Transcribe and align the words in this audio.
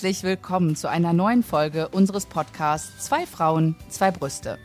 Herzlich 0.00 0.22
willkommen 0.22 0.76
zu 0.76 0.88
einer 0.88 1.12
neuen 1.12 1.42
Folge 1.42 1.88
unseres 1.88 2.24
Podcasts 2.24 3.04
Zwei 3.04 3.26
Frauen, 3.26 3.76
zwei 3.90 4.10
Brüste. 4.10 4.58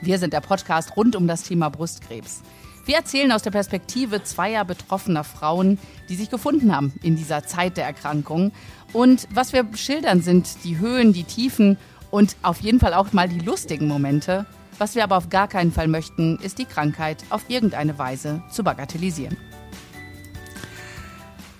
Wir 0.00 0.18
sind 0.18 0.32
der 0.32 0.40
Podcast 0.40 0.96
rund 0.96 1.14
um 1.14 1.28
das 1.28 1.42
Thema 1.42 1.68
Brustkrebs. 1.68 2.40
Wir 2.86 2.96
erzählen 2.96 3.30
aus 3.32 3.42
der 3.42 3.50
Perspektive 3.50 4.22
zweier 4.22 4.64
betroffener 4.64 5.24
Frauen, 5.24 5.78
die 6.08 6.14
sich 6.14 6.30
gefunden 6.30 6.74
haben 6.74 6.94
in 7.02 7.16
dieser 7.16 7.44
Zeit 7.44 7.76
der 7.76 7.84
Erkrankung. 7.84 8.50
Und 8.94 9.28
was 9.30 9.52
wir 9.52 9.66
schildern, 9.74 10.22
sind 10.22 10.64
die 10.64 10.78
Höhen, 10.78 11.12
die 11.12 11.24
Tiefen 11.24 11.76
und 12.10 12.36
auf 12.40 12.62
jeden 12.62 12.80
Fall 12.80 12.94
auch 12.94 13.12
mal 13.12 13.28
die 13.28 13.40
lustigen 13.40 13.88
Momente. 13.88 14.46
Was 14.78 14.94
wir 14.94 15.04
aber 15.04 15.18
auf 15.18 15.28
gar 15.28 15.48
keinen 15.48 15.70
Fall 15.70 15.88
möchten, 15.88 16.38
ist 16.38 16.56
die 16.56 16.64
Krankheit 16.64 17.24
auf 17.28 17.42
irgendeine 17.48 17.98
Weise 17.98 18.42
zu 18.50 18.64
bagatellisieren. 18.64 19.36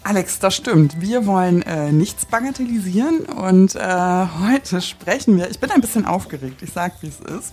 Alex, 0.09 0.39
das 0.39 0.57
stimmt. 0.57 1.03
Wir 1.03 1.27
wollen 1.27 1.61
äh, 1.61 1.93
nichts 1.93 2.25
bagatellisieren 2.25 3.27
und 3.27 3.75
äh, 3.75 4.27
heute 4.41 4.81
sprechen 4.81 5.37
wir. 5.37 5.51
Ich 5.51 5.59
bin 5.59 5.71
ein 5.71 5.83
bisschen 5.83 6.07
aufgeregt, 6.07 6.63
ich 6.63 6.73
sag, 6.73 7.03
wie 7.03 7.09
es 7.09 7.21
ist. 7.21 7.53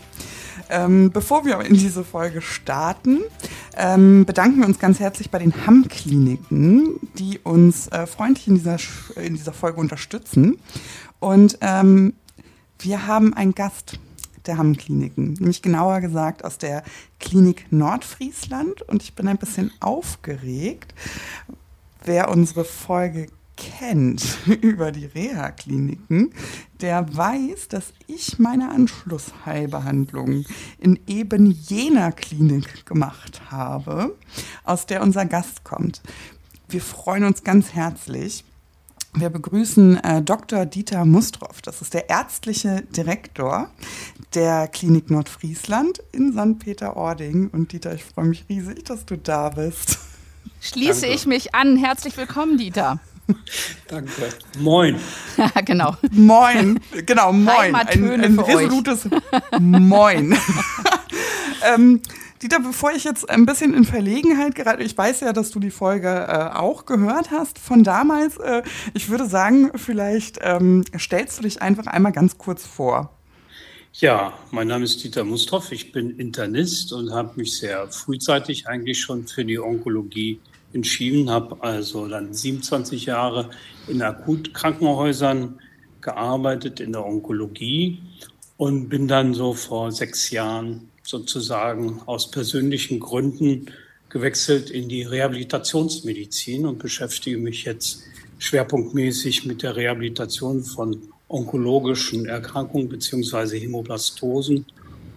Ähm, 0.70 1.12
bevor 1.12 1.44
wir 1.44 1.60
in 1.60 1.74
diese 1.74 2.06
Folge 2.06 2.42
starten, 2.42 3.20
ähm, 3.76 4.24
bedanken 4.24 4.60
wir 4.60 4.68
uns 4.68 4.80
ganz 4.80 5.02
herzlich 5.02 5.30
bei 5.32 5.40
den 5.40 5.68
Hamm-Kliniken, 5.68 6.98
die 7.16 7.40
uns 7.40 7.90
äh, 7.90 8.08
freundlich 8.08 8.48
in 8.48 8.56
dieser, 8.56 8.78
in 9.18 9.36
dieser 9.36 9.52
Folge 9.52 9.82
unterstützen. 9.82 10.58
Und 11.20 11.58
ähm, 11.60 12.14
wir 12.80 13.06
haben 13.06 13.34
einen 13.34 13.54
Gast 13.54 14.00
der 14.46 14.58
Hamm-Kliniken, 14.58 15.34
nämlich 15.34 15.62
genauer 15.62 16.00
gesagt 16.00 16.46
aus 16.46 16.58
der 16.58 16.84
Klinik 17.20 17.66
Nordfriesland. 17.70 18.82
Und 18.84 19.04
ich 19.04 19.14
bin 19.14 19.28
ein 19.28 19.38
bisschen 19.38 19.74
aufgeregt, 19.82 20.94
wer 22.06 22.30
unsere 22.30 22.64
Folge 22.66 23.28
kennt 23.58 24.38
über 24.62 24.92
die 24.92 25.06
Reha-Kliniken, 25.06 26.34
der 26.82 27.16
weiß, 27.16 27.68
dass 27.70 27.94
ich 28.08 28.38
meine 28.40 28.70
Anschlussheilbehandlung 28.72 30.46
in 30.80 31.00
eben 31.08 31.52
jener 31.52 32.12
Klinik 32.12 32.86
gemacht 32.86 33.50
habe, 33.50 34.16
aus 34.64 34.86
der 34.86 35.02
unser 35.02 35.26
Gast 35.26 35.64
kommt. 35.64 36.02
Wir 36.68 36.82
freuen 36.82 37.24
uns 37.24 37.44
ganz 37.44 37.74
herzlich. 37.74 38.44
Wir 39.18 39.30
begrüßen 39.30 40.04
äh, 40.04 40.22
Dr. 40.22 40.66
Dieter 40.66 41.06
Mustroff. 41.06 41.62
Das 41.62 41.82
ist 41.82 41.94
der 41.94 42.10
ärztliche 42.10 42.82
Direktor 42.82 43.70
der 44.34 44.68
Klinik 44.68 45.10
Nordfriesland 45.10 46.04
in 46.12 46.34
St. 46.34 46.60
Peter-Ording. 46.60 47.48
Und 47.48 47.72
Dieter, 47.72 47.96
ich 47.96 48.04
freue 48.04 48.26
mich 48.26 48.44
riesig, 48.50 48.84
dass 48.84 49.06
du 49.06 49.18
da 49.18 49.50
bist. 49.50 50.00
Schließe 50.66 51.02
Danke. 51.02 51.16
ich 51.16 51.26
mich 51.28 51.54
an. 51.54 51.78
Herzlich 51.78 52.18
willkommen, 52.18 52.58
Dieter. 52.58 53.00
Danke. 53.88 54.30
Moin. 54.58 55.00
Ja, 55.38 55.52
genau. 55.62 55.96
Moin. 56.12 56.80
Genau, 57.06 57.32
moin. 57.32 57.76
Ein, 57.76 58.24
ein 58.24 58.40
resolutes 58.40 59.08
Moin. 59.60 60.36
ähm, 61.76 62.02
Dieter, 62.42 62.60
bevor 62.62 62.92
ich 62.94 63.04
jetzt 63.04 63.30
ein 63.30 63.46
bisschen 63.46 63.76
in 63.76 63.86
Verlegenheit 63.86 64.56
gerate, 64.56 64.82
ich 64.82 64.98
weiß 64.98 65.20
ja, 65.20 65.34
dass 65.34 65.52
du 65.52 65.60
die 65.60 65.70
Folge 65.70 66.10
äh, 66.10 66.58
auch 66.58 66.88
gehört 66.88 67.30
hast 67.30 67.60
von 67.60 67.84
damals. 67.84 68.38
Äh, 68.38 68.64
ich 68.96 69.10
würde 69.10 69.28
sagen, 69.28 69.70
vielleicht 69.76 70.40
ähm, 70.42 70.84
stellst 70.98 71.38
du 71.38 71.44
dich 71.44 71.62
einfach 71.62 71.86
einmal 71.86 72.12
ganz 72.12 72.40
kurz 72.40 72.66
vor. 72.66 73.12
Ja, 73.94 74.34
mein 74.50 74.68
Name 74.68 74.84
ist 74.84 75.04
Dieter 75.04 75.24
Mustroff. 75.26 75.72
Ich 75.72 75.92
bin 75.92 76.18
Internist 76.18 76.92
und 76.92 77.14
habe 77.14 77.34
mich 77.36 77.56
sehr 77.56 77.88
frühzeitig 77.92 78.68
eigentlich 78.68 79.00
schon 79.00 79.28
für 79.28 79.46
die 79.46 79.60
Onkologie 79.60 80.40
entschieden, 80.76 81.30
habe 81.30 81.64
also 81.64 82.08
dann 82.08 82.34
27 82.34 83.06
Jahre 83.06 83.50
in 83.88 84.02
Akutkrankenhäusern 84.02 85.60
gearbeitet 86.02 86.80
in 86.80 86.92
der 86.92 87.06
Onkologie 87.06 88.00
und 88.58 88.90
bin 88.90 89.08
dann 89.08 89.34
so 89.34 89.54
vor 89.54 89.92
sechs 89.92 90.30
Jahren 90.30 90.90
sozusagen 91.04 92.02
aus 92.06 92.30
persönlichen 92.30 93.00
Gründen 93.00 93.72
gewechselt 94.10 94.70
in 94.70 94.88
die 94.88 95.04
Rehabilitationsmedizin 95.04 96.66
und 96.66 96.80
beschäftige 96.80 97.38
mich 97.38 97.66
jetzt 97.66 98.04
schwerpunktmäßig 98.38 99.46
mit 99.46 99.64
der 99.64 99.76
Rehabilitation 99.76 100.64
von 100.64 101.10
onkologischen 101.28 102.26
Erkrankungen 102.26 102.90
beziehungsweise 102.90 103.58
Hämoblastosen 103.58 104.66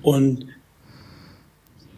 und 0.02 0.46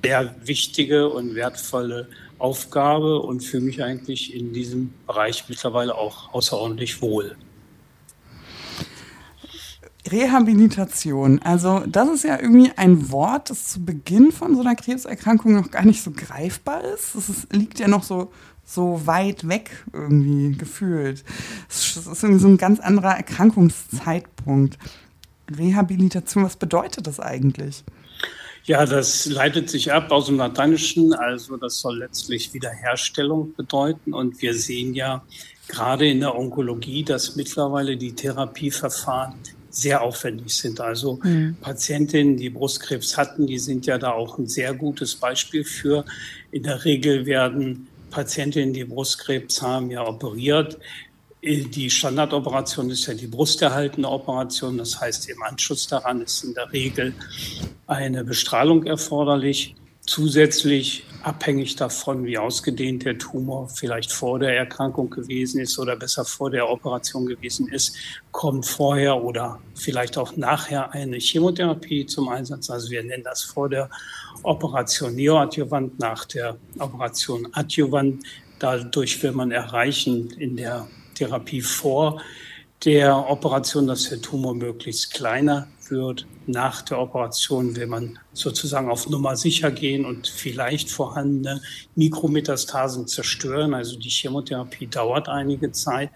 sehr 0.03 0.35
wichtige 0.45 1.09
und 1.09 1.35
wertvolle 1.35 2.09
Aufgabe 2.41 3.21
und 3.21 3.43
fühle 3.43 3.65
mich 3.65 3.83
eigentlich 3.83 4.35
in 4.35 4.53
diesem 4.53 4.93
Bereich 5.07 5.45
mittlerweile 5.49 5.95
auch 5.95 6.33
außerordentlich 6.33 7.03
wohl. 7.03 7.37
Rehabilitation, 10.11 11.41
also 11.43 11.83
das 11.87 12.09
ist 12.09 12.25
ja 12.25 12.41
irgendwie 12.41 12.73
ein 12.77 13.13
Wort, 13.13 13.51
das 13.51 13.69
zu 13.69 13.85
Beginn 13.85 14.33
von 14.33 14.55
so 14.55 14.63
einer 14.63 14.75
Krebserkrankung 14.75 15.55
noch 15.55 15.71
gar 15.71 15.85
nicht 15.85 16.03
so 16.03 16.11
greifbar 16.11 16.83
ist. 16.83 17.15
Es 17.15 17.47
liegt 17.53 17.79
ja 17.79 17.87
noch 17.87 18.03
so 18.03 18.33
so 18.71 19.05
weit 19.05 19.49
weg 19.49 19.85
irgendwie 19.93 20.57
gefühlt. 20.57 21.25
Es 21.69 21.97
ist 21.97 22.23
irgendwie 22.23 22.41
so 22.41 22.49
ein 22.49 22.57
ganz 22.57 22.79
anderer 22.79 23.17
Erkrankungszeitpunkt. 23.17 24.79
Rehabilitation, 25.51 26.45
was 26.45 26.57
bedeutet 26.57 27.07
das 27.07 27.19
eigentlich? 27.19 27.83
Ja, 28.65 28.85
das 28.87 29.27
leitet 29.27 29.71
sich 29.71 29.93
ab 29.93 30.13
aus 30.13 30.27
dem 30.27 30.37
Lateinischen, 30.37 31.13
also 31.15 31.57
das 31.57 31.81
soll 31.81 31.99
letztlich 31.99 32.53
Wiederherstellung 32.53 33.55
bedeuten. 33.55 34.13
Und 34.13 34.41
wir 34.43 34.55
sehen 34.55 34.95
ja 34.95 35.23
gerade 35.69 36.09
in 36.09 36.21
der 36.21 36.37
Onkologie, 36.37 37.05
dass 37.05 37.37
mittlerweile 37.37 37.97
die 37.97 38.15
Therapieverfahren 38.15 39.35
sehr 39.71 40.03
aufwendig 40.03 40.55
sind. 40.55 40.81
Also 40.81 41.21
mhm. 41.23 41.57
Patientinnen, 41.61 42.37
die 42.37 42.51
Brustkrebs 42.51 43.17
hatten, 43.17 43.47
die 43.47 43.59
sind 43.59 43.87
ja 43.87 43.99
da 43.99 44.13
auch 44.13 44.39
ein 44.39 44.47
sehr 44.47 44.75
gutes 44.75 45.15
Beispiel 45.15 45.65
für. 45.65 46.05
In 46.51 46.65
der 46.65 46.85
Regel 46.85 47.25
werden 47.25 47.87
Patientinnen, 48.11 48.75
die 48.75 48.85
Brustkrebs 48.85 49.63
haben, 49.63 49.91
ja 49.91 50.07
operiert. 50.07 50.79
Die 51.43 51.89
Standardoperation 51.89 52.91
ist 52.91 53.07
ja 53.07 53.15
die 53.15 53.27
brusterhaltende 53.27 54.07
Operation. 54.11 54.77
Das 54.77 55.01
heißt, 55.01 55.31
im 55.31 55.43
Anschluss 55.43 55.87
daran 55.87 56.21
ist 56.21 56.45
in 56.45 56.53
der 56.53 56.71
Regel 56.71 57.15
eine 57.87 58.25
Bestrahlung 58.25 58.85
erforderlich. 58.85 59.75
Zusätzlich 60.03 61.05
abhängig 61.23 61.77
davon, 61.77 62.25
wie 62.25 62.37
ausgedehnt 62.37 63.07
der 63.07 63.17
Tumor 63.17 63.71
vielleicht 63.71 64.13
vor 64.13 64.39
der 64.39 64.55
Erkrankung 64.55 65.09
gewesen 65.09 65.61
ist 65.61 65.79
oder 65.79 65.97
besser 65.97 66.27
vor 66.27 66.51
der 66.51 66.69
Operation 66.69 67.25
gewesen 67.25 67.69
ist, 67.69 67.97
kommt 68.33 68.67
vorher 68.67 69.23
oder 69.23 69.61
vielleicht 69.75 70.19
auch 70.19 70.37
nachher 70.37 70.93
eine 70.93 71.17
Chemotherapie 71.19 72.05
zum 72.05 72.29
Einsatz. 72.29 72.69
Also 72.69 72.91
wir 72.91 73.03
nennen 73.03 73.23
das 73.25 73.43
vor 73.43 73.71
der 73.71 73.89
Operation 74.43 75.15
neoadjuvant, 75.15 75.99
nach 76.01 76.27
der 76.27 76.59
Operation 76.79 77.49
adjuvant. 77.53 78.23
Dadurch 78.59 79.23
will 79.23 79.33
man 79.33 79.53
erreichen 79.53 80.31
in 80.39 80.57
der 80.57 80.87
Therapie 81.21 81.61
vor 81.61 82.23
der 82.87 83.29
Operation, 83.31 83.87
dass 83.87 84.09
der 84.09 84.23
Tumor 84.23 84.55
möglichst 84.55 85.13
kleiner 85.13 85.69
wird. 85.91 86.27
Nach 86.47 86.81
der 86.81 86.99
Operation 86.99 87.77
will 87.77 87.87
man 87.87 88.19
sozusagen 88.33 88.91
auf 88.91 89.07
Nummer 89.11 89.37
sicher 89.37 89.71
gehen 89.71 90.07
und 90.07 90.29
vielleicht 90.29 90.91
vorhandene 90.91 91.61
Mikrometastasen 91.95 93.07
zerstören. 93.07 93.75
Also 93.75 93.99
die 93.99 94.09
Chemotherapie 94.09 94.87
dauert 94.87 95.29
einige 95.29 95.73
Zeit. 95.73 96.11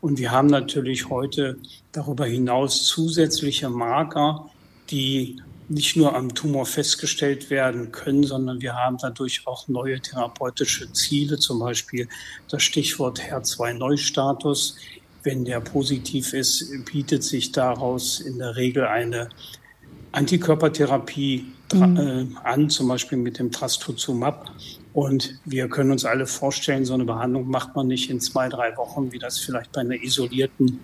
Und 0.00 0.18
wir 0.18 0.32
haben 0.32 0.48
natürlich 0.48 1.08
heute 1.08 1.58
darüber 1.92 2.26
hinaus 2.26 2.86
zusätzliche 2.86 3.70
Marker, 3.70 4.50
die 4.90 5.40
nicht 5.70 5.96
nur 5.96 6.16
am 6.16 6.34
Tumor 6.34 6.66
festgestellt 6.66 7.48
werden 7.48 7.92
können, 7.92 8.24
sondern 8.24 8.60
wir 8.60 8.74
haben 8.74 8.98
dadurch 9.00 9.46
auch 9.46 9.68
neue 9.68 10.00
therapeutische 10.00 10.92
Ziele, 10.92 11.38
zum 11.38 11.60
Beispiel 11.60 12.08
das 12.48 12.64
Stichwort 12.64 13.20
HER2-Neustatus. 13.20 14.76
Wenn 15.22 15.44
der 15.44 15.60
positiv 15.60 16.32
ist, 16.32 16.66
bietet 16.86 17.22
sich 17.22 17.52
daraus 17.52 18.20
in 18.20 18.38
der 18.38 18.56
Regel 18.56 18.84
eine 18.84 19.28
Antikörpertherapie 20.10 21.46
mhm. 21.72 21.96
äh, 21.96 22.26
an, 22.42 22.68
zum 22.68 22.88
Beispiel 22.88 23.18
mit 23.18 23.38
dem 23.38 23.52
Trastuzumab. 23.52 24.50
Und 24.92 25.38
wir 25.44 25.68
können 25.68 25.92
uns 25.92 26.04
alle 26.04 26.26
vorstellen, 26.26 26.84
so 26.84 26.94
eine 26.94 27.04
Behandlung 27.04 27.48
macht 27.48 27.76
man 27.76 27.86
nicht 27.86 28.10
in 28.10 28.18
zwei, 28.18 28.48
drei 28.48 28.76
Wochen, 28.76 29.12
wie 29.12 29.20
das 29.20 29.38
vielleicht 29.38 29.70
bei 29.70 29.82
einer 29.82 30.02
isolierten 30.02 30.80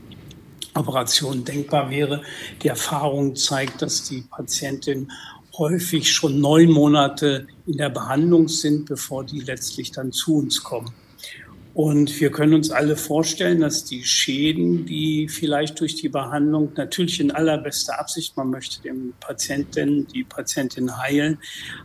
Operation 0.76 1.44
denkbar 1.44 1.90
wäre. 1.90 2.22
Die 2.62 2.68
Erfahrung 2.68 3.36
zeigt, 3.36 3.82
dass 3.82 4.04
die 4.04 4.22
Patientin 4.22 5.10
häufig 5.58 6.12
schon 6.12 6.40
neun 6.40 6.70
Monate 6.70 7.46
in 7.66 7.78
der 7.78 7.88
Behandlung 7.88 8.48
sind, 8.48 8.86
bevor 8.86 9.24
die 9.24 9.40
letztlich 9.40 9.90
dann 9.92 10.12
zu 10.12 10.36
uns 10.36 10.62
kommen. 10.62 10.92
Und 11.76 12.22
wir 12.22 12.30
können 12.30 12.54
uns 12.54 12.70
alle 12.70 12.96
vorstellen, 12.96 13.60
dass 13.60 13.84
die 13.84 14.02
Schäden, 14.02 14.86
die 14.86 15.28
vielleicht 15.28 15.78
durch 15.78 15.94
die 15.94 16.08
Behandlung 16.08 16.72
natürlich 16.74 17.20
in 17.20 17.30
allerbester 17.30 18.00
Absicht, 18.00 18.34
man 18.34 18.48
möchte 18.48 18.80
dem 18.80 19.12
Patienten, 19.20 20.06
die 20.06 20.24
Patientin 20.24 20.96
heilen, 20.96 21.36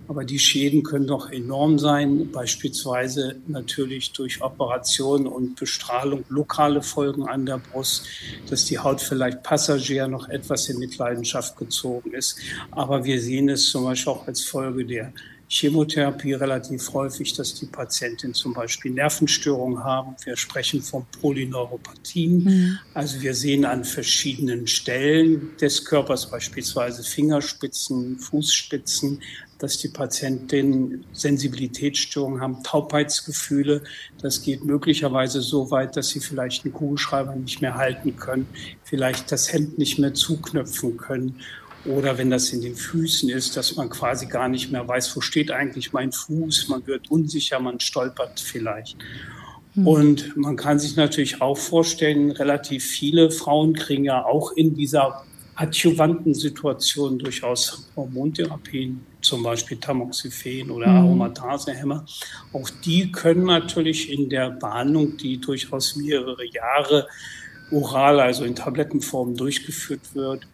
aber 0.07 0.23
die 0.23 0.39
Schäden 0.39 0.83
können 0.83 1.07
doch 1.07 1.29
enorm 1.29 1.77
sein, 1.77 2.31
beispielsweise 2.31 3.41
natürlich 3.47 4.13
durch 4.13 4.41
Operationen 4.41 5.27
und 5.27 5.57
Bestrahlung, 5.59 6.23
lokale 6.29 6.81
Folgen 6.81 7.27
an 7.27 7.45
der 7.45 7.57
Brust, 7.57 8.05
dass 8.49 8.63
die 8.63 8.79
Haut 8.79 9.01
vielleicht 9.01 9.43
passagier 9.43 10.07
noch 10.07 10.29
etwas 10.29 10.69
in 10.69 10.79
Mitleidenschaft 10.79 11.57
gezogen 11.57 12.13
ist. 12.13 12.39
Aber 12.71 13.03
wir 13.03 13.19
sehen 13.19 13.49
es 13.49 13.69
zum 13.69 13.83
Beispiel 13.83 14.13
auch 14.13 14.25
als 14.25 14.41
Folge 14.41 14.85
der 14.85 15.11
Chemotherapie 15.53 16.31
relativ 16.31 16.93
häufig, 16.93 17.33
dass 17.33 17.53
die 17.55 17.65
Patientinnen 17.65 18.33
zum 18.33 18.53
Beispiel 18.53 18.91
Nervenstörungen 18.91 19.83
haben. 19.83 20.15
Wir 20.23 20.37
sprechen 20.37 20.81
von 20.81 21.05
Polyneuropathien. 21.19 22.43
Mhm. 22.43 22.79
Also 22.93 23.21
wir 23.21 23.33
sehen 23.33 23.65
an 23.65 23.83
verschiedenen 23.83 24.65
Stellen 24.65 25.51
des 25.59 25.83
Körpers, 25.83 26.31
beispielsweise 26.31 27.03
Fingerspitzen, 27.03 28.17
Fußspitzen, 28.17 29.21
dass 29.59 29.77
die 29.77 29.89
Patientinnen 29.89 31.03
Sensibilitätsstörungen 31.11 32.39
haben, 32.39 32.63
Taubheitsgefühle. 32.63 33.83
Das 34.21 34.43
geht 34.43 34.63
möglicherweise 34.63 35.41
so 35.41 35.69
weit, 35.69 35.97
dass 35.97 36.09
sie 36.09 36.21
vielleicht 36.21 36.63
einen 36.63 36.73
Kugelschreiber 36.73 37.35
nicht 37.35 37.61
mehr 37.61 37.75
halten 37.75 38.15
können, 38.15 38.47
vielleicht 38.85 39.33
das 39.33 39.51
Hemd 39.51 39.77
nicht 39.77 39.99
mehr 39.99 40.13
zuknöpfen 40.13 40.95
können 40.95 41.41
oder 41.85 42.17
wenn 42.17 42.29
das 42.29 42.51
in 42.53 42.61
den 42.61 42.75
Füßen 42.75 43.29
ist, 43.29 43.57
dass 43.57 43.75
man 43.75 43.89
quasi 43.89 44.27
gar 44.27 44.47
nicht 44.47 44.71
mehr 44.71 44.87
weiß, 44.87 45.15
wo 45.15 45.21
steht 45.21 45.51
eigentlich 45.51 45.93
mein 45.93 46.11
Fuß. 46.11 46.69
Man 46.69 46.85
wird 46.85 47.09
unsicher, 47.09 47.59
man 47.59 47.79
stolpert 47.79 48.39
vielleicht. 48.39 48.97
Hm. 49.73 49.87
Und 49.87 50.37
man 50.37 50.55
kann 50.55 50.79
sich 50.79 50.95
natürlich 50.95 51.41
auch 51.41 51.57
vorstellen, 51.57 52.31
relativ 52.31 52.83
viele 52.85 53.31
Frauen 53.31 53.73
kriegen 53.73 54.05
ja 54.05 54.23
auch 54.23 54.51
in 54.51 54.75
dieser 54.75 55.23
adjuvanten 55.55 56.33
Situation 56.33 57.19
durchaus 57.19 57.89
Hormontherapien, 57.95 59.05
zum 59.21 59.43
Beispiel 59.43 59.77
Tamoxifen 59.77 60.71
oder 60.71 60.87
hm. 60.87 60.97
Aromatasehämmer. 60.97 62.05
Auch 62.53 62.69
die 62.83 63.11
können 63.11 63.45
natürlich 63.45 64.11
in 64.11 64.29
der 64.29 64.51
Behandlung, 64.51 65.17
die 65.17 65.39
durchaus 65.39 65.95
mehrere 65.95 66.45
Jahre 66.45 67.07
oral, 67.71 68.19
also 68.19 68.43
in 68.43 68.55
Tablettenform 68.55 69.35
durchgeführt 69.35 70.13
wird, 70.13 70.47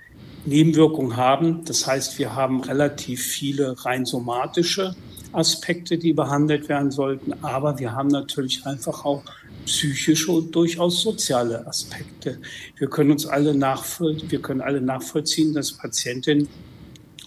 Nebenwirkungen 0.48 1.18
haben. 1.18 1.66
Das 1.66 1.86
heißt, 1.86 2.18
wir 2.18 2.36
haben 2.36 2.62
relativ 2.62 3.22
viele 3.22 3.76
rein 3.86 4.06
somatische 4.06 4.96
Aspekte, 5.34 5.98
die 5.98 6.14
behandelt 6.14 6.70
werden 6.70 6.90
sollten, 6.90 7.34
aber 7.44 7.78
wir 7.80 7.92
haben 7.92 8.08
natürlich 8.08 8.66
einfach 8.66 9.04
auch 9.04 9.24
psychische 9.66 10.32
und 10.32 10.56
durchaus 10.56 11.02
soziale 11.02 11.68
Aspekte. 11.68 12.40
Wir 12.78 12.90
können 12.90 13.12
uns 13.12 13.26
alle 13.26 13.54
nachvollziehen, 13.54 14.32
wir 14.32 14.42
können 14.42 14.62
alle 14.62 14.80
nachvollziehen, 14.80 15.54
dass 15.54 15.74
Patientinnen 15.74 16.48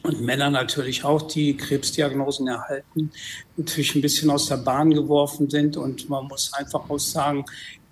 und 0.02 0.22
Männer 0.22 0.48
natürlich 0.48 1.04
auch, 1.04 1.22
die 1.22 1.56
Krebsdiagnosen 1.56 2.48
erhalten, 2.48 3.10
natürlich 3.58 3.94
ein 3.94 4.00
bisschen 4.00 4.30
aus 4.30 4.46
der 4.46 4.56
Bahn 4.56 4.90
geworfen 4.92 5.50
sind. 5.50 5.76
Und 5.76 6.08
man 6.08 6.26
muss 6.26 6.52
einfach 6.54 6.88
auch 6.88 6.98
sagen, 6.98 7.44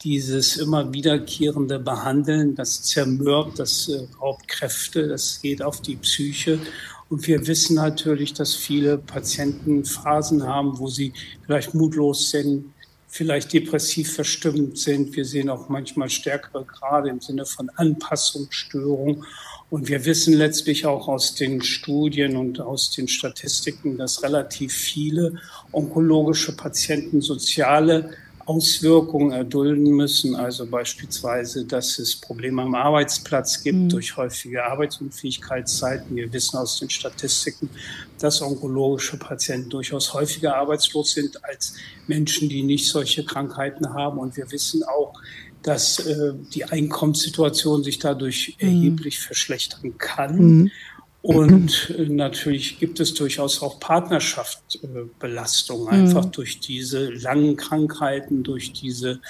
dieses 0.02 0.56
immer 0.56 0.92
wiederkehrende 0.92 1.78
Behandeln, 1.78 2.54
das 2.54 2.82
zermürbt, 2.82 3.58
das 3.58 3.88
äh, 3.88 4.06
raubt 4.20 4.46
Kräfte, 4.48 5.08
das 5.08 5.40
geht 5.42 5.62
auf 5.62 5.80
die 5.80 5.96
Psyche. 5.96 6.58
Und 7.08 7.26
wir 7.26 7.46
wissen 7.46 7.76
natürlich, 7.76 8.34
dass 8.34 8.54
viele 8.54 8.98
Patienten 8.98 9.84
Phasen 9.84 10.46
haben, 10.46 10.78
wo 10.78 10.88
sie 10.88 11.12
vielleicht 11.46 11.74
mutlos 11.74 12.30
sind, 12.30 12.72
vielleicht 13.08 13.52
depressiv 13.54 14.14
verstimmt 14.14 14.78
sind. 14.78 15.16
Wir 15.16 15.24
sehen 15.24 15.48
auch 15.48 15.70
manchmal 15.70 16.10
stärkere 16.10 16.64
Grade 16.64 17.08
im 17.08 17.20
Sinne 17.20 17.46
von 17.46 17.70
Anpassungsstörung. 17.70 19.24
Und 19.70 19.88
wir 19.88 20.04
wissen 20.04 20.34
letztlich 20.34 20.86
auch 20.86 21.08
aus 21.08 21.34
den 21.34 21.62
Studien 21.62 22.36
und 22.36 22.60
aus 22.60 22.90
den 22.90 23.08
Statistiken, 23.08 23.96
dass 23.96 24.22
relativ 24.22 24.72
viele 24.72 25.40
onkologische 25.72 26.54
Patienten 26.54 27.20
soziale 27.22 28.10
Auswirkungen 28.48 29.32
erdulden 29.32 29.90
müssen, 29.94 30.34
also 30.34 30.64
beispielsweise, 30.64 31.66
dass 31.66 31.98
es 31.98 32.16
Probleme 32.16 32.62
am 32.62 32.74
Arbeitsplatz 32.74 33.62
gibt 33.62 33.78
mhm. 33.78 33.88
durch 33.90 34.16
häufige 34.16 34.64
Arbeitsunfähigkeitszeiten. 34.64 36.16
Wir 36.16 36.32
wissen 36.32 36.56
aus 36.56 36.78
den 36.78 36.88
Statistiken, 36.88 37.68
dass 38.18 38.40
onkologische 38.40 39.18
Patienten 39.18 39.68
durchaus 39.68 40.14
häufiger 40.14 40.56
arbeitslos 40.56 41.12
sind 41.12 41.44
als 41.44 41.74
Menschen, 42.06 42.48
die 42.48 42.62
nicht 42.62 42.88
solche 42.88 43.22
Krankheiten 43.22 43.92
haben. 43.92 44.18
Und 44.18 44.38
wir 44.38 44.50
wissen 44.50 44.82
auch, 44.82 45.12
dass 45.62 45.98
äh, 45.98 46.32
die 46.54 46.64
Einkommenssituation 46.64 47.84
sich 47.84 47.98
dadurch 47.98 48.56
mhm. 48.62 48.66
erheblich 48.66 49.18
verschlechtern 49.18 49.98
kann. 49.98 50.36
Mhm. 50.38 50.70
Und 51.20 51.94
äh, 51.98 52.08
natürlich 52.08 52.78
gibt 52.78 53.00
es 53.00 53.12
durchaus 53.14 53.60
auch 53.62 53.80
Partnerschaftsbelastung, 53.80 55.88
äh, 55.88 55.90
einfach 55.90 56.26
mhm. 56.26 56.32
durch 56.32 56.60
diese 56.60 57.10
langen 57.10 57.56
Krankheiten, 57.56 58.44
durch 58.44 58.72
diese 58.72 59.20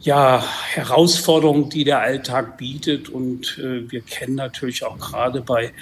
ja, 0.00 0.44
Herausforderungen, 0.72 1.70
die 1.70 1.84
der 1.84 2.00
Alltag 2.00 2.58
bietet. 2.58 3.08
Und 3.08 3.56
äh, 3.58 3.88
wir 3.90 4.00
kennen 4.00 4.34
natürlich 4.34 4.84
auch 4.84 4.98
gerade 4.98 5.40
bei 5.40 5.72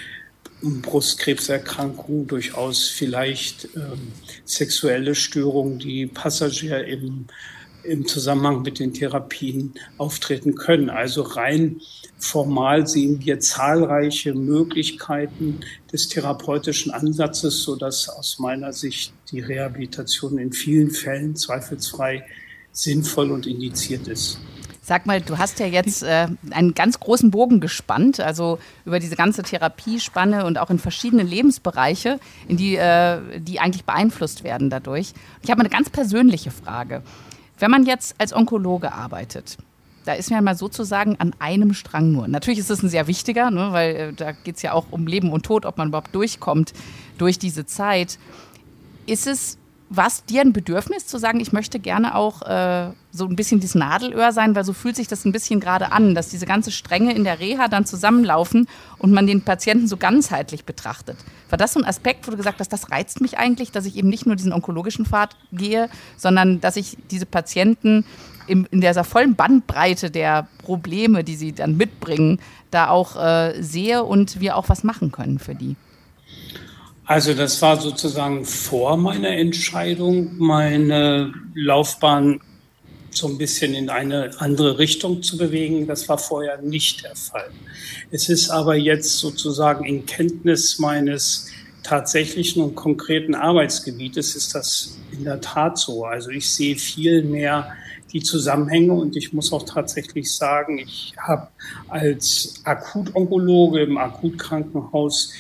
Brustkrebserkrankungen 0.63 2.29
durchaus 2.29 2.89
vielleicht 2.89 3.69
ähm, 3.75 4.13
sexuelle 4.45 5.15
Störungen, 5.15 5.79
die 5.79 6.07
Passagier 6.07 6.85
im 6.85 7.27
im 7.85 8.07
Zusammenhang 8.07 8.63
mit 8.63 8.79
den 8.79 8.93
Therapien 8.93 9.75
auftreten 9.99 10.55
können. 10.55 10.91
Also 10.91 11.23
rein 11.23 11.81
formal 12.19 12.87
sehen 12.87 13.21
wir 13.25 13.41
zahlreiche 13.41 14.35
Möglichkeiten 14.35 15.61
des 15.93 16.09
therapeutischen 16.09 16.93
Ansatzes, 16.93 17.63
sodass 17.63 18.09
aus 18.09 18.39
meiner 18.39 18.73
Sicht 18.73 19.13
die 19.31 19.41
Rehabilitation 19.41 20.39
in 20.39 20.53
vielen 20.53 20.91
Fällen 20.91 21.35
zweifelsfrei 21.37 22.25
sinnvoll 22.71 23.31
und 23.31 23.47
indiziert 23.47 24.09
ist. 24.09 24.39
Sag 24.85 25.07
mal, 25.07 25.21
du 25.21 25.39
hast 25.39 25.61
ja 25.61 25.67
jetzt 25.67 26.03
äh, 26.03 26.27
einen 26.51 26.75
ganz 26.75 26.99
großen 26.99 27.31
Bogen 27.31 27.61
gespannt, 27.61 28.19
also 28.19 28.59
über 28.85 28.99
diese 28.99 29.15
ganze 29.15 29.45
Therapiespanne 29.45 30.45
und 30.45 30.59
auch 30.59 30.71
in 30.71 30.81
verschiedene 30.81 31.23
Lebensbereiche, 31.23 32.19
in 32.49 32.57
die, 32.57 32.75
äh, 32.75 33.21
die 33.39 33.61
eigentlich 33.61 33.85
beeinflusst 33.85 34.43
werden 34.43 34.71
dadurch. 34.71 35.13
Ich 35.43 35.51
habe 35.53 35.61
eine 35.61 35.69
ganz 35.69 35.89
persönliche 35.89 36.51
Frage. 36.51 37.03
Wenn 37.63 37.71
man 37.71 37.87
jetzt 37.87 38.17
als 38.19 38.35
Onkologe 38.35 38.93
arbeitet, 38.93 39.57
da 40.05 40.15
ist 40.15 40.33
man 40.33 40.43
mal 40.43 40.57
sozusagen 40.57 41.15
an 41.21 41.33
einem 41.39 41.75
Strang 41.75 42.11
nur. 42.11 42.27
Natürlich 42.27 42.59
ist 42.59 42.71
es 42.71 42.83
ein 42.83 42.89
sehr 42.89 43.07
wichtiger, 43.07 43.53
ne, 43.53 43.69
weil 43.71 43.95
äh, 43.95 44.13
da 44.13 44.33
geht 44.33 44.57
es 44.57 44.63
ja 44.63 44.73
auch 44.73 44.87
um 44.91 45.07
Leben 45.07 45.31
und 45.31 45.47
Tod, 45.47 45.65
ob 45.65 45.79
man 45.79 45.87
überhaupt 45.87 46.13
durchkommt 46.13 46.73
durch 47.19 47.39
diese 47.39 47.65
Zeit. 47.65 48.19
Ist 49.07 49.29
es 49.29 49.59
was 49.95 50.25
dir 50.25 50.41
ein 50.41 50.55
Bedürfnis 50.55 51.07
zu 51.07 51.19
sagen, 51.19 51.39
ich 51.39 51.53
möchte 51.53 51.79
gerne 51.79 52.15
auch 52.15 52.41
äh, 52.43 52.93
so 53.11 53.27
ein 53.27 53.37
bisschen 53.37 53.61
dieses 53.61 53.75
Nadelöhr 53.75 54.33
sein, 54.33 54.55
weil 54.55 54.65
so 54.65 54.73
fühlt 54.73 54.97
sich 54.97 55.07
das 55.07 55.27
ein 55.27 55.33
bisschen 55.33 55.61
gerade 55.61 55.93
an, 55.93 56.15
dass 56.15 56.31
diese 56.31 56.47
ganze 56.47 56.71
Stränge 56.71 57.15
in 57.15 57.25
der 57.25 57.41
Reha 57.41 57.69
dann 57.69 57.85
zusammenlaufen 57.85 58.69
und 58.97 59.13
man 59.13 59.27
den 59.27 59.43
Patienten 59.43 59.87
so 59.87 59.99
ganzheitlich 59.99 60.65
betrachtet. 60.65 61.19
War 61.51 61.59
das 61.59 61.75
so 61.75 61.81
ein 61.81 61.85
Aspekt, 61.85 62.27
wo 62.27 62.31
du 62.31 62.39
gesagt 62.39 62.61
hast, 62.61 62.73
das 62.73 62.91
reizt 62.91 63.21
mich 63.21 63.37
eigentlich, 63.37 63.71
dass 63.71 63.85
ich 63.85 63.97
eben 63.97 64.09
nicht 64.09 64.25
nur 64.25 64.35
diesen 64.35 64.55
onkologischen 64.55 65.05
Pfad 65.05 65.37
gehe, 65.53 65.91
sondern 66.17 66.63
dass 66.63 66.77
ich 66.77 66.97
diese 67.11 67.27
Patienten 67.27 68.07
im, 68.47 68.67
in 68.71 68.81
dieser 68.81 69.05
vollen 69.05 69.35
Bandbreite 69.35 70.11
der 70.11 70.49
Probleme, 70.59 71.23
die 71.23 71.37
sie 71.37 71.53
dann 71.53 71.77
mitbringen, 71.77 72.41
da 72.71 72.89
auch 72.89 73.23
äh, 73.23 73.63
sehe 73.63 74.05
und 74.05 74.41
wir 74.41 74.57
auch 74.57 74.71
was 74.71 74.85
machen 74.85 75.13
können 75.13 75.39
für 75.39 75.55
die? 75.55 75.77
Also 77.05 77.35
das 77.35 77.61
war 77.61 77.81
sozusagen 77.81 78.45
vor 78.45 78.97
meiner 78.97 79.31
Entscheidung, 79.31 80.39
meine 80.39 81.35
Laufbahn 81.55 82.41
so 83.11 83.29
ein 83.29 83.39
bisschen 83.39 83.75
in 83.75 83.91
eine 83.91 84.31
andere 84.39 84.79
Richtung 84.79 85.23
zu 85.23 85.37
bewegen. 85.37 85.87
Das 85.87 86.09
war 86.09 86.17
vorher 86.17 86.63
nicht 86.63 87.05
der 87.05 87.17
Fall. 87.17 87.51
Es 88.11 88.29
ist 88.29 88.51
aber 88.51 88.77
jetzt 88.77 89.19
sozusagen 89.19 89.85
in 89.85 90.07
Kenntnis 90.07 90.79
meines 90.79 91.51
tatsächlichen 91.83 92.63
und 92.63 92.75
konkreten 92.77 93.35
Arbeitsgebietes 93.35 94.37
ist 94.37 94.55
das 94.55 94.99
in 95.11 95.25
der 95.25 95.41
Tat 95.41 95.79
so. 95.79 96.05
Also 96.05 96.31
ich 96.31 96.49
sehe 96.49 96.77
viel 96.77 97.23
mehr 97.25 97.73
die 98.13 98.23
Zusammenhänge 98.23 98.93
und 98.93 99.17
ich 99.17 99.33
muss 99.33 99.53
auch 99.53 99.65
tatsächlich 99.65 100.33
sagen, 100.33 100.79
ich 100.79 101.15
habe 101.19 101.49
als 101.89 102.61
Akutonkologe 102.65 103.81
im 103.81 103.99
Akutkrankenhaus 103.99 105.33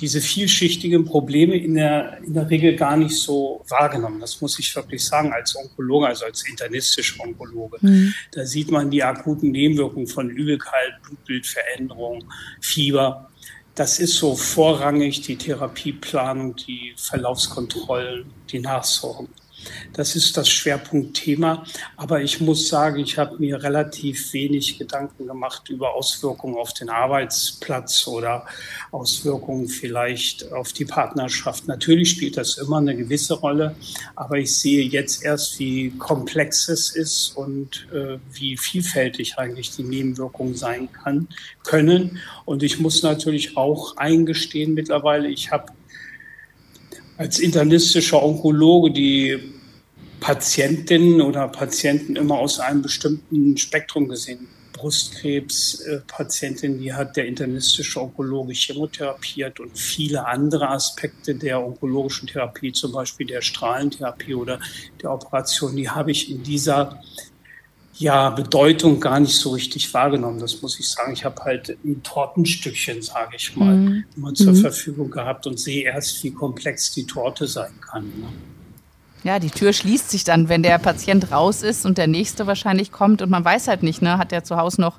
diese 0.00 0.20
vielschichtigen 0.20 1.04
Probleme 1.04 1.56
in 1.56 1.74
der, 1.74 2.18
in 2.24 2.34
der 2.34 2.48
Regel 2.48 2.76
gar 2.76 2.96
nicht 2.96 3.16
so 3.16 3.64
wahrgenommen. 3.68 4.20
Das 4.20 4.40
muss 4.40 4.58
ich 4.58 4.74
wirklich 4.74 5.04
sagen, 5.04 5.32
als 5.32 5.56
Onkologe, 5.56 6.06
also 6.06 6.24
als 6.24 6.48
internistischer 6.48 7.22
Onkologe. 7.22 7.78
Mhm. 7.80 8.14
Da 8.32 8.44
sieht 8.44 8.70
man 8.70 8.90
die 8.90 9.02
akuten 9.02 9.50
Nebenwirkungen 9.50 10.06
von 10.06 10.30
Übelkeit, 10.30 11.02
Blutbildveränderung, 11.02 12.24
Fieber. 12.60 13.30
Das 13.74 13.98
ist 13.98 14.14
so 14.14 14.36
vorrangig 14.36 15.20
die 15.22 15.36
Therapieplanung, 15.36 16.56
die 16.56 16.94
Verlaufskontrollen, 16.96 18.26
die 18.50 18.60
Nachsorgen. 18.60 19.28
Das 19.92 20.16
ist 20.16 20.36
das 20.36 20.48
Schwerpunktthema. 20.48 21.64
Aber 21.96 22.20
ich 22.20 22.40
muss 22.40 22.68
sagen, 22.68 22.98
ich 22.98 23.18
habe 23.18 23.36
mir 23.38 23.62
relativ 23.62 24.32
wenig 24.32 24.78
Gedanken 24.78 25.26
gemacht 25.26 25.68
über 25.68 25.94
Auswirkungen 25.94 26.56
auf 26.56 26.72
den 26.72 26.90
Arbeitsplatz 26.90 28.06
oder 28.06 28.46
Auswirkungen 28.90 29.68
vielleicht 29.68 30.52
auf 30.52 30.72
die 30.72 30.84
Partnerschaft. 30.84 31.68
Natürlich 31.68 32.10
spielt 32.10 32.36
das 32.36 32.58
immer 32.58 32.78
eine 32.78 32.96
gewisse 32.96 33.34
Rolle, 33.34 33.74
aber 34.14 34.38
ich 34.38 34.56
sehe 34.58 34.84
jetzt 34.84 35.24
erst, 35.24 35.58
wie 35.58 35.90
komplex 35.98 36.68
es 36.68 36.94
ist 36.94 37.36
und 37.36 37.88
äh, 37.92 38.18
wie 38.32 38.56
vielfältig 38.56 39.38
eigentlich 39.38 39.74
die 39.74 39.82
Nebenwirkungen 39.82 40.54
sein 40.54 40.90
kann, 40.92 41.28
können. 41.64 42.18
Und 42.44 42.62
ich 42.62 42.78
muss 42.78 43.02
natürlich 43.02 43.56
auch 43.56 43.96
eingestehen 43.96 44.74
mittlerweile, 44.74 45.28
ich 45.28 45.50
habe 45.50 45.72
als 47.16 47.40
internistischer 47.40 48.22
Onkologe 48.22 48.92
die 48.92 49.57
Patientinnen 50.20 51.20
oder 51.20 51.48
Patienten 51.48 52.14
immer 52.16 52.38
aus 52.38 52.60
einem 52.60 52.82
bestimmten 52.82 53.56
Spektrum 53.56 54.08
gesehen. 54.08 54.46
Brustkrebspatientin, 54.72 56.78
die 56.78 56.92
hat 56.92 57.16
der 57.16 57.26
internistische 57.26 58.00
Onkologe 58.00 58.52
chemotherapiert 58.52 59.58
und 59.58 59.76
viele 59.76 60.24
andere 60.26 60.68
Aspekte 60.68 61.34
der 61.34 61.64
onkologischen 61.64 62.28
Therapie, 62.28 62.72
zum 62.72 62.92
Beispiel 62.92 63.26
der 63.26 63.42
Strahlentherapie 63.42 64.34
oder 64.34 64.60
der 65.02 65.10
Operation, 65.10 65.74
die 65.74 65.90
habe 65.90 66.12
ich 66.12 66.30
in 66.30 66.44
dieser 66.44 67.02
ja, 67.98 68.30
Bedeutung 68.30 69.00
gar 69.00 69.18
nicht 69.18 69.34
so 69.34 69.50
richtig 69.50 69.92
wahrgenommen. 69.92 70.38
Das 70.38 70.62
muss 70.62 70.78
ich 70.78 70.88
sagen. 70.88 71.12
Ich 71.12 71.24
habe 71.24 71.42
halt 71.42 71.76
ein 71.84 72.00
Tortenstückchen, 72.04 73.02
sage 73.02 73.34
ich 73.36 73.56
mal, 73.56 73.74
mhm. 73.74 74.04
immer 74.16 74.32
zur 74.34 74.52
mhm. 74.52 74.60
Verfügung 74.60 75.10
gehabt 75.10 75.48
und 75.48 75.58
sehe 75.58 75.82
erst, 75.82 76.22
wie 76.22 76.30
komplex 76.30 76.92
die 76.92 77.06
Torte 77.06 77.48
sein 77.48 77.72
kann. 77.80 78.04
Ne? 78.04 78.28
Ja, 79.24 79.38
die 79.38 79.50
Tür 79.50 79.72
schließt 79.72 80.10
sich 80.10 80.24
dann, 80.24 80.48
wenn 80.48 80.62
der 80.62 80.78
Patient 80.78 81.32
raus 81.32 81.62
ist 81.62 81.84
und 81.84 81.98
der 81.98 82.06
nächste 82.06 82.46
wahrscheinlich 82.46 82.92
kommt 82.92 83.20
und 83.20 83.30
man 83.30 83.44
weiß 83.44 83.68
halt 83.68 83.82
nicht, 83.82 84.00
ne, 84.00 84.18
hat 84.18 84.30
der 84.30 84.44
zu 84.44 84.56
Hause 84.56 84.80
noch 84.80 84.98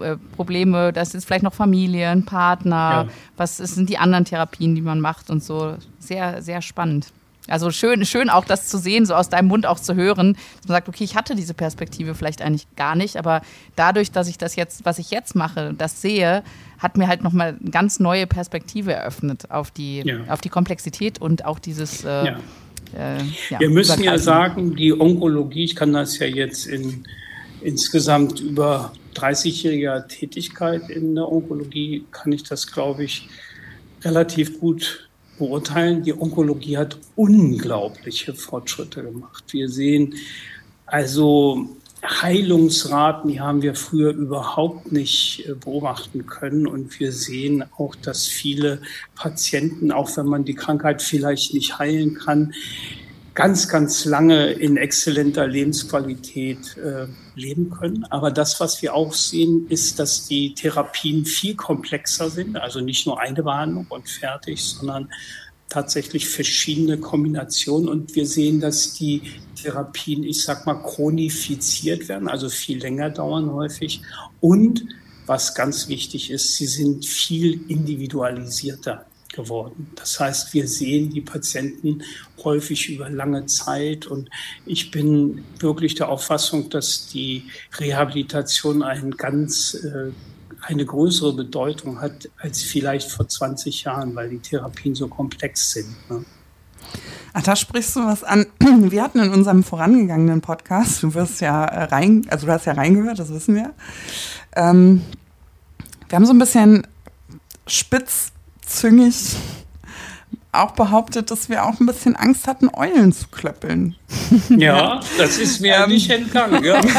äh, 0.00 0.16
Probleme, 0.36 0.92
das 0.92 1.14
ist 1.14 1.24
vielleicht 1.24 1.42
noch 1.42 1.54
Familie, 1.54 2.10
ein 2.10 2.24
Partner, 2.24 3.06
ja. 3.06 3.08
was 3.36 3.56
sind 3.56 3.88
die 3.88 3.98
anderen 3.98 4.24
Therapien, 4.24 4.74
die 4.74 4.82
man 4.82 5.00
macht 5.00 5.30
und 5.30 5.42
so. 5.42 5.76
Sehr, 5.98 6.42
sehr 6.42 6.60
spannend. 6.60 7.12
Also 7.48 7.70
schön, 7.70 8.04
schön 8.04 8.28
auch 8.28 8.44
das 8.44 8.68
zu 8.68 8.76
sehen, 8.76 9.06
so 9.06 9.14
aus 9.14 9.28
deinem 9.28 9.48
Mund 9.48 9.66
auch 9.66 9.78
zu 9.78 9.94
hören, 9.94 10.32
dass 10.32 10.68
man 10.68 10.76
sagt, 10.76 10.88
okay, 10.88 11.04
ich 11.04 11.14
hatte 11.14 11.36
diese 11.36 11.54
Perspektive 11.54 12.14
vielleicht 12.14 12.42
eigentlich 12.42 12.66
gar 12.76 12.96
nicht, 12.96 13.16
aber 13.16 13.40
dadurch, 13.76 14.10
dass 14.10 14.28
ich 14.28 14.36
das 14.36 14.56
jetzt, 14.56 14.84
was 14.84 14.98
ich 14.98 15.10
jetzt 15.10 15.36
mache, 15.36 15.72
das 15.72 16.02
sehe, 16.02 16.42
hat 16.78 16.96
mir 16.96 17.06
halt 17.06 17.22
nochmal 17.22 17.56
eine 17.60 17.70
ganz 17.70 18.00
neue 18.00 18.26
Perspektive 18.26 18.92
eröffnet 18.92 19.50
auf 19.50 19.70
die, 19.70 20.00
ja. 20.00 20.16
auf 20.28 20.40
die 20.40 20.48
Komplexität 20.48 21.20
und 21.20 21.44
auch 21.44 21.58
dieses. 21.58 22.04
Äh, 22.04 22.26
ja. 22.26 22.36
Äh, 22.96 23.18
ja, 23.50 23.60
Wir 23.60 23.70
müssen 23.70 24.02
ja 24.02 24.18
sagen, 24.18 24.74
die 24.74 24.98
Onkologie, 24.98 25.64
ich 25.64 25.76
kann 25.76 25.92
das 25.92 26.18
ja 26.18 26.26
jetzt 26.26 26.66
in 26.66 27.04
insgesamt 27.60 28.40
über 28.40 28.92
30-jähriger 29.14 30.06
Tätigkeit 30.08 30.88
in 30.88 31.14
der 31.14 31.30
Onkologie, 31.30 32.04
kann 32.10 32.32
ich 32.32 32.42
das, 32.44 32.66
glaube 32.66 33.04
ich, 33.04 33.28
relativ 34.02 34.60
gut 34.60 35.08
beurteilen. 35.38 36.02
Die 36.02 36.18
Onkologie 36.18 36.76
hat 36.76 36.98
unglaubliche 37.16 38.34
Fortschritte 38.34 39.02
gemacht. 39.02 39.44
Wir 39.50 39.68
sehen 39.68 40.14
also 40.86 41.76
Heilungsraten, 42.08 43.30
die 43.30 43.40
haben 43.40 43.62
wir 43.62 43.74
früher 43.74 44.12
überhaupt 44.12 44.92
nicht 44.92 45.44
äh, 45.48 45.54
beobachten 45.54 46.26
können. 46.26 46.66
Und 46.66 46.98
wir 47.00 47.12
sehen 47.12 47.64
auch, 47.76 47.94
dass 47.94 48.26
viele 48.26 48.80
Patienten, 49.14 49.92
auch 49.92 50.16
wenn 50.16 50.26
man 50.26 50.44
die 50.44 50.54
Krankheit 50.54 51.02
vielleicht 51.02 51.54
nicht 51.54 51.78
heilen 51.78 52.14
kann, 52.14 52.52
ganz, 53.34 53.68
ganz 53.68 54.04
lange 54.06 54.52
in 54.52 54.76
exzellenter 54.78 55.46
Lebensqualität 55.46 56.76
äh, 56.78 57.06
leben 57.34 57.70
können. 57.70 58.04
Aber 58.04 58.30
das, 58.30 58.60
was 58.60 58.80
wir 58.82 58.94
auch 58.94 59.12
sehen, 59.12 59.66
ist, 59.68 59.98
dass 59.98 60.26
die 60.26 60.54
Therapien 60.54 61.26
viel 61.26 61.54
komplexer 61.54 62.30
sind. 62.30 62.56
Also 62.56 62.80
nicht 62.80 63.06
nur 63.06 63.20
eine 63.20 63.42
Behandlung 63.42 63.86
und 63.90 64.08
fertig, 64.08 64.64
sondern 64.64 65.10
tatsächlich 65.68 66.28
verschiedene 66.28 66.98
Kombinationen. 66.98 67.88
Und 67.88 68.14
wir 68.14 68.26
sehen, 68.26 68.60
dass 68.60 68.94
die 68.94 69.22
Therapien, 69.60 70.22
ich 70.22 70.42
sag 70.42 70.66
mal, 70.66 70.82
chronifiziert 70.82 72.08
werden, 72.08 72.28
also 72.28 72.48
viel 72.48 72.78
länger 72.78 73.10
dauern 73.10 73.52
häufig. 73.52 74.02
Und 74.40 74.86
was 75.26 75.54
ganz 75.54 75.88
wichtig 75.88 76.30
ist, 76.30 76.54
sie 76.56 76.66
sind 76.66 77.04
viel 77.04 77.60
individualisierter 77.68 79.06
geworden. 79.32 79.90
Das 79.96 80.18
heißt, 80.18 80.54
wir 80.54 80.66
sehen 80.68 81.10
die 81.10 81.20
Patienten 81.20 82.02
häufig 82.42 82.88
über 82.88 83.10
lange 83.10 83.46
Zeit 83.46 84.06
und 84.06 84.30
ich 84.64 84.90
bin 84.90 85.44
wirklich 85.58 85.94
der 85.94 86.08
Auffassung, 86.08 86.70
dass 86.70 87.08
die 87.08 87.44
Rehabilitation 87.78 88.82
ein 88.82 89.10
ganz 89.10 89.74
äh, 89.74 90.12
eine 90.66 90.84
größere 90.84 91.32
Bedeutung 91.32 92.00
hat 92.00 92.28
als 92.38 92.62
vielleicht 92.62 93.10
vor 93.10 93.28
20 93.28 93.84
Jahren, 93.84 94.14
weil 94.14 94.30
die 94.30 94.38
Therapien 94.38 94.94
so 94.94 95.08
komplex 95.08 95.72
sind. 95.72 95.94
Ne? 96.10 96.24
Ach, 97.32 97.42
da 97.42 97.54
sprichst 97.54 97.96
du 97.96 98.00
was 98.00 98.24
an. 98.24 98.46
Wir 98.60 99.02
hatten 99.02 99.20
in 99.20 99.32
unserem 99.32 99.62
vorangegangenen 99.62 100.40
Podcast, 100.40 101.02
du 101.02 101.14
wirst 101.14 101.40
ja 101.40 101.64
äh, 101.64 101.84
rein, 101.84 102.26
also 102.30 102.46
du 102.46 102.52
hast 102.52 102.66
ja 102.66 102.72
reingehört, 102.72 103.18
das 103.18 103.30
wissen 103.30 103.54
wir. 103.54 103.74
Ähm, 104.54 105.02
wir 106.08 106.16
haben 106.16 106.24
so 106.24 106.32
ein 106.32 106.38
bisschen 106.38 106.86
spitz 107.66 108.32
züngig 108.64 109.36
auch 110.62 110.72
behauptet, 110.72 111.30
dass 111.30 111.48
wir 111.48 111.64
auch 111.64 111.80
ein 111.80 111.86
bisschen 111.86 112.16
Angst 112.16 112.46
hatten, 112.46 112.68
Eulen 112.72 113.12
zu 113.12 113.28
klöppeln. 113.28 113.96
Ja, 114.48 115.00
das 115.18 115.38
ist 115.38 115.60
mir 115.60 115.76
ähm, 115.76 115.90
nicht 115.90 116.10
entgangen. 116.10 116.62
Ja. 116.64 116.80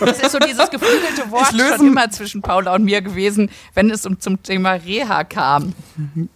Das 0.00 0.20
ist 0.20 0.30
so 0.32 0.38
dieses 0.38 0.70
geflügelte 0.70 1.30
Wort 1.30 1.48
schon 1.48 1.88
immer 1.88 2.08
zwischen 2.10 2.40
Paula 2.40 2.74
und 2.74 2.84
mir 2.84 3.02
gewesen, 3.02 3.50
wenn 3.74 3.90
es 3.90 4.06
um 4.06 4.20
zum 4.20 4.42
Thema 4.42 4.72
Reha 4.72 5.24
kam. 5.24 5.74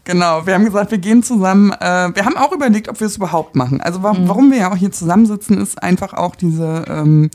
Genau, 0.04 0.44
wir 0.46 0.54
haben 0.54 0.64
gesagt, 0.64 0.90
wir 0.90 0.98
gehen 0.98 1.22
zusammen. 1.22 1.70
Äh, 1.72 2.10
wir 2.14 2.24
haben 2.24 2.36
auch 2.36 2.52
überlegt, 2.52 2.88
ob 2.88 2.98
wir 2.98 3.06
es 3.06 3.16
überhaupt 3.16 3.54
machen. 3.54 3.80
Also 3.80 4.02
warum, 4.02 4.24
mhm. 4.24 4.28
warum 4.28 4.50
wir 4.50 4.58
ja 4.58 4.72
auch 4.72 4.76
hier 4.76 4.90
zusammensitzen, 4.90 5.60
ist 5.60 5.82
einfach 5.82 6.12
auch 6.12 6.34
diese 6.34 6.84
ähm, 6.88 7.30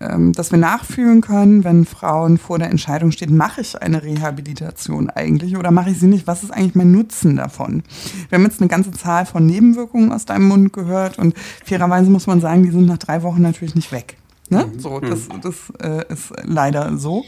ähm, 0.00 0.32
dass 0.32 0.50
wir 0.50 0.58
nachfühlen 0.58 1.20
können, 1.20 1.64
wenn 1.64 1.84
Frauen 1.84 2.38
vor 2.38 2.58
der 2.58 2.70
Entscheidung 2.70 3.10
stehen, 3.12 3.36
mache 3.36 3.60
ich 3.60 3.80
eine 3.80 4.02
Rehabilitation 4.02 5.10
eigentlich 5.10 5.56
oder 5.56 5.70
mache 5.70 5.90
ich 5.90 6.00
sie 6.00 6.06
nicht? 6.06 6.26
Was 6.26 6.42
ist 6.42 6.50
eigentlich 6.50 6.74
mein 6.74 6.92
Nutzen 6.92 7.36
davon? 7.36 7.82
Wir 8.28 8.38
haben 8.38 8.44
jetzt 8.44 8.60
eine 8.60 8.68
ganze 8.68 8.92
Zahl 8.92 9.26
von 9.26 9.46
Nebenwirkungen 9.46 10.12
aus 10.12 10.24
deinem 10.24 10.48
Mund 10.48 10.72
gehört 10.72 11.18
und 11.18 11.34
fairerweise 11.64 12.10
muss 12.10 12.26
man 12.26 12.40
sagen, 12.40 12.62
die 12.62 12.70
sind 12.70 12.86
nach 12.86 12.98
drei 12.98 13.22
Wochen 13.22 13.42
natürlich 13.42 13.74
nicht 13.74 13.92
weg. 13.92 14.16
Ne? 14.48 14.66
Mhm. 14.66 14.80
So, 14.80 15.00
das, 15.00 15.28
mhm. 15.28 15.40
das 15.42 15.54
äh, 15.82 16.12
ist 16.12 16.32
leider 16.44 16.96
so. 16.96 17.24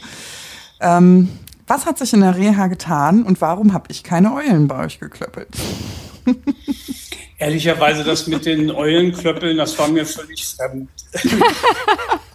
Ähm, 0.79 1.29
was 1.67 1.85
hat 1.85 1.97
sich 1.97 2.13
in 2.13 2.21
der 2.21 2.35
Reha 2.35 2.67
getan 2.67 3.23
und 3.23 3.39
warum 3.39 3.73
habe 3.73 3.85
ich 3.89 4.03
keine 4.03 4.33
Eulen 4.33 4.67
bei 4.67 4.83
euch 4.83 4.99
geklöppelt? 4.99 5.49
Ehrlicherweise, 7.37 8.03
das 8.03 8.27
mit 8.27 8.45
den 8.45 8.71
Eulenklöppeln, 8.71 9.57
das 9.57 9.77
war 9.77 9.87
mir 9.87 10.05
völlig 10.05 10.45
fremd. 10.45 10.89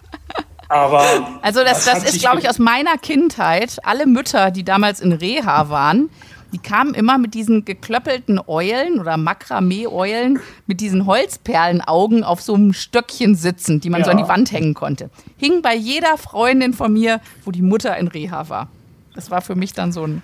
Aber 0.69 1.03
also 1.41 1.63
das, 1.63 1.85
das 1.85 2.03
ist, 2.03 2.19
glaube 2.19 2.39
ich, 2.39 2.47
aus 2.47 2.59
meiner 2.59 2.97
Kindheit. 2.97 3.77
Alle 3.83 4.05
Mütter, 4.05 4.51
die 4.51 4.63
damals 4.63 4.99
in 4.99 5.11
Reha 5.11 5.69
waren, 5.69 6.09
die 6.51 6.59
kamen 6.59 6.93
immer 6.93 7.17
mit 7.17 7.33
diesen 7.33 7.65
geklöppelten 7.65 8.39
Eulen 8.47 8.99
oder 8.99 9.17
Makramee-Eulen 9.17 10.39
mit 10.67 10.81
diesen 10.81 11.05
Holzperlenaugen 11.05 12.23
auf 12.23 12.41
so 12.41 12.53
einem 12.53 12.73
Stöckchen 12.73 13.35
sitzen, 13.35 13.81
die 13.81 13.89
man 13.89 14.01
ja. 14.01 14.05
so 14.05 14.11
an 14.11 14.17
die 14.17 14.27
Wand 14.27 14.51
hängen 14.51 14.73
konnte. 14.73 15.09
Hing 15.37 15.61
bei 15.61 15.75
jeder 15.75 16.17
Freundin 16.17 16.73
von 16.73 16.93
mir, 16.93 17.19
wo 17.45 17.51
die 17.51 17.61
Mutter 17.61 17.97
in 17.97 18.07
Reha 18.07 18.49
war. 18.49 18.69
Das 19.15 19.31
war 19.31 19.41
für 19.41 19.55
mich 19.55 19.73
dann 19.73 19.91
so 19.91 20.05
ein 20.05 20.21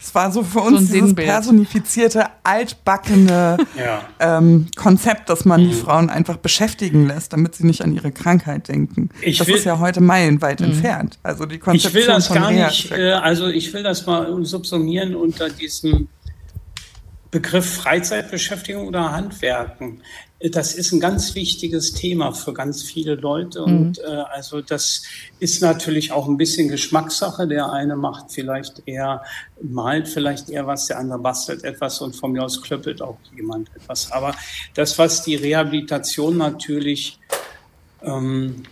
es 0.00 0.14
war 0.14 0.30
so 0.30 0.42
für 0.42 0.60
uns 0.60 0.88
so 0.88 0.94
dieses 0.94 1.14
personifizierte, 1.14 2.26
altbackene 2.44 3.56
ja. 3.76 4.02
ähm, 4.20 4.66
Konzept, 4.76 5.28
dass 5.28 5.44
man 5.44 5.62
mhm. 5.62 5.68
die 5.70 5.74
Frauen 5.74 6.08
einfach 6.08 6.36
beschäftigen 6.36 7.06
lässt, 7.06 7.32
damit 7.32 7.56
sie 7.56 7.66
nicht 7.66 7.82
an 7.82 7.92
ihre 7.92 8.12
Krankheit 8.12 8.68
denken. 8.68 9.10
Ich 9.22 9.38
das 9.38 9.48
will, 9.48 9.56
ist 9.56 9.64
ja 9.64 9.78
heute 9.80 10.00
meilenweit 10.00 10.60
mhm. 10.60 10.66
entfernt. 10.66 11.18
Also 11.22 11.46
die 11.46 11.58
Konzeption 11.58 12.00
ich 12.00 12.06
will 12.08 12.14
das 12.14 12.32
gar 12.32 12.50
nicht, 12.50 12.92
äh, 12.92 13.12
also 13.12 13.48
ich 13.48 13.72
will 13.72 13.82
das 13.82 14.06
mal 14.06 14.44
subsumieren 14.44 15.16
unter 15.16 15.50
diesem 15.50 16.08
Begriff 17.30 17.74
Freizeitbeschäftigung 17.74 18.88
oder 18.88 19.12
Handwerken 19.12 20.02
das 20.40 20.74
ist 20.74 20.92
ein 20.92 21.00
ganz 21.00 21.34
wichtiges 21.34 21.92
Thema 21.94 22.32
für 22.32 22.52
ganz 22.52 22.82
viele 22.82 23.16
Leute. 23.16 23.60
Mhm. 23.60 23.66
Und 23.66 23.98
äh, 23.98 24.04
also 24.32 24.60
das 24.60 25.02
ist 25.40 25.60
natürlich 25.62 26.12
auch 26.12 26.28
ein 26.28 26.36
bisschen 26.36 26.68
Geschmackssache. 26.68 27.48
Der 27.48 27.72
eine 27.72 27.96
macht 27.96 28.30
vielleicht 28.30 28.82
eher, 28.86 29.24
malt 29.60 30.06
vielleicht 30.06 30.48
eher 30.48 30.66
was, 30.66 30.86
der 30.86 30.98
andere 30.98 31.18
bastelt 31.18 31.64
etwas 31.64 32.00
und 32.00 32.14
von 32.14 32.32
mir 32.32 32.44
aus 32.44 32.62
klöppelt 32.62 33.02
auch 33.02 33.18
jemand 33.36 33.68
etwas. 33.74 34.12
Aber 34.12 34.32
das, 34.74 34.96
was 34.98 35.24
die 35.24 35.34
Rehabilitation 35.34 36.36
natürlich 36.36 37.18
ähm, 38.02 38.62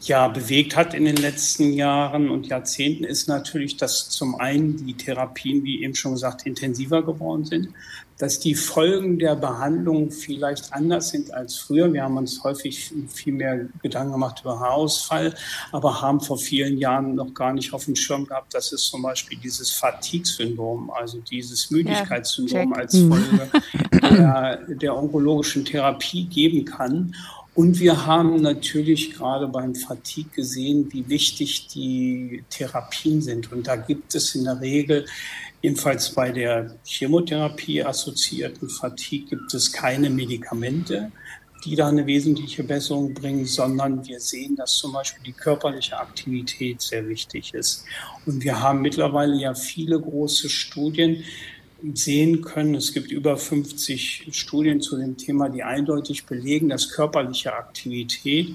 ja 0.00 0.28
bewegt 0.28 0.74
hat 0.74 0.94
in 0.94 1.04
den 1.04 1.16
letzten 1.16 1.74
Jahren 1.74 2.30
und 2.30 2.46
Jahrzehnten, 2.46 3.04
ist 3.04 3.28
natürlich, 3.28 3.76
dass 3.76 4.08
zum 4.08 4.40
einen 4.40 4.86
die 4.86 4.94
Therapien, 4.94 5.64
wie 5.64 5.82
eben 5.82 5.94
schon 5.94 6.12
gesagt, 6.12 6.46
intensiver 6.46 7.02
geworden 7.02 7.44
sind 7.44 7.68
dass 8.20 8.38
die 8.38 8.54
Folgen 8.54 9.18
der 9.18 9.34
Behandlung 9.34 10.10
vielleicht 10.10 10.74
anders 10.74 11.08
sind 11.08 11.32
als 11.32 11.56
früher. 11.56 11.90
Wir 11.90 12.04
haben 12.04 12.18
uns 12.18 12.44
häufig 12.44 12.92
viel 13.08 13.32
mehr 13.32 13.66
Gedanken 13.82 14.12
gemacht 14.12 14.42
über 14.42 14.60
Haarausfall, 14.60 15.34
aber 15.72 16.02
haben 16.02 16.20
vor 16.20 16.36
vielen 16.36 16.76
Jahren 16.76 17.14
noch 17.14 17.32
gar 17.32 17.54
nicht 17.54 17.72
auf 17.72 17.86
dem 17.86 17.96
Schirm 17.96 18.26
gehabt, 18.26 18.52
dass 18.52 18.72
es 18.72 18.82
zum 18.84 19.00
Beispiel 19.00 19.38
dieses 19.42 19.70
Fatigue-Syndrom, 19.70 20.90
also 20.90 21.18
dieses 21.30 21.70
Müdigkeitssyndrom 21.70 22.72
ja, 22.72 22.78
als 22.78 22.98
Folge 22.98 23.50
der, 24.02 24.66
der 24.68 24.96
onkologischen 24.96 25.64
Therapie 25.64 26.26
geben 26.26 26.66
kann. 26.66 27.14
Und 27.54 27.80
wir 27.80 28.06
haben 28.06 28.42
natürlich 28.42 29.12
gerade 29.12 29.48
beim 29.48 29.74
Fatigue 29.74 30.30
gesehen, 30.34 30.88
wie 30.92 31.08
wichtig 31.08 31.68
die 31.68 32.44
Therapien 32.50 33.22
sind. 33.22 33.50
Und 33.50 33.66
da 33.66 33.76
gibt 33.76 34.14
es 34.14 34.34
in 34.34 34.44
der 34.44 34.60
Regel, 34.60 35.06
jedenfalls 35.62 36.10
bei 36.10 36.30
der 36.30 36.76
Chemotherapie 36.84 37.82
assoziierten 37.82 38.68
Fatigue, 38.68 39.28
gibt 39.30 39.54
es 39.54 39.72
keine 39.72 40.10
Medikamente, 40.10 41.10
die 41.64 41.76
da 41.76 41.88
eine 41.88 42.06
wesentliche 42.06 42.64
Besserung 42.64 43.12
bringen, 43.12 43.44
sondern 43.44 44.06
wir 44.06 44.18
sehen, 44.18 44.56
dass 44.56 44.76
zum 44.76 44.92
Beispiel 44.92 45.22
die 45.24 45.32
körperliche 45.32 45.98
Aktivität 45.98 46.80
sehr 46.80 47.06
wichtig 47.06 47.52
ist. 47.52 47.84
Und 48.24 48.42
wir 48.42 48.60
haben 48.60 48.80
mittlerweile 48.80 49.36
ja 49.36 49.54
viele 49.54 50.00
große 50.00 50.48
Studien, 50.48 51.22
sehen 51.94 52.42
können. 52.42 52.74
Es 52.74 52.92
gibt 52.92 53.10
über 53.10 53.36
50 53.36 54.28
Studien 54.32 54.80
zu 54.80 54.96
dem 54.96 55.16
Thema, 55.16 55.48
die 55.48 55.62
eindeutig 55.62 56.26
belegen, 56.26 56.68
dass 56.68 56.90
körperliche 56.90 57.54
Aktivität 57.54 58.54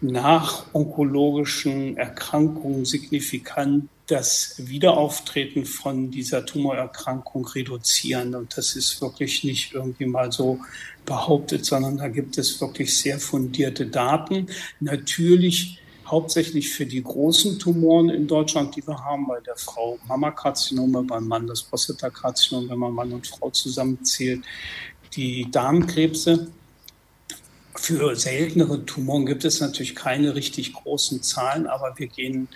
nach 0.00 0.66
onkologischen 0.72 1.96
Erkrankungen 1.96 2.84
signifikant 2.84 3.88
das 4.08 4.54
Wiederauftreten 4.56 5.66
von 5.66 6.10
dieser 6.10 6.44
Tumorerkrankung 6.44 7.46
reduzieren. 7.46 8.34
Und 8.34 8.56
das 8.56 8.74
ist 8.74 9.00
wirklich 9.02 9.44
nicht 9.44 9.74
irgendwie 9.74 10.06
mal 10.06 10.32
so 10.32 10.60
behauptet, 11.04 11.64
sondern 11.64 11.98
da 11.98 12.08
gibt 12.08 12.38
es 12.38 12.60
wirklich 12.60 12.96
sehr 12.96 13.20
fundierte 13.20 13.86
Daten. 13.86 14.48
Natürlich 14.80 15.78
hauptsächlich 16.06 16.70
für 16.70 16.86
die 16.86 17.02
großen 17.02 17.58
Tumoren 17.58 18.08
in 18.08 18.26
Deutschland, 18.26 18.74
die 18.76 18.86
wir 18.86 19.04
haben, 19.04 19.26
bei 19.26 19.40
der 19.40 19.56
Frau 19.56 19.98
Mammakarzinome, 20.08 21.02
beim 21.02 21.28
Mann 21.28 21.46
das 21.46 21.62
Prostatakarzinom, 21.62 22.70
wenn 22.70 22.78
man 22.78 22.94
Mann 22.94 23.12
und 23.12 23.26
Frau 23.26 23.50
zusammenzählt, 23.50 24.42
die 25.14 25.50
Darmkrebse. 25.50 26.50
Für 27.74 28.16
seltenere 28.16 28.84
Tumoren 28.86 29.26
gibt 29.26 29.44
es 29.44 29.60
natürlich 29.60 29.94
keine 29.94 30.34
richtig 30.34 30.72
großen 30.72 31.22
Zahlen, 31.22 31.66
aber 31.66 31.98
wir 31.98 32.08
gehen 32.08 32.48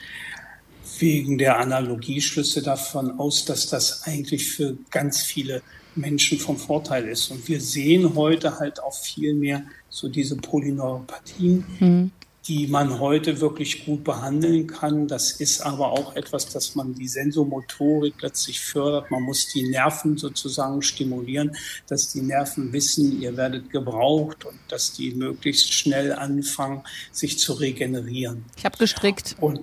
wegen 0.99 1.38
der 1.38 1.58
Analogieschlüsse 1.58 2.62
davon 2.62 3.18
aus, 3.18 3.44
dass 3.44 3.66
das 3.68 4.04
eigentlich 4.04 4.49
für 4.50 4.76
ganz 4.90 5.22
viele 5.22 5.62
Menschen 5.94 6.38
vom 6.38 6.56
Vorteil 6.56 7.08
ist. 7.08 7.30
Und 7.30 7.46
wir 7.49 7.61
sehen 7.61 8.14
heute 8.14 8.58
halt 8.58 8.82
auch 8.82 8.94
viel 8.94 9.34
mehr 9.34 9.62
so 9.88 10.08
diese 10.08 10.37
Polyneuropathien, 10.37 11.64
mhm 11.78 12.11
die 12.49 12.66
man 12.66 12.99
heute 12.99 13.40
wirklich 13.40 13.84
gut 13.84 14.02
behandeln 14.02 14.66
kann. 14.66 15.06
Das 15.06 15.32
ist 15.32 15.61
aber 15.61 15.92
auch 15.92 16.16
etwas, 16.16 16.49
dass 16.49 16.75
man 16.75 16.94
die 16.94 17.06
Sensomotorik 17.06 18.20
letztlich 18.20 18.61
fördert. 18.61 19.11
Man 19.11 19.22
muss 19.22 19.49
die 19.49 19.68
Nerven 19.68 20.18
sozusagen 20.18 20.82
stimulieren, 20.82 21.56
dass 21.87 22.12
die 22.12 22.22
Nerven 22.22 22.72
wissen, 22.72 23.20
ihr 23.20 23.37
werdet 23.37 23.70
gebraucht 23.70 24.44
und 24.44 24.58
dass 24.68 24.92
die 24.92 25.12
möglichst 25.12 25.72
schnell 25.72 26.12
anfangen, 26.12 26.82
sich 27.12 27.38
zu 27.38 27.52
regenerieren. 27.52 28.44
Ich 28.56 28.64
habe 28.64 28.76
gestrickt. 28.76 29.37
Und 29.40 29.61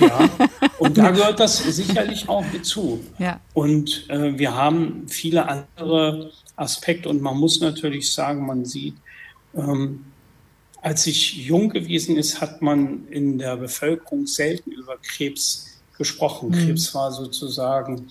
ja, 0.00 0.30
und 0.78 0.98
da 0.98 1.10
gehört 1.10 1.40
das 1.40 1.58
sicherlich 1.58 2.28
auch 2.28 2.44
mit 2.52 2.64
zu. 2.64 3.04
Ja. 3.18 3.40
Und 3.54 4.08
äh, 4.08 4.38
wir 4.38 4.54
haben 4.54 5.06
viele 5.08 5.48
andere 5.48 6.32
Aspekte 6.56 7.08
und 7.08 7.22
man 7.22 7.36
muss 7.36 7.60
natürlich 7.60 8.12
sagen, 8.12 8.46
man 8.46 8.64
sieht, 8.64 8.94
ähm, 9.54 10.04
als 10.80 11.06
ich 11.06 11.36
jung 11.36 11.70
gewesen 11.70 12.16
ist, 12.16 12.40
hat 12.40 12.60
man 12.60 13.06
in 13.08 13.38
der 13.38 13.56
Bevölkerung 13.56 14.26
selten 14.26 14.72
über 14.72 14.96
Krebs 15.00 15.80
gesprochen. 15.96 16.48
Mhm. 16.48 16.54
Krebs 16.54 16.94
war 16.94 17.12
sozusagen 17.12 18.08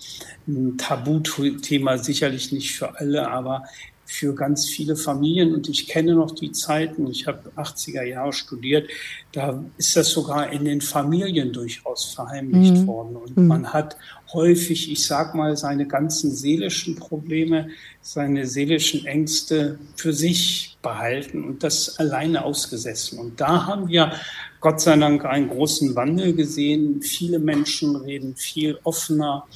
ein 0.48 0.78
Tabuthema, 0.78 1.98
sicherlich 1.98 2.50
nicht 2.52 2.72
für 2.74 2.98
alle, 2.98 3.30
aber 3.30 3.64
für 4.12 4.34
ganz 4.34 4.68
viele 4.68 4.94
Familien. 4.94 5.54
Und 5.54 5.68
ich 5.68 5.88
kenne 5.88 6.14
noch 6.14 6.32
die 6.32 6.52
Zeiten, 6.52 7.06
ich 7.06 7.26
habe 7.26 7.50
80er 7.56 8.02
Jahre 8.02 8.32
studiert, 8.32 8.88
da 9.32 9.64
ist 9.78 9.96
das 9.96 10.10
sogar 10.10 10.52
in 10.52 10.66
den 10.66 10.82
Familien 10.82 11.52
durchaus 11.52 12.12
verheimlicht 12.12 12.74
mhm. 12.74 12.86
worden. 12.86 13.16
Und 13.16 13.36
mhm. 13.36 13.46
man 13.46 13.72
hat 13.72 13.96
häufig, 14.34 14.92
ich 14.92 15.06
sag 15.06 15.34
mal, 15.34 15.56
seine 15.56 15.86
ganzen 15.86 16.30
seelischen 16.30 16.96
Probleme, 16.96 17.68
seine 18.02 18.46
seelischen 18.46 19.06
Ängste 19.06 19.78
für 19.96 20.12
sich 20.12 20.76
behalten 20.82 21.44
und 21.44 21.62
das 21.62 21.98
alleine 21.98 22.44
ausgesessen. 22.44 23.18
Und 23.18 23.40
da 23.40 23.66
haben 23.66 23.88
wir 23.88 24.12
Gott 24.60 24.80
sei 24.80 24.96
Dank 24.96 25.24
einen 25.24 25.48
großen 25.48 25.96
Wandel 25.96 26.34
gesehen. 26.34 27.00
Viele 27.00 27.38
Menschen 27.38 27.96
reden 27.96 28.36
viel 28.36 28.78
offener 28.84 29.46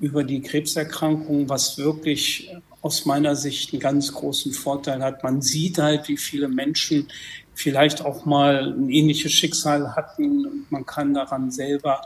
über 0.00 0.22
die 0.22 0.40
Krebserkrankung, 0.40 1.48
was 1.48 1.78
wirklich 1.78 2.50
aus 2.84 3.06
meiner 3.06 3.34
Sicht 3.34 3.72
einen 3.72 3.80
ganz 3.80 4.12
großen 4.12 4.52
Vorteil 4.52 5.02
hat. 5.02 5.24
Man 5.24 5.40
sieht 5.40 5.78
halt, 5.78 6.06
wie 6.08 6.18
viele 6.18 6.48
Menschen 6.48 7.08
vielleicht 7.54 8.04
auch 8.04 8.26
mal 8.26 8.74
ein 8.74 8.90
ähnliches 8.90 9.32
Schicksal 9.32 9.96
hatten 9.96 10.64
man 10.74 10.84
kann 10.84 11.14
daran 11.14 11.50
selber 11.50 12.02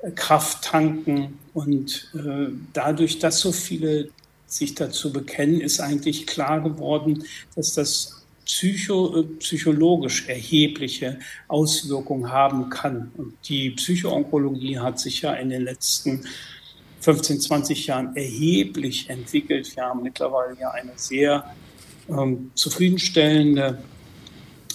äh, 0.00 0.10
Kraft 0.10 0.64
tanken. 0.64 1.38
Und 1.54 2.10
äh, 2.14 2.52
dadurch, 2.72 3.18
dass 3.18 3.40
so 3.40 3.52
viele 3.52 4.10
sich 4.46 4.74
dazu 4.74 5.12
bekennen, 5.12 5.60
ist 5.60 5.80
eigentlich 5.80 6.26
klar 6.26 6.60
geworden, 6.60 7.24
dass 7.54 7.74
das 7.74 8.26
psycho, 8.44 9.20
äh, 9.20 9.22
psychologisch 9.38 10.28
erhebliche 10.28 11.18
Auswirkungen 11.46 12.30
haben 12.30 12.70
kann. 12.70 13.12
Und 13.16 13.34
die 13.48 13.70
Psychoonkologie 13.70 14.78
hat 14.78 14.98
sich 14.98 15.22
ja 15.22 15.32
in 15.34 15.50
den 15.50 15.62
letzten 15.62 16.24
15, 17.00 17.40
20 17.40 17.86
Jahren 17.86 18.16
erheblich 18.16 19.08
entwickelt. 19.08 19.74
Wir 19.76 19.84
haben 19.84 20.02
mittlerweile 20.02 20.56
ja 20.58 20.70
eine 20.70 20.92
sehr 20.96 21.54
ähm, 22.08 22.50
zufriedenstellende 22.54 23.78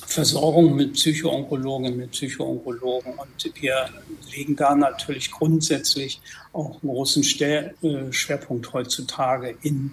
Versorgung 0.05 0.75
mit 0.75 0.93
Psychoonkologen, 0.93 1.97
mit 1.97 2.11
Psychoonkologen. 2.11 3.13
Und 3.13 3.51
wir 3.61 3.89
legen 4.31 4.55
da 4.55 4.75
natürlich 4.75 5.31
grundsätzlich 5.31 6.21
auch 6.53 6.81
einen 6.81 6.91
großen 6.91 7.23
äh, 7.41 8.11
Schwerpunkt 8.11 8.73
heutzutage 8.73 9.55
in 9.63 9.91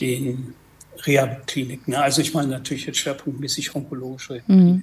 den 0.00 0.54
Reha-Kliniken. 1.04 1.94
Also 1.94 2.22
ich 2.22 2.34
meine 2.34 2.48
natürlich 2.48 2.86
jetzt 2.86 2.98
schwerpunktmäßig 2.98 3.74
onkologische. 3.74 4.42
Mhm. 4.46 4.82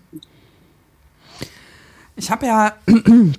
Ich 2.16 2.32
habe 2.32 2.46
ja 2.46 2.78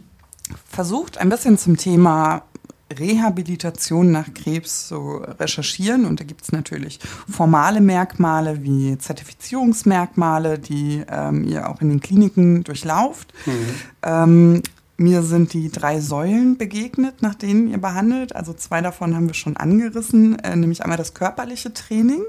versucht, 0.69 1.19
ein 1.19 1.29
bisschen 1.29 1.57
zum 1.59 1.77
Thema 1.77 2.43
Rehabilitation 2.91 4.13
nach 4.13 4.33
Krebs 4.33 4.89
zu 4.89 5.17
recherchieren. 5.19 6.05
Und 6.05 6.21
da 6.21 6.25
gibt 6.25 6.43
es 6.43 6.53
natürlich 6.53 7.01
formale 7.29 7.81
Merkmale 7.81 8.63
wie 8.63 8.97
Zertifizierungsmerkmale, 8.99 10.59
die 10.59 11.03
ähm, 11.11 11.45
ihr 11.45 11.69
auch 11.69 11.81
in 11.81 11.89
den 11.89 12.01
Kliniken 12.01 12.63
durchlauft. 12.65 13.33
Mhm. 13.47 13.53
Ähm, 14.03 14.63
mir 14.99 15.23
sind 15.23 15.53
die 15.53 15.71
drei 15.71 16.01
Säulen 16.01 16.57
begegnet, 16.57 17.21
nach 17.21 17.35
denen 17.35 17.69
ihr 17.69 17.79
behandelt. 17.79 18.35
Also 18.35 18.55
zwei 18.55 18.81
davon 18.81 19.15
haben 19.15 19.27
wir 19.27 19.35
schon 19.35 19.57
angerissen, 19.57 20.39
äh, 20.39 20.57
nämlich 20.57 20.83
einmal 20.83 20.99
das 20.99 21.13
körperliche 21.13 21.73
Training. 21.73 22.23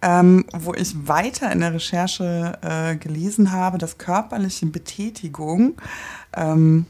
Ähm, 0.00 0.44
wo 0.56 0.74
ich 0.74 1.08
weiter 1.08 1.50
in 1.50 1.58
der 1.58 1.74
Recherche 1.74 2.56
äh, 2.62 2.94
gelesen 2.94 3.50
habe, 3.50 3.78
dass 3.78 3.98
körperliche 3.98 4.66
Betätigung 4.66 5.74
ähm, 6.36 6.86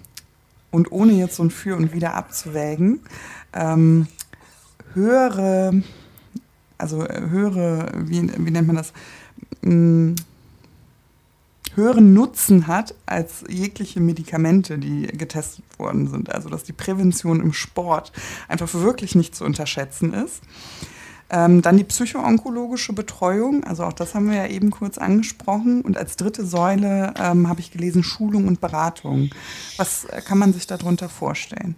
und 0.71 0.93
ohne 0.93 1.13
jetzt 1.13 1.37
so 1.37 1.43
ein 1.43 1.51
Für 1.51 1.77
und 1.77 1.93
Wider 1.93 2.15
abzuwägen, 2.15 3.01
ähm, 3.53 4.07
höhere, 4.95 5.83
also 6.77 7.05
äh, 7.05 7.29
höhere, 7.29 7.93
wie, 7.97 8.23
wie 8.23 8.51
nennt 8.51 8.67
man 8.67 8.77
das, 8.77 8.93
ähm, 9.63 10.15
höheren 11.75 12.13
Nutzen 12.13 12.67
hat 12.67 12.95
als 13.07 13.45
jegliche 13.49 14.01
Medikamente, 14.01 14.79
die 14.79 15.07
getestet 15.07 15.65
worden 15.79 16.09
sind. 16.09 16.35
Also 16.35 16.49
dass 16.49 16.65
die 16.65 16.73
Prävention 16.73 17.41
im 17.41 17.53
Sport 17.53 18.13
einfach 18.49 18.73
wirklich 18.75 19.15
nicht 19.15 19.35
zu 19.35 19.45
unterschätzen 19.45 20.13
ist. 20.13 20.43
Ähm, 21.31 21.61
dann 21.61 21.77
die 21.77 21.85
psychoonkologische 21.85 22.95
Betreuung, 22.95 23.63
also 23.65 23.85
auch 23.85 23.93
das 23.93 24.15
haben 24.15 24.31
wir 24.31 24.39
ja 24.39 24.47
eben 24.47 24.71
kurz 24.71 24.97
angesprochen. 24.97 25.83
Und 25.83 25.99
als 25.99 26.17
dritte 26.17 26.47
Säule 26.47 27.13
ähm, 27.19 27.49
habe 27.49 27.61
ich 27.61 27.71
gelesen 27.71 28.03
Schulung 28.03 28.49
und 28.49 28.61
Beratung. 28.61 29.31
Was 29.77 30.05
äh, 30.07 30.23
kann 30.23 30.39
man 30.39 30.55
sich 30.55 30.67
darunter 30.67 31.09
vorstellen? 31.09 31.77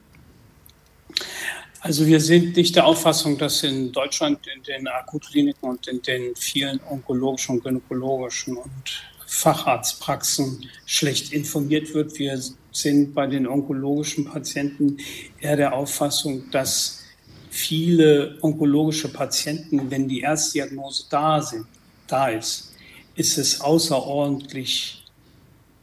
Also 1.81 2.07
wir 2.07 2.21
sind 2.21 2.57
nicht 2.57 2.77
der 2.77 2.87
Auffassung, 2.87 3.39
dass 3.39 3.63
in 3.63 3.91
Deutschland 3.91 4.39
in 4.55 4.63
den 4.63 4.87
Akutkliniken 4.87 5.69
und 5.69 5.89
in 5.89 6.03
den 6.03 6.37
vielen 6.37 6.79
onkologischen 6.89 7.61
gynäkologischen 7.61 8.57
und 8.57 9.03
Facharztpraxen 9.27 10.67
schlecht 10.85 11.33
informiert 11.33 11.95
wird. 11.95 12.19
Wir 12.19 12.39
sind 12.73 13.15
bei 13.15 13.27
den 13.27 13.47
onkologischen 13.47 14.27
Patienten 14.27 14.99
eher 15.41 15.57
der 15.57 15.73
Auffassung, 15.73 16.51
dass 16.51 17.00
viele 17.51 18.39
onkologische 18.41 19.09
Patienten, 19.09 19.91
wenn 19.91 20.09
die 20.09 20.21
Erstdiagnose 20.21 21.05
da 21.11 21.43
sind, 21.43 21.67
da 22.07 22.29
ist, 22.29 22.73
ist 23.17 23.37
es 23.39 23.61
außerordentlich 23.61 25.05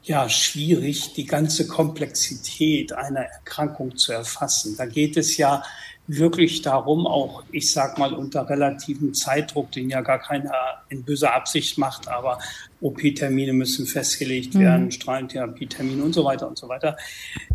ja, 0.04 0.30
schwierig, 0.30 1.14
die 1.14 1.26
ganze 1.26 1.68
Komplexität 1.68 2.94
einer 2.94 3.22
Erkrankung 3.22 3.98
zu 3.98 4.14
erfassen. 4.14 4.76
Da 4.78 4.86
geht 4.86 5.18
es 5.18 5.36
ja 5.36 5.64
wirklich 6.08 6.62
darum, 6.62 7.06
auch 7.06 7.44
ich 7.52 7.72
sag 7.72 7.98
mal 7.98 8.14
unter 8.14 8.50
relativem 8.50 9.14
Zeitdruck, 9.14 9.72
den 9.74 9.90
ja 9.90 10.02
gar 10.02 10.20
keiner 10.20 10.54
in 10.90 11.04
böser 11.04 11.36
Absicht 11.36 11.78
macht, 11.78 12.08
aber 12.08 12.40
OP-Termine 12.80 13.54
müssen 13.54 13.86
festgelegt 13.86 14.56
mhm. 14.56 14.60
werden, 14.60 14.92
Strahlentherapie-Termine 14.92 16.04
und 16.04 16.14
so 16.14 16.24
weiter 16.24 16.48
und 16.48 16.58
so 16.58 16.70
weiter. 16.70 16.96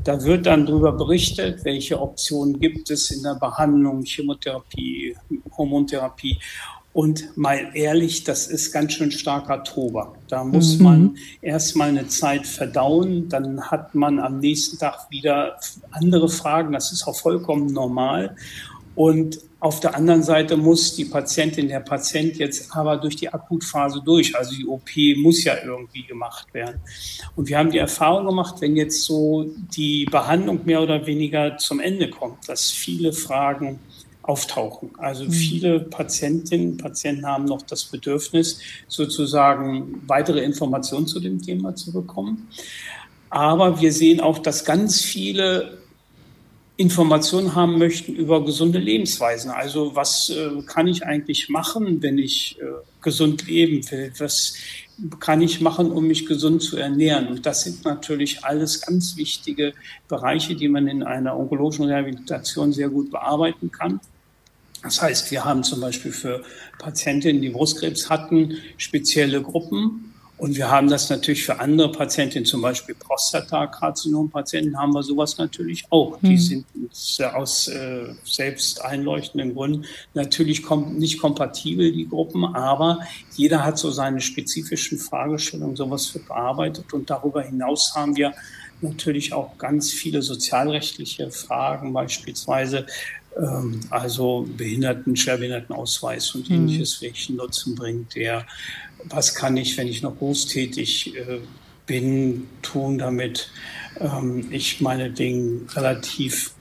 Da 0.04 0.22
wird 0.22 0.46
dann 0.46 0.66
darüber 0.66 0.92
berichtet, 0.92 1.64
welche 1.64 2.00
Optionen 2.00 2.60
gibt 2.60 2.90
es 2.90 3.10
in 3.10 3.22
der 3.22 3.36
Behandlung, 3.36 4.02
Chemotherapie, 4.02 5.16
Hormontherapie. 5.56 6.38
Und 6.92 7.36
mal 7.36 7.70
ehrlich, 7.72 8.24
das 8.24 8.46
ist 8.46 8.70
ganz 8.70 8.92
schön 8.92 9.10
starker 9.10 9.64
Tobak. 9.64 10.18
Da 10.28 10.44
muss 10.44 10.76
mhm. 10.76 10.84
man 10.84 11.18
erstmal 11.40 11.88
eine 11.88 12.08
Zeit 12.08 12.46
verdauen, 12.46 13.28
dann 13.30 13.70
hat 13.70 13.94
man 13.94 14.18
am 14.18 14.40
nächsten 14.40 14.78
Tag 14.78 15.10
wieder 15.10 15.56
andere 15.90 16.28
Fragen. 16.28 16.72
Das 16.72 16.92
ist 16.92 17.06
auch 17.06 17.16
vollkommen 17.16 17.72
normal. 17.72 18.36
Und 18.94 19.38
auf 19.62 19.78
der 19.78 19.94
anderen 19.94 20.24
Seite 20.24 20.56
muss 20.56 20.96
die 20.96 21.04
Patientin, 21.04 21.68
der 21.68 21.80
Patient 21.80 22.36
jetzt 22.36 22.74
aber 22.74 22.96
durch 22.96 23.14
die 23.14 23.32
Akutphase 23.32 24.02
durch. 24.04 24.36
Also 24.36 24.56
die 24.56 24.66
OP 24.66 24.90
muss 25.16 25.44
ja 25.44 25.54
irgendwie 25.64 26.02
gemacht 26.02 26.52
werden. 26.52 26.80
Und 27.36 27.48
wir 27.48 27.58
haben 27.58 27.70
die 27.70 27.78
Erfahrung 27.78 28.26
gemacht, 28.26 28.56
wenn 28.58 28.76
jetzt 28.76 29.04
so 29.04 29.46
die 29.74 30.04
Behandlung 30.06 30.60
mehr 30.64 30.82
oder 30.82 31.06
weniger 31.06 31.56
zum 31.58 31.78
Ende 31.78 32.10
kommt, 32.10 32.48
dass 32.48 32.70
viele 32.70 33.12
Fragen 33.12 33.78
auftauchen. 34.22 34.90
Also 34.98 35.24
mhm. 35.24 35.32
viele 35.32 35.80
Patientinnen 35.80 36.72
und 36.72 36.76
Patienten 36.78 37.26
haben 37.26 37.44
noch 37.44 37.62
das 37.62 37.84
Bedürfnis, 37.84 38.60
sozusagen 38.88 40.02
weitere 40.06 40.40
Informationen 40.40 41.06
zu 41.06 41.20
dem 41.20 41.42
Thema 41.42 41.74
zu 41.74 41.92
bekommen. 41.92 42.48
Aber 43.30 43.80
wir 43.80 43.92
sehen 43.92 44.20
auch, 44.20 44.38
dass 44.38 44.64
ganz 44.64 45.00
viele 45.00 45.78
Informationen 46.76 47.54
haben 47.54 47.78
möchten 47.78 48.14
über 48.14 48.44
gesunde 48.44 48.78
Lebensweisen. 48.78 49.50
Also 49.50 49.94
was 49.94 50.30
äh, 50.30 50.62
kann 50.66 50.86
ich 50.86 51.04
eigentlich 51.04 51.48
machen, 51.48 52.02
wenn 52.02 52.18
ich 52.18 52.58
äh, 52.60 52.64
gesund 53.02 53.46
leben 53.46 53.88
will? 53.90 54.12
Was 54.18 54.54
kann 55.20 55.42
ich 55.42 55.60
machen, 55.60 55.90
um 55.90 56.06
mich 56.06 56.26
gesund 56.26 56.62
zu 56.62 56.76
ernähren? 56.76 57.28
Und 57.28 57.46
das 57.46 57.64
sind 57.64 57.84
natürlich 57.84 58.44
alles 58.44 58.80
ganz 58.80 59.16
wichtige 59.16 59.74
Bereiche, 60.08 60.56
die 60.56 60.68
man 60.68 60.88
in 60.88 61.02
einer 61.02 61.38
onkologischen 61.38 61.84
Rehabilitation 61.84 62.72
sehr 62.72 62.88
gut 62.88 63.10
bearbeiten 63.10 63.70
kann. 63.70 64.00
Das 64.82 65.00
heißt, 65.00 65.30
wir 65.30 65.44
haben 65.44 65.62
zum 65.62 65.80
Beispiel 65.80 66.12
für 66.12 66.42
Patientinnen, 66.78 67.40
die 67.40 67.50
Brustkrebs 67.50 68.10
hatten, 68.10 68.58
spezielle 68.76 69.40
Gruppen. 69.42 70.08
Und 70.38 70.56
wir 70.56 70.68
haben 70.68 70.88
das 70.88 71.08
natürlich 71.08 71.44
für 71.44 71.60
andere 71.60 71.92
Patientinnen, 71.92 72.44
zum 72.44 72.62
Beispiel 72.62 72.96
Prostatakarzinom-Patienten, 72.96 74.76
haben 74.76 74.92
wir 74.92 75.04
sowas 75.04 75.38
natürlich 75.38 75.84
auch. 75.90 76.20
Mhm. 76.20 76.28
Die 76.28 76.38
sind 76.38 76.66
aus 77.32 77.68
äh, 77.68 78.12
selbst 78.24 78.84
einleuchtenden 78.84 79.54
Gründen 79.54 79.84
natürlich 80.14 80.64
kom 80.64 80.96
nicht 80.96 81.20
kompatibel, 81.20 81.92
die 81.92 82.08
Gruppen, 82.08 82.44
aber 82.44 82.98
jeder 83.36 83.64
hat 83.64 83.78
so 83.78 83.92
seine 83.92 84.20
spezifischen 84.20 84.98
Fragestellungen, 84.98 85.76
sowas 85.76 86.12
wird 86.12 86.26
bearbeitet. 86.26 86.92
Und 86.92 87.08
darüber 87.08 87.42
hinaus 87.42 87.94
haben 87.94 88.16
wir 88.16 88.34
natürlich 88.80 89.32
auch 89.32 89.56
ganz 89.58 89.92
viele 89.92 90.22
sozialrechtliche 90.22 91.30
Fragen, 91.30 91.92
beispielsweise 91.92 92.86
ähm, 93.36 93.80
also 93.90 94.46
Behinderten, 94.56 95.16
Schwerbehindertenausweis 95.16 96.34
und 96.34 96.48
mhm. 96.48 96.56
ähnliches, 96.56 97.00
mhm. 97.00 97.06
welchen 97.06 97.36
Nutzen 97.36 97.74
bringt 97.74 98.14
der? 98.14 98.46
Was 99.04 99.34
kann 99.34 99.56
ich, 99.56 99.76
wenn 99.76 99.88
ich 99.88 100.02
noch 100.02 100.14
berufstätig 100.14 101.16
äh, 101.16 101.40
bin, 101.86 102.46
tun, 102.62 102.98
damit 102.98 103.50
ähm, 103.98 104.48
ich 104.50 104.80
meine 104.80 105.10
Dinge 105.10 105.62
relativ 105.74 106.52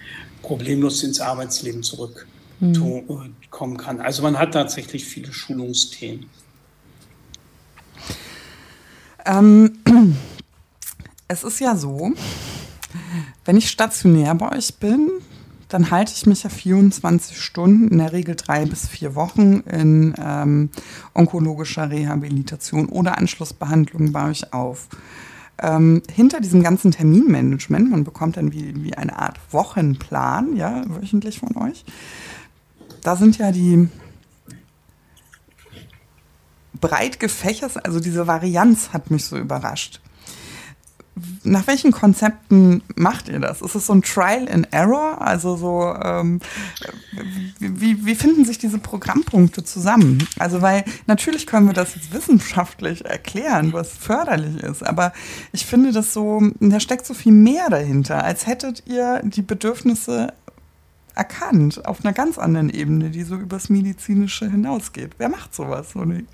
problemlos 0.41 1.03
ins 1.03 1.19
Arbeitsleben 1.19 1.83
zurückkommen 1.83 2.33
mhm. 2.59 3.77
kann? 3.77 3.99
Also 3.99 4.23
man 4.23 4.39
hat 4.39 4.53
tatsächlich 4.53 5.05
viele 5.05 5.31
Schulungsthemen. 5.31 6.29
Ähm, 9.25 9.77
es 11.27 11.43
ist 11.43 11.59
ja 11.59 11.75
so, 11.75 12.11
wenn 13.45 13.57
ich 13.57 13.69
stationär 13.69 14.33
bei 14.35 14.57
euch 14.57 14.75
bin, 14.75 15.09
dann 15.71 15.89
halte 15.89 16.11
ich 16.13 16.25
mich 16.25 16.43
ja 16.43 16.49
24 16.49 17.39
Stunden, 17.39 17.87
in 17.87 17.99
der 17.99 18.11
Regel 18.11 18.35
drei 18.35 18.65
bis 18.65 18.89
vier 18.89 19.15
Wochen 19.15 19.61
in 19.61 20.13
ähm, 20.21 20.69
onkologischer 21.13 21.89
Rehabilitation 21.89 22.89
oder 22.89 23.17
Anschlussbehandlung 23.17 24.11
bei 24.11 24.29
euch 24.29 24.51
auf. 24.51 24.89
Ähm, 25.59 26.01
hinter 26.13 26.41
diesem 26.41 26.61
ganzen 26.61 26.91
Terminmanagement, 26.91 27.89
man 27.89 28.03
bekommt 28.03 28.35
dann 28.35 28.51
wie, 28.51 28.83
wie 28.83 28.95
eine 28.95 29.17
Art 29.17 29.39
Wochenplan, 29.51 30.57
ja, 30.57 30.83
wöchentlich 30.87 31.39
von 31.39 31.55
euch. 31.55 31.85
Da 33.01 33.15
sind 33.15 33.37
ja 33.37 33.53
die 33.53 33.87
breit 36.81 37.21
gefächert, 37.21 37.85
also 37.85 38.01
diese 38.01 38.27
Varianz 38.27 38.89
hat 38.91 39.09
mich 39.09 39.23
so 39.23 39.37
überrascht 39.37 40.01
nach 41.43 41.67
welchen 41.67 41.91
Konzepten 41.91 42.83
macht 42.95 43.29
ihr 43.29 43.39
das? 43.39 43.61
Ist 43.61 43.75
es 43.75 43.87
so 43.87 43.93
ein 43.93 44.01
Trial 44.01 44.47
and 44.49 44.67
Error? 44.71 45.21
Also 45.21 45.55
so, 45.55 45.95
ähm, 46.03 46.39
wie, 47.59 48.05
wie 48.05 48.15
finden 48.15 48.45
sich 48.45 48.57
diese 48.57 48.77
Programmpunkte 48.77 49.63
zusammen? 49.63 50.27
Also 50.37 50.61
weil 50.61 50.83
natürlich 51.07 51.47
können 51.47 51.67
wir 51.67 51.73
das 51.73 51.95
jetzt 51.95 52.13
wissenschaftlich 52.13 53.05
erklären, 53.05 53.73
was 53.73 53.89
förderlich 53.89 54.61
ist, 54.63 54.83
aber 54.83 55.13
ich 55.51 55.65
finde 55.65 55.91
das 55.91 56.13
so, 56.13 56.41
da 56.59 56.79
steckt 56.79 57.05
so 57.05 57.13
viel 57.13 57.31
mehr 57.31 57.69
dahinter, 57.69 58.23
als 58.23 58.47
hättet 58.47 58.83
ihr 58.85 59.21
die 59.23 59.41
Bedürfnisse 59.41 60.33
erkannt 61.15 61.85
auf 61.85 62.03
einer 62.03 62.13
ganz 62.13 62.37
anderen 62.37 62.69
Ebene, 62.69 63.09
die 63.09 63.23
so 63.23 63.35
übers 63.35 63.69
Medizinische 63.69 64.49
hinausgeht. 64.49 65.11
Wer 65.17 65.29
macht 65.29 65.53
sowas? 65.53 65.91
So 65.91 65.99
eine, 65.99 66.25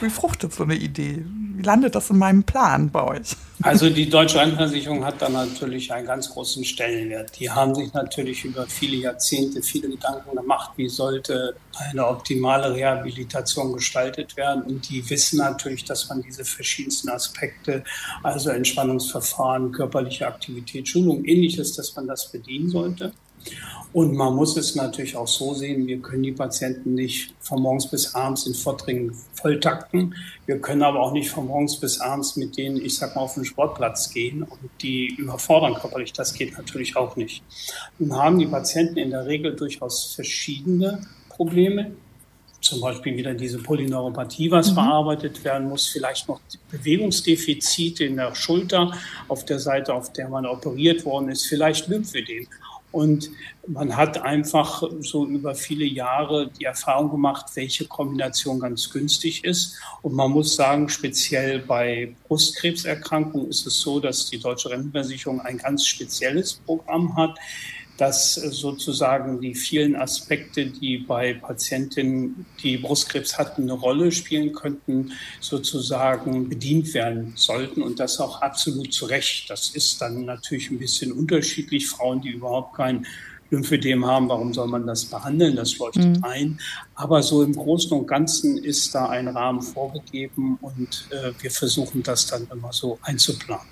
wie 0.00 0.10
fruchtet 0.10 0.54
so 0.54 0.64
eine 0.64 0.74
Idee? 0.76 1.24
Wie 1.56 1.62
landet 1.62 1.94
das 1.94 2.10
in 2.10 2.18
meinem 2.18 2.44
Plan 2.44 2.90
bei 2.90 3.02
euch? 3.02 3.36
Also 3.62 3.90
die 3.90 4.08
Deutsche 4.08 4.38
Rentenversicherung 4.38 5.04
hat 5.04 5.20
da 5.20 5.28
natürlich 5.28 5.92
einen 5.92 6.06
ganz 6.06 6.30
großen 6.30 6.64
Stellenwert. 6.64 7.38
Die 7.38 7.50
haben 7.50 7.74
sich 7.74 7.92
natürlich 7.92 8.44
über 8.44 8.66
viele 8.66 8.96
Jahrzehnte 8.96 9.60
viele 9.62 9.90
Gedanken 9.90 10.34
gemacht, 10.34 10.70
wie 10.76 10.88
sollte 10.88 11.54
eine 11.90 12.06
optimale 12.06 12.72
Rehabilitation 12.72 13.72
gestaltet 13.74 14.36
werden. 14.36 14.62
Und 14.62 14.88
die 14.88 15.08
wissen 15.10 15.38
natürlich, 15.38 15.84
dass 15.84 16.08
man 16.08 16.22
diese 16.22 16.44
verschiedensten 16.44 17.10
Aspekte, 17.10 17.84
also 18.22 18.50
Entspannungsverfahren, 18.50 19.72
körperliche 19.72 20.26
Aktivität, 20.26 20.88
Schulung, 20.88 21.24
ähnliches, 21.24 21.74
dass 21.74 21.94
man 21.94 22.06
das 22.06 22.32
bedienen 22.32 22.70
sollte. 22.70 23.12
Und 23.92 24.14
man 24.14 24.36
muss 24.36 24.56
es 24.56 24.76
natürlich 24.76 25.16
auch 25.16 25.26
so 25.26 25.52
sehen, 25.52 25.86
wir 25.86 25.98
können 25.98 26.22
die 26.22 26.32
Patienten 26.32 26.94
nicht 26.94 27.34
von 27.40 27.60
morgens 27.60 27.88
bis 27.88 28.14
abends 28.14 28.46
in 28.46 28.54
Vorträgen 28.54 29.12
volltakten. 29.34 30.14
Wir 30.46 30.60
können 30.60 30.82
aber 30.82 31.00
auch 31.00 31.12
nicht 31.12 31.30
von 31.30 31.48
morgens 31.48 31.76
bis 31.76 32.00
abends 32.00 32.36
mit 32.36 32.56
denen, 32.56 32.76
ich 32.76 32.96
sag 32.96 33.16
mal, 33.16 33.22
auf 33.22 33.34
den 33.34 33.44
Sportplatz 33.44 34.12
gehen 34.12 34.44
und 34.44 34.70
die 34.80 35.08
überfordern 35.16 35.74
körperlich. 35.74 36.12
Das 36.12 36.34
geht 36.34 36.56
natürlich 36.56 36.96
auch 36.96 37.16
nicht. 37.16 37.42
Nun 37.98 38.14
haben 38.14 38.38
die 38.38 38.46
Patienten 38.46 38.96
in 38.98 39.10
der 39.10 39.26
Regel 39.26 39.56
durchaus 39.56 40.14
verschiedene 40.14 41.00
Probleme. 41.28 41.90
Zum 42.60 42.80
Beispiel 42.80 43.16
wieder 43.16 43.34
diese 43.34 43.58
Polyneuropathie, 43.58 44.50
was 44.50 44.70
mhm. 44.70 44.74
bearbeitet 44.76 45.42
werden 45.42 45.68
muss, 45.68 45.86
vielleicht 45.86 46.28
noch 46.28 46.40
Bewegungsdefizite 46.70 48.04
in 48.04 48.16
der 48.16 48.34
Schulter 48.36 48.92
auf 49.26 49.46
der 49.46 49.58
Seite, 49.58 49.94
auf 49.94 50.12
der 50.12 50.28
man 50.28 50.46
operiert 50.46 51.04
worden 51.04 51.30
ist, 51.30 51.46
vielleicht 51.46 51.88
Lymphödem. 51.88 52.46
Und 52.92 53.30
man 53.72 53.96
hat 53.96 54.22
einfach 54.22 54.82
so 55.00 55.26
über 55.26 55.54
viele 55.54 55.84
Jahre 55.84 56.50
die 56.58 56.64
Erfahrung 56.64 57.10
gemacht, 57.10 57.46
welche 57.54 57.86
Kombination 57.86 58.58
ganz 58.58 58.90
günstig 58.90 59.44
ist. 59.44 59.78
Und 60.02 60.14
man 60.14 60.30
muss 60.30 60.56
sagen, 60.56 60.88
speziell 60.88 61.60
bei 61.60 62.14
Brustkrebserkrankungen 62.26 63.48
ist 63.48 63.66
es 63.66 63.80
so, 63.80 64.00
dass 64.00 64.28
die 64.28 64.38
Deutsche 64.38 64.70
Rentenversicherung 64.70 65.40
ein 65.40 65.58
ganz 65.58 65.86
spezielles 65.86 66.54
Programm 66.54 67.16
hat 67.16 67.38
dass 68.00 68.34
sozusagen 68.34 69.42
die 69.42 69.54
vielen 69.54 69.94
Aspekte, 69.94 70.64
die 70.64 70.96
bei 70.96 71.34
Patientinnen, 71.34 72.46
die 72.62 72.78
Brustkrebs 72.78 73.36
hatten, 73.36 73.64
eine 73.64 73.74
Rolle 73.74 74.10
spielen 74.10 74.54
könnten, 74.54 75.12
sozusagen 75.40 76.48
bedient 76.48 76.94
werden 76.94 77.34
sollten 77.36 77.82
und 77.82 78.00
das 78.00 78.18
auch 78.18 78.40
absolut 78.40 78.94
zu 78.94 79.04
Recht. 79.04 79.50
Das 79.50 79.68
ist 79.68 80.00
dann 80.00 80.24
natürlich 80.24 80.70
ein 80.70 80.78
bisschen 80.78 81.12
unterschiedlich. 81.12 81.88
Frauen, 81.88 82.22
die 82.22 82.30
überhaupt 82.30 82.74
kein 82.74 83.04
Lymphödem 83.50 84.06
haben, 84.06 84.28
warum 84.28 84.54
soll 84.54 84.68
man 84.68 84.86
das 84.86 85.04
behandeln? 85.04 85.56
Das 85.56 85.76
leuchtet 85.78 86.18
mhm. 86.18 86.24
ein. 86.24 86.60
Aber 86.94 87.22
so 87.22 87.42
im 87.42 87.54
Großen 87.54 87.92
und 87.96 88.06
Ganzen 88.06 88.58
ist 88.58 88.94
da 88.94 89.08
ein 89.08 89.28
Rahmen 89.28 89.60
vorgegeben 89.60 90.58
und 90.60 91.08
äh, 91.10 91.32
wir 91.40 91.50
versuchen 91.50 92.02
das 92.02 92.26
dann 92.26 92.46
immer 92.52 92.72
so 92.72 92.98
einzuplanen. 93.02 93.66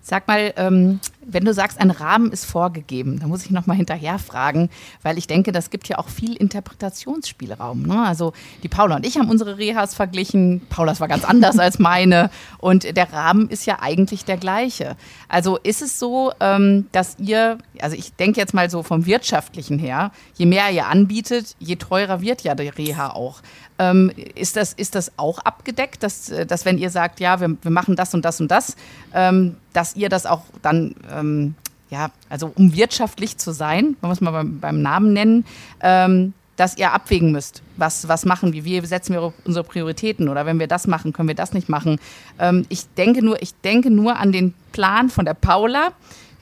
Sag 0.00 0.26
mal, 0.26 0.54
ähm, 0.56 1.00
wenn 1.30 1.44
du 1.44 1.52
sagst, 1.52 1.80
ein 1.80 1.90
Rahmen 1.90 2.32
ist 2.32 2.46
vorgegeben, 2.46 3.20
da 3.20 3.26
muss 3.26 3.44
ich 3.44 3.50
nochmal 3.50 3.76
hinterher 3.76 4.18
fragen, 4.18 4.70
weil 5.02 5.18
ich 5.18 5.26
denke, 5.26 5.52
das 5.52 5.70
gibt 5.70 5.88
ja 5.88 5.98
auch 5.98 6.08
viel 6.08 6.34
Interpretationsspielraum. 6.34 7.82
Ne? 7.82 8.02
Also 8.04 8.32
die 8.62 8.68
Paula 8.68 8.96
und 8.96 9.06
ich 9.06 9.18
haben 9.18 9.30
unsere 9.30 9.58
Rehas 9.58 9.94
verglichen. 9.94 10.62
Paulas 10.70 11.00
war 11.00 11.08
ganz 11.08 11.24
anders 11.24 11.58
als 11.58 11.78
meine. 11.78 12.30
Und 12.58 12.96
der 12.96 13.12
Rahmen 13.12 13.48
ist 13.50 13.66
ja 13.66 13.78
eigentlich 13.80 14.24
der 14.24 14.38
gleiche. 14.38 14.96
Also 15.28 15.58
ist 15.58 15.82
es 15.82 15.98
so, 15.98 16.32
ähm, 16.40 16.86
dass 16.92 17.16
ihr, 17.18 17.58
also 17.80 17.94
ich 17.94 18.14
denke 18.14 18.40
jetzt 18.40 18.54
mal 18.54 18.70
so 18.70 18.82
vom 18.82 19.06
Wirtschaftlichen 19.06 19.78
her, 19.78 20.10
je 20.34 20.46
mehr 20.46 20.70
ihr 20.70 20.86
anbietet, 20.86 21.54
je 21.58 21.76
teurer 21.76 22.22
wird 22.22 22.42
ja 22.42 22.54
die 22.54 22.68
Reha 22.68 23.10
auch. 23.10 23.42
Ähm, 23.80 24.10
ist, 24.34 24.56
das, 24.56 24.72
ist 24.72 24.96
das 24.96 25.12
auch 25.18 25.38
abgedeckt, 25.38 26.02
dass, 26.02 26.32
dass 26.48 26.64
wenn 26.64 26.78
ihr 26.78 26.90
sagt, 26.90 27.20
ja, 27.20 27.40
wir, 27.40 27.56
wir 27.62 27.70
machen 27.70 27.94
das 27.94 28.12
und 28.12 28.24
das 28.24 28.40
und 28.40 28.50
das, 28.50 28.76
ähm, 29.14 29.56
dass 29.72 29.94
ihr 29.94 30.08
das 30.08 30.26
auch 30.26 30.42
dann, 30.62 30.96
ähm, 31.18 31.54
ja, 31.90 32.10
also 32.28 32.52
um 32.54 32.74
wirtschaftlich 32.74 33.38
zu 33.38 33.52
sein, 33.52 33.96
man 34.00 34.10
muss 34.10 34.20
mal 34.20 34.30
beim, 34.30 34.60
beim 34.60 34.82
Namen 34.82 35.12
nennen, 35.12 35.44
ähm, 35.80 36.34
dass 36.56 36.76
ihr 36.76 36.92
abwägen 36.92 37.30
müsst, 37.30 37.62
was, 37.76 38.08
was 38.08 38.24
machen 38.24 38.52
wir, 38.52 38.64
wie 38.64 38.84
setzen 38.84 39.12
wir 39.12 39.32
unsere 39.44 39.64
Prioritäten 39.64 40.28
oder 40.28 40.44
wenn 40.44 40.58
wir 40.58 40.66
das 40.66 40.86
machen, 40.88 41.12
können 41.12 41.28
wir 41.28 41.36
das 41.36 41.52
nicht 41.52 41.68
machen. 41.68 42.00
Ähm, 42.38 42.66
ich, 42.68 42.88
denke 42.94 43.24
nur, 43.24 43.40
ich 43.40 43.54
denke 43.60 43.90
nur 43.90 44.16
an 44.16 44.32
den 44.32 44.54
Plan 44.72 45.08
von 45.08 45.24
der 45.24 45.34
Paula, 45.34 45.92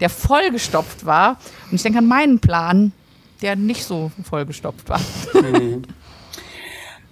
der 0.01 0.09
vollgestopft 0.09 1.05
war 1.05 1.39
und 1.71 1.75
ich 1.75 1.83
denke 1.83 1.99
an 1.99 2.07
meinen 2.07 2.41
Plan, 2.41 2.93
der 3.43 3.57
nicht 3.57 3.85
so 3.85 4.11
vollgestopft 4.25 4.89
war. 4.89 5.01
Mhm. 5.35 5.83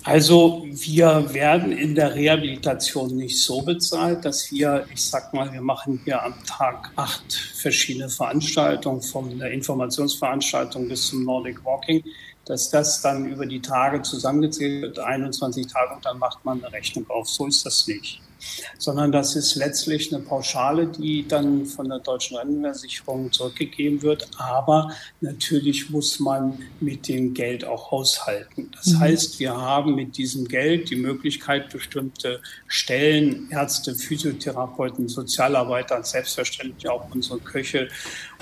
Also 0.07 0.67
wir 0.69 1.33
werden 1.33 1.73
in 1.73 1.95
der 1.95 2.15
Rehabilitation 2.15 3.17
nicht 3.17 3.39
so 3.41 3.63
bezahlt, 3.63 4.23
dass 4.27 4.53
wir, 4.53 4.87
ich 4.93 5.03
sag 5.03 5.33
mal, 5.33 5.51
wir 5.51 5.63
machen 5.63 5.99
hier 6.05 6.23
am 6.23 6.35
Tag 6.45 6.91
acht 6.95 7.33
verschiedene 7.33 8.11
Veranstaltungen, 8.11 9.01
von 9.01 9.39
der 9.39 9.51
Informationsveranstaltung 9.53 10.89
bis 10.89 11.07
zum 11.07 11.25
Nordic 11.25 11.65
Walking, 11.65 12.05
dass 12.45 12.69
das 12.69 13.01
dann 13.01 13.25
über 13.25 13.47
die 13.47 13.63
Tage 13.63 14.03
zusammengezählt 14.03 14.83
wird, 14.83 14.99
21 14.99 15.69
Tage, 15.69 15.95
und 15.95 16.05
dann 16.05 16.19
macht 16.19 16.45
man 16.45 16.63
eine 16.63 16.71
Rechnung 16.71 17.09
auf. 17.09 17.27
So 17.27 17.47
ist 17.47 17.65
das 17.65 17.87
nicht 17.87 18.21
sondern 18.79 19.13
das 19.13 19.37
ist 19.37 19.55
letztlich 19.55 20.13
eine 20.15 20.23
Pauschale, 20.23 20.87
die 20.87 21.27
dann 21.27 21.67
von 21.67 21.89
der 21.89 21.99
deutschen 21.99 22.37
Rentenversicherung 22.37 23.33
zurückgegeben 23.33 24.03
wird. 24.03 24.29
Aber 24.37 24.93
natürlich 25.21 25.91
muss 25.91 26.21
man 26.21 26.59
mit 26.81 27.09
dem 27.09 27.35
Geld 27.35 27.65
auch 27.65 27.91
haushalten. 27.91 28.71
Das 28.77 28.95
mhm. 28.95 29.01
heißt, 29.01 29.39
wir 29.41 29.57
haben 29.57 29.95
mit 29.95 30.17
diesem 30.17 30.47
Geld 30.47 30.91
die 30.91 30.97
Möglichkeit, 30.97 31.71
bestimmte 31.71 32.41
Stellen, 32.67 33.49
Ärzte, 33.51 33.95
Physiotherapeuten, 33.95 35.09
Sozialarbeiter, 35.09 36.03
selbstverständlich 36.03 36.89
auch 36.89 37.15
unsere 37.15 37.39
Köche 37.39 37.89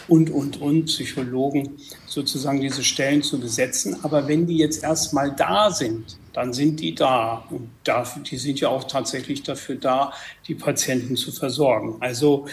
und, 0.08 0.30
und, 0.30 0.60
und, 0.60 0.86
Psychologen 0.86 1.76
sozusagen 2.06 2.60
diese 2.60 2.82
Stellen 2.82 3.22
zu 3.22 3.38
besetzen. 3.38 3.96
Aber 4.02 4.26
wenn 4.28 4.46
die 4.46 4.58
jetzt 4.58 4.82
erstmal 4.82 5.34
da 5.34 5.70
sind, 5.70 6.16
dann 6.32 6.52
sind 6.52 6.80
die 6.80 6.94
da. 6.94 7.44
Und 7.50 7.70
dafür, 7.84 8.22
die 8.22 8.38
sind 8.38 8.60
ja 8.60 8.68
auch 8.68 8.84
tatsächlich 8.84 9.42
dafür 9.42 9.76
da, 9.76 10.12
die 10.48 10.54
Patienten 10.54 11.16
zu 11.16 11.32
versorgen. 11.32 11.96
Also 12.00 12.46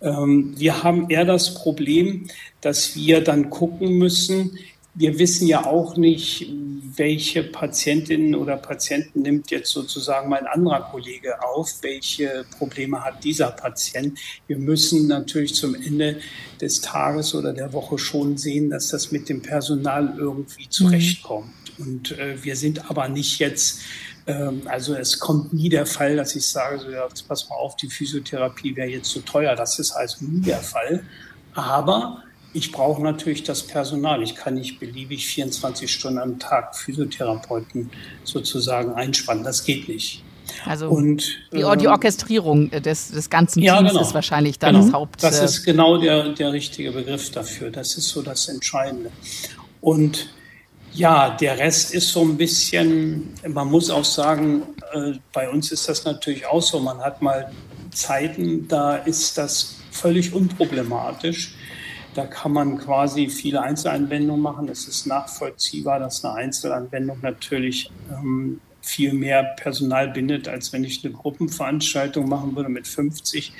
ähm, 0.00 0.54
wir 0.56 0.82
haben 0.82 1.10
eher 1.10 1.24
das 1.24 1.54
Problem, 1.54 2.28
dass 2.60 2.96
wir 2.96 3.22
dann 3.22 3.50
gucken 3.50 3.98
müssen, 3.98 4.58
wir 4.94 5.18
wissen 5.18 5.46
ja 5.46 5.66
auch 5.66 5.96
nicht, 5.96 6.52
welche 6.96 7.44
Patientinnen 7.44 8.34
oder 8.34 8.56
Patienten 8.56 9.22
nimmt 9.22 9.50
jetzt 9.50 9.70
sozusagen 9.70 10.28
mein 10.28 10.46
anderer 10.46 10.90
Kollege 10.90 11.42
auf, 11.42 11.78
welche 11.82 12.44
Probleme 12.58 13.02
hat 13.04 13.22
dieser 13.22 13.52
Patient. 13.52 14.18
Wir 14.48 14.58
müssen 14.58 15.06
natürlich 15.06 15.54
zum 15.54 15.76
Ende 15.76 16.20
des 16.60 16.80
Tages 16.80 17.34
oder 17.34 17.52
der 17.52 17.72
Woche 17.72 17.98
schon 17.98 18.36
sehen, 18.36 18.70
dass 18.70 18.88
das 18.88 19.12
mit 19.12 19.28
dem 19.28 19.42
Personal 19.42 20.14
irgendwie 20.18 20.64
mhm. 20.64 20.70
Und 21.80 22.18
äh, 22.18 22.42
wir 22.42 22.56
sind 22.56 22.90
aber 22.90 23.08
nicht 23.08 23.38
jetzt, 23.38 23.80
ähm, 24.26 24.62
also 24.66 24.94
es 24.94 25.18
kommt 25.18 25.52
nie 25.52 25.68
der 25.68 25.86
Fall, 25.86 26.16
dass 26.16 26.36
ich 26.36 26.46
sage, 26.46 26.78
so, 26.78 26.90
ja, 26.90 27.08
pass 27.26 27.48
mal 27.48 27.56
auf, 27.56 27.76
die 27.76 27.88
Physiotherapie 27.88 28.76
wäre 28.76 28.88
jetzt 28.88 29.10
zu 29.10 29.20
teuer. 29.20 29.56
Das 29.56 29.78
ist 29.78 29.92
also 29.92 30.24
nie 30.24 30.42
der 30.42 30.60
Fall. 30.60 31.04
Aber 31.54 32.22
ich 32.52 32.72
brauche 32.72 33.02
natürlich 33.02 33.42
das 33.44 33.62
Personal. 33.62 34.22
Ich 34.22 34.34
kann 34.34 34.54
nicht 34.54 34.80
beliebig 34.80 35.26
24 35.26 35.92
Stunden 35.92 36.18
am 36.18 36.38
Tag 36.38 36.76
Physiotherapeuten 36.76 37.90
sozusagen 38.24 38.92
einspannen. 38.92 39.44
Das 39.44 39.64
geht 39.64 39.88
nicht. 39.88 40.22
Also 40.66 40.88
und, 40.88 41.22
die, 41.52 41.58
die, 41.58 41.62
ähm, 41.62 41.90
Orchestrierung 41.90 42.70
des, 42.70 43.12
des 43.12 43.30
ganzen 43.30 43.62
ja, 43.62 43.78
Teams 43.78 43.90
genau. 43.90 44.02
ist 44.02 44.14
wahrscheinlich 44.14 44.58
dann 44.58 44.74
genau. 44.74 44.84
das 44.84 44.92
Haupt. 44.92 45.22
Das 45.22 45.40
ist 45.40 45.64
genau 45.64 45.98
der, 45.98 46.30
der 46.30 46.52
richtige 46.52 46.90
Begriff 46.92 47.30
dafür. 47.30 47.70
Das 47.70 47.96
ist 47.96 48.08
so 48.08 48.22
das 48.22 48.48
Entscheidende. 48.48 49.10
Und 49.80 50.28
ja, 50.92 51.36
der 51.36 51.58
Rest 51.58 51.94
ist 51.94 52.08
so 52.08 52.22
ein 52.22 52.36
bisschen, 52.36 53.28
man 53.46 53.68
muss 53.68 53.90
auch 53.90 54.04
sagen, 54.04 54.62
äh, 54.92 55.12
bei 55.32 55.48
uns 55.48 55.70
ist 55.72 55.88
das 55.88 56.04
natürlich 56.04 56.46
auch 56.46 56.62
so. 56.62 56.80
Man 56.80 56.98
hat 56.98 57.22
mal 57.22 57.50
Zeiten, 57.92 58.66
da 58.68 58.96
ist 58.96 59.38
das 59.38 59.76
völlig 59.90 60.32
unproblematisch. 60.32 61.54
Da 62.14 62.26
kann 62.26 62.52
man 62.52 62.78
quasi 62.78 63.28
viele 63.28 63.62
Einzelanwendungen 63.62 64.42
machen. 64.42 64.68
Es 64.68 64.88
ist 64.88 65.06
nachvollziehbar, 65.06 66.00
dass 66.00 66.24
eine 66.24 66.34
Einzelanwendung 66.34 67.18
natürlich 67.22 67.90
ähm, 68.10 68.60
viel 68.82 69.12
mehr 69.12 69.44
Personal 69.56 70.08
bindet, 70.08 70.48
als 70.48 70.72
wenn 70.72 70.82
ich 70.82 71.04
eine 71.04 71.14
Gruppenveranstaltung 71.14 72.28
machen 72.28 72.56
würde 72.56 72.68
mit 72.68 72.88
50 72.88 73.52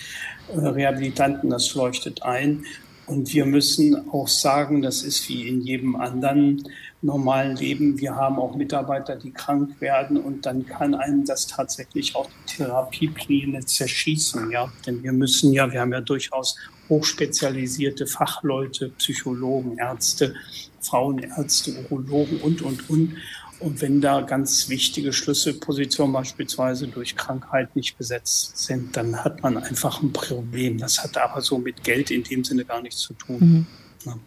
äh, 0.49 0.59
Rehabilitanten. 0.59 1.51
Das 1.51 1.75
leuchtet 1.75 2.25
ein. 2.25 2.65
Und 3.11 3.35
wir 3.35 3.45
müssen 3.45 4.09
auch 4.11 4.29
sagen, 4.29 4.83
das 4.83 5.03
ist 5.03 5.29
wie 5.29 5.49
in 5.49 5.63
jedem 5.63 5.97
anderen 5.97 6.63
normalen 7.03 7.57
Leben. 7.57 7.99
Wir 7.99 8.15
haben 8.15 8.39
auch 8.39 8.55
Mitarbeiter, 8.55 9.17
die 9.17 9.33
krank 9.33 9.81
werden 9.81 10.17
und 10.17 10.47
dann 10.47 10.65
kann 10.65 10.95
einem 10.95 11.25
das 11.25 11.49
tatsächlich 11.49 12.15
auch 12.15 12.31
die 12.49 12.59
Therapiepläne 12.59 13.67
zerschießen. 13.67 14.53
Ja? 14.53 14.73
Denn 14.87 15.03
wir 15.03 15.11
müssen 15.11 15.53
ja, 15.53 15.73
wir 15.73 15.81
haben 15.81 15.93
ja 15.93 16.01
durchaus 16.01 16.55
hochspezialisierte 16.89 18.07
Fachleute, 18.07 18.91
Psychologen, 18.91 19.77
Ärzte, 19.79 20.35
Frauenärzte, 20.81 21.85
Urologen 21.91 22.41
und, 22.41 22.63
und, 22.63 22.89
und. 22.89 23.17
Und 23.61 23.83
wenn 23.83 24.01
da 24.01 24.23
ganz 24.23 24.71
wichtige 24.71 25.13
Schlüsselpositionen 25.13 26.15
beispielsweise 26.15 26.89
durch 26.89 27.15
Krankheit 27.15 27.77
nicht 27.77 27.99
besetzt 27.99 28.57
sind, 28.57 28.97
dann 28.97 29.23
hat 29.23 29.43
man 29.43 29.59
einfach 29.59 30.03
ein 30.03 30.13
Problem. 30.15 30.79
Das 30.79 31.03
hat 31.03 31.19
aber 31.19 31.43
so 31.43 31.59
mit 31.59 31.85
Geld 31.85 32.11
in 32.11 32.25
dem 32.25 32.43
Sinne 32.43 32.65
gar 32.65 32.81
nichts 32.81 33.01
zu 33.01 33.13
tun. 33.13 33.39
Mhm. 33.39 33.67
Ja. 34.07 34.19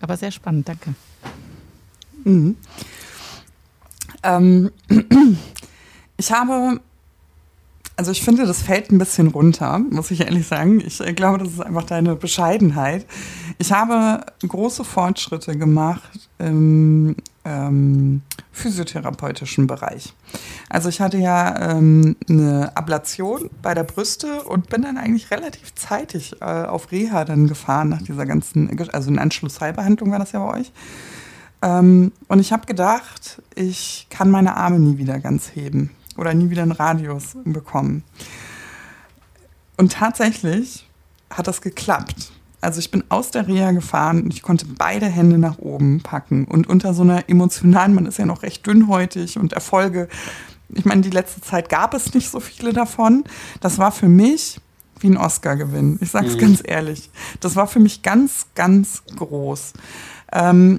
Aber 0.00 0.16
sehr 0.16 0.30
spannend, 0.30 0.66
danke. 0.66 0.94
Mhm. 2.24 2.56
Ähm, 4.22 4.70
ich 6.16 6.32
habe, 6.32 6.80
also 7.98 8.12
ich 8.12 8.22
finde, 8.22 8.46
das 8.46 8.62
fällt 8.62 8.92
ein 8.92 8.98
bisschen 8.98 9.26
runter, 9.26 9.80
muss 9.90 10.12
ich 10.12 10.20
ehrlich 10.20 10.46
sagen. 10.46 10.80
Ich 10.80 11.00
äh, 11.00 11.12
glaube, 11.12 11.38
das 11.38 11.48
ist 11.48 11.60
einfach 11.60 11.82
deine 11.82 12.14
Bescheidenheit. 12.14 13.04
Ich 13.58 13.72
habe 13.72 14.24
große 14.46 14.84
Fortschritte 14.84 15.58
gemacht 15.58 16.08
im 16.38 17.16
ähm, 17.44 18.22
physiotherapeutischen 18.52 19.66
Bereich. 19.66 20.14
Also 20.68 20.88
ich 20.88 21.00
hatte 21.00 21.18
ja 21.18 21.72
ähm, 21.72 22.14
eine 22.28 22.70
Ablation 22.76 23.50
bei 23.62 23.74
der 23.74 23.82
Brüste 23.82 24.44
und 24.44 24.68
bin 24.68 24.82
dann 24.82 24.96
eigentlich 24.96 25.32
relativ 25.32 25.74
zeitig 25.74 26.36
äh, 26.40 26.44
auf 26.44 26.92
Reha 26.92 27.24
dann 27.24 27.48
gefahren 27.48 27.88
nach 27.88 28.02
dieser 28.02 28.26
ganzen, 28.26 28.70
also 28.92 29.10
eine 29.10 29.20
Anschlussheilbehandlung 29.20 30.12
war 30.12 30.20
das 30.20 30.30
ja 30.30 30.38
bei 30.38 30.60
euch. 30.60 30.70
Ähm, 31.62 32.12
und 32.28 32.38
ich 32.38 32.52
habe 32.52 32.64
gedacht, 32.66 33.42
ich 33.56 34.06
kann 34.08 34.30
meine 34.30 34.56
Arme 34.56 34.78
nie 34.78 34.98
wieder 34.98 35.18
ganz 35.18 35.50
heben 35.56 35.90
oder 36.18 36.34
nie 36.34 36.50
wieder 36.50 36.62
einen 36.62 36.72
Radius 36.72 37.36
bekommen. 37.44 38.02
Und 39.76 39.92
tatsächlich 39.92 40.86
hat 41.30 41.46
das 41.46 41.62
geklappt. 41.62 42.32
Also 42.60 42.80
ich 42.80 42.90
bin 42.90 43.04
aus 43.08 43.30
der 43.30 43.46
Reha 43.46 43.70
gefahren 43.70 44.24
und 44.24 44.34
ich 44.34 44.42
konnte 44.42 44.66
beide 44.66 45.06
Hände 45.06 45.38
nach 45.38 45.58
oben 45.58 46.02
packen. 46.02 46.44
Und 46.44 46.68
unter 46.68 46.92
so 46.92 47.02
einer 47.02 47.28
emotionalen, 47.28 47.94
man 47.94 48.06
ist 48.06 48.18
ja 48.18 48.26
noch 48.26 48.42
recht 48.42 48.66
dünnhäutig 48.66 49.38
und 49.38 49.52
Erfolge, 49.52 50.08
ich 50.74 50.84
meine, 50.84 51.00
die 51.00 51.10
letzte 51.10 51.40
Zeit 51.40 51.68
gab 51.68 51.94
es 51.94 52.12
nicht 52.12 52.28
so 52.28 52.40
viele 52.40 52.72
davon. 52.72 53.24
Das 53.60 53.78
war 53.78 53.90
für 53.90 54.08
mich 54.08 54.60
wie 55.00 55.08
ein 55.08 55.16
Oscar-Gewinn. 55.16 55.98
Ich 56.02 56.10
sage 56.10 56.26
es 56.26 56.34
mhm. 56.34 56.40
ganz 56.40 56.62
ehrlich. 56.64 57.10
Das 57.40 57.56
war 57.56 57.66
für 57.66 57.80
mich 57.80 58.02
ganz, 58.02 58.46
ganz 58.54 59.02
groß. 59.16 59.72
Ähm, 60.32 60.78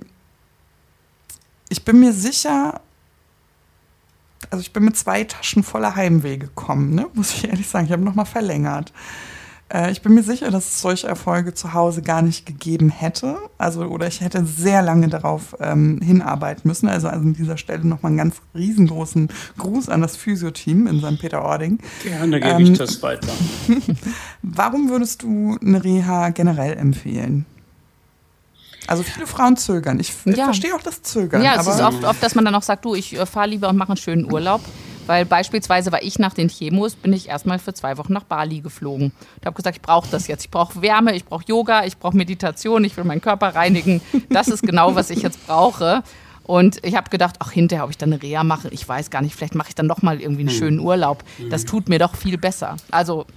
ich 1.70 1.86
bin 1.86 2.00
mir 2.00 2.14
sicher, 2.14 2.82
also 4.50 4.62
ich 4.62 4.74
bin 4.74 4.84
mit 4.84 4.98
zwei 4.98 5.24
Taschen 5.24 5.64
voller 5.64 5.96
Heimweh 5.96 6.38
gekommen, 6.38 6.96
ne? 6.96 7.08
muss 7.14 7.34
ich 7.34 7.48
ehrlich 7.48 7.68
sagen. 7.68 7.86
Ich 7.86 7.92
habe 7.92 8.04
nochmal 8.04 8.26
verlängert. 8.26 8.94
Äh, 9.72 9.92
ich 9.92 10.02
bin 10.02 10.14
mir 10.14 10.24
sicher, 10.24 10.52
dass 10.52 10.68
es 10.68 10.82
solche 10.82 11.08
Erfolge 11.08 11.54
zu 11.54 11.74
Hause 11.74 12.02
gar 12.02 12.22
nicht 12.22 12.46
gegeben 12.46 12.90
hätte. 12.90 13.38
Also, 13.58 13.84
oder 13.84 14.08
ich 14.08 14.22
hätte 14.22 14.46
sehr 14.46 14.82
lange 14.82 15.08
darauf 15.08 15.56
ähm, 15.60 16.00
hinarbeiten 16.02 16.68
müssen. 16.68 16.90
Also, 16.90 17.08
also 17.08 17.22
an 17.22 17.34
dieser 17.34 17.58
Stelle 17.58 17.86
nochmal 17.86 18.12
einen 18.12 18.18
ganz 18.18 18.38
riesengroßen 18.56 19.30
Gruß 19.58 19.90
an 19.90 20.02
das 20.02 20.16
Physioteam 20.16 20.88
in 20.88 21.00
St. 21.00 21.20
Peter-Ording. 21.20 21.80
Gerne 22.04 22.40
gebe 22.40 22.52
ähm, 22.52 22.64
ich 22.64 22.78
das 22.78 23.02
weiter. 23.04 23.32
Warum 24.42 24.90
würdest 24.90 25.24
du 25.24 25.58
eine 25.62 25.84
Reha 25.84 26.30
generell 26.30 26.78
empfehlen? 26.78 27.46
Also 28.90 29.04
viele 29.04 29.28
Frauen 29.28 29.56
zögern. 29.56 30.00
Ich, 30.00 30.14
ich 30.26 30.36
ja. 30.36 30.46
verstehe 30.46 30.74
auch 30.74 30.82
das 30.82 31.04
Zögern. 31.04 31.44
Ja, 31.44 31.60
es 31.60 31.68
ist 31.68 31.80
oft, 31.80 32.04
oft, 32.04 32.24
dass 32.24 32.34
man 32.34 32.44
dann 32.44 32.56
auch 32.56 32.64
sagt, 32.64 32.84
du, 32.86 32.96
ich 32.96 33.16
äh, 33.16 33.26
fahre 33.28 33.48
lieber 33.48 33.70
und 33.70 33.78
mache 33.78 33.90
einen 33.90 33.98
schönen 33.98 34.32
Urlaub. 34.32 34.62
Weil 35.06 35.26
beispielsweise 35.26 35.92
war 35.92 36.02
ich 36.02 36.18
nach 36.18 36.34
den 36.34 36.50
Chemos, 36.50 36.96
bin 36.96 37.14
ich 37.14 37.30
erstmal 37.30 37.60
für 37.60 37.74
zwei 37.76 37.98
Wochen 37.98 38.14
nach 38.14 38.24
Bali 38.24 38.62
geflogen. 38.62 39.12
Ich 39.40 39.46
habe 39.46 39.56
gesagt, 39.56 39.78
ich 39.78 39.82
brauche 39.84 40.10
das 40.10 40.28
jetzt. 40.28 40.46
Ich 40.46 40.50
brauche 40.50 40.82
Wärme, 40.82 41.16
ich 41.16 41.26
brauche 41.26 41.44
Yoga, 41.48 41.86
ich 41.86 41.98
brauche 41.98 42.18
Meditation, 42.18 42.84
ich 42.84 42.98
will 42.98 43.04
meinen 43.04 43.22
Körper 43.22 43.54
reinigen. 43.54 44.02
Das 44.30 44.48
ist 44.48 44.64
genau, 44.64 44.96
was 44.96 45.12
ich 45.12 45.22
jetzt 45.22 45.46
brauche. 45.46 46.04
Und 46.44 46.84
ich 46.84 46.96
habe 46.96 47.12
gedacht, 47.12 47.36
ach, 47.40 47.52
hinterher, 47.52 47.84
ob 47.84 47.92
ich 47.92 47.98
dann 48.00 48.12
eine 48.12 48.24
Reha 48.24 48.44
mache, 48.44 48.70
ich 48.70 48.88
weiß 48.88 49.12
gar 49.12 49.22
nicht, 49.22 49.36
vielleicht 49.36 49.54
mache 49.54 49.70
ich 49.70 49.76
dann 49.76 49.88
doch 49.88 50.02
mal 50.02 50.20
irgendwie 50.20 50.42
einen 50.42 50.50
hm. 50.50 50.58
schönen 50.58 50.80
Urlaub. 50.80 51.24
Das 51.52 51.66
tut 51.66 51.90
mir 51.90 52.00
doch 52.00 52.16
viel 52.16 52.40
besser. 52.40 52.78
Also. 52.90 53.28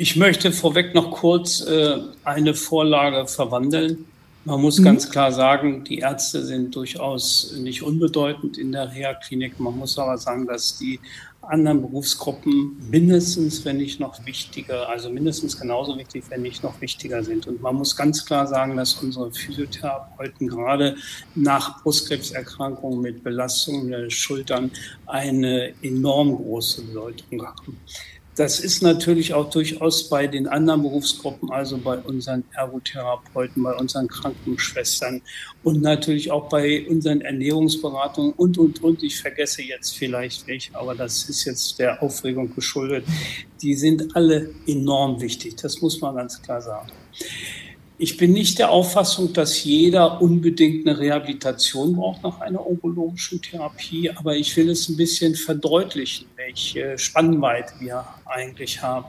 Ich 0.00 0.14
möchte 0.14 0.52
vorweg 0.52 0.94
noch 0.94 1.10
kurz 1.10 1.60
äh, 1.60 1.96
eine 2.22 2.54
Vorlage 2.54 3.26
verwandeln. 3.26 4.04
Man 4.44 4.60
muss 4.62 4.78
mhm. 4.78 4.84
ganz 4.84 5.10
klar 5.10 5.32
sagen, 5.32 5.82
die 5.82 5.98
Ärzte 5.98 6.44
sind 6.46 6.76
durchaus 6.76 7.56
nicht 7.58 7.82
unbedeutend 7.82 8.58
in 8.58 8.70
der 8.70 8.92
Reha-Klinik. 8.92 9.58
Man 9.58 9.76
muss 9.76 9.98
aber 9.98 10.16
sagen, 10.16 10.46
dass 10.46 10.78
die 10.78 11.00
anderen 11.42 11.80
Berufsgruppen 11.82 12.76
mindestens, 12.88 13.64
wenn 13.64 13.78
nicht 13.78 13.98
noch 13.98 14.24
wichtiger, 14.24 14.88
also 14.88 15.10
mindestens 15.10 15.58
genauso 15.58 15.98
wichtig, 15.98 16.22
wenn 16.28 16.42
nicht 16.42 16.62
noch 16.62 16.80
wichtiger 16.80 17.24
sind. 17.24 17.48
Und 17.48 17.60
man 17.60 17.74
muss 17.74 17.96
ganz 17.96 18.24
klar 18.24 18.46
sagen, 18.46 18.76
dass 18.76 18.94
unsere 19.02 19.32
Physiotherapeuten 19.32 20.46
gerade 20.46 20.94
nach 21.34 21.82
Brustkrebserkrankungen 21.82 23.00
mit 23.00 23.24
Belastungen 23.24 23.88
der 23.88 24.10
Schultern 24.10 24.70
eine 25.06 25.72
enorm 25.82 26.36
große 26.36 26.82
Bedeutung 26.82 27.44
haben. 27.44 27.76
Das 28.38 28.60
ist 28.60 28.82
natürlich 28.82 29.34
auch 29.34 29.50
durchaus 29.50 30.08
bei 30.08 30.28
den 30.28 30.46
anderen 30.46 30.82
Berufsgruppen, 30.82 31.50
also 31.50 31.76
bei 31.76 31.98
unseren 31.98 32.44
Ergotherapeuten, 32.54 33.64
bei 33.64 33.74
unseren 33.74 34.06
Krankenschwestern 34.06 35.22
und 35.64 35.82
natürlich 35.82 36.30
auch 36.30 36.48
bei 36.48 36.86
unseren 36.88 37.20
Ernährungsberatungen 37.20 38.32
und, 38.34 38.56
und, 38.56 38.80
und. 38.84 39.02
Ich 39.02 39.20
vergesse 39.20 39.62
jetzt 39.62 39.96
vielleicht 39.98 40.46
welche, 40.46 40.72
aber 40.76 40.94
das 40.94 41.28
ist 41.28 41.46
jetzt 41.46 41.80
der 41.80 42.00
Aufregung 42.00 42.54
geschuldet. 42.54 43.04
Die 43.60 43.74
sind 43.74 44.14
alle 44.14 44.50
enorm 44.68 45.20
wichtig. 45.20 45.56
Das 45.56 45.82
muss 45.82 46.00
man 46.00 46.14
ganz 46.14 46.40
klar 46.40 46.62
sagen. 46.62 46.92
Ich 48.00 48.16
bin 48.16 48.32
nicht 48.32 48.60
der 48.60 48.70
Auffassung, 48.70 49.32
dass 49.32 49.64
jeder 49.64 50.22
unbedingt 50.22 50.86
eine 50.86 50.96
Rehabilitation 50.96 51.96
braucht 51.96 52.22
nach 52.22 52.40
einer 52.40 52.64
onkologischen 52.64 53.42
Therapie, 53.42 54.08
aber 54.10 54.36
ich 54.36 54.56
will 54.56 54.70
es 54.70 54.88
ein 54.88 54.96
bisschen 54.96 55.34
verdeutlichen, 55.34 56.28
welche 56.36 56.96
Spannweite 56.96 57.72
wir 57.80 58.04
eigentlich 58.24 58.80
haben. 58.80 59.06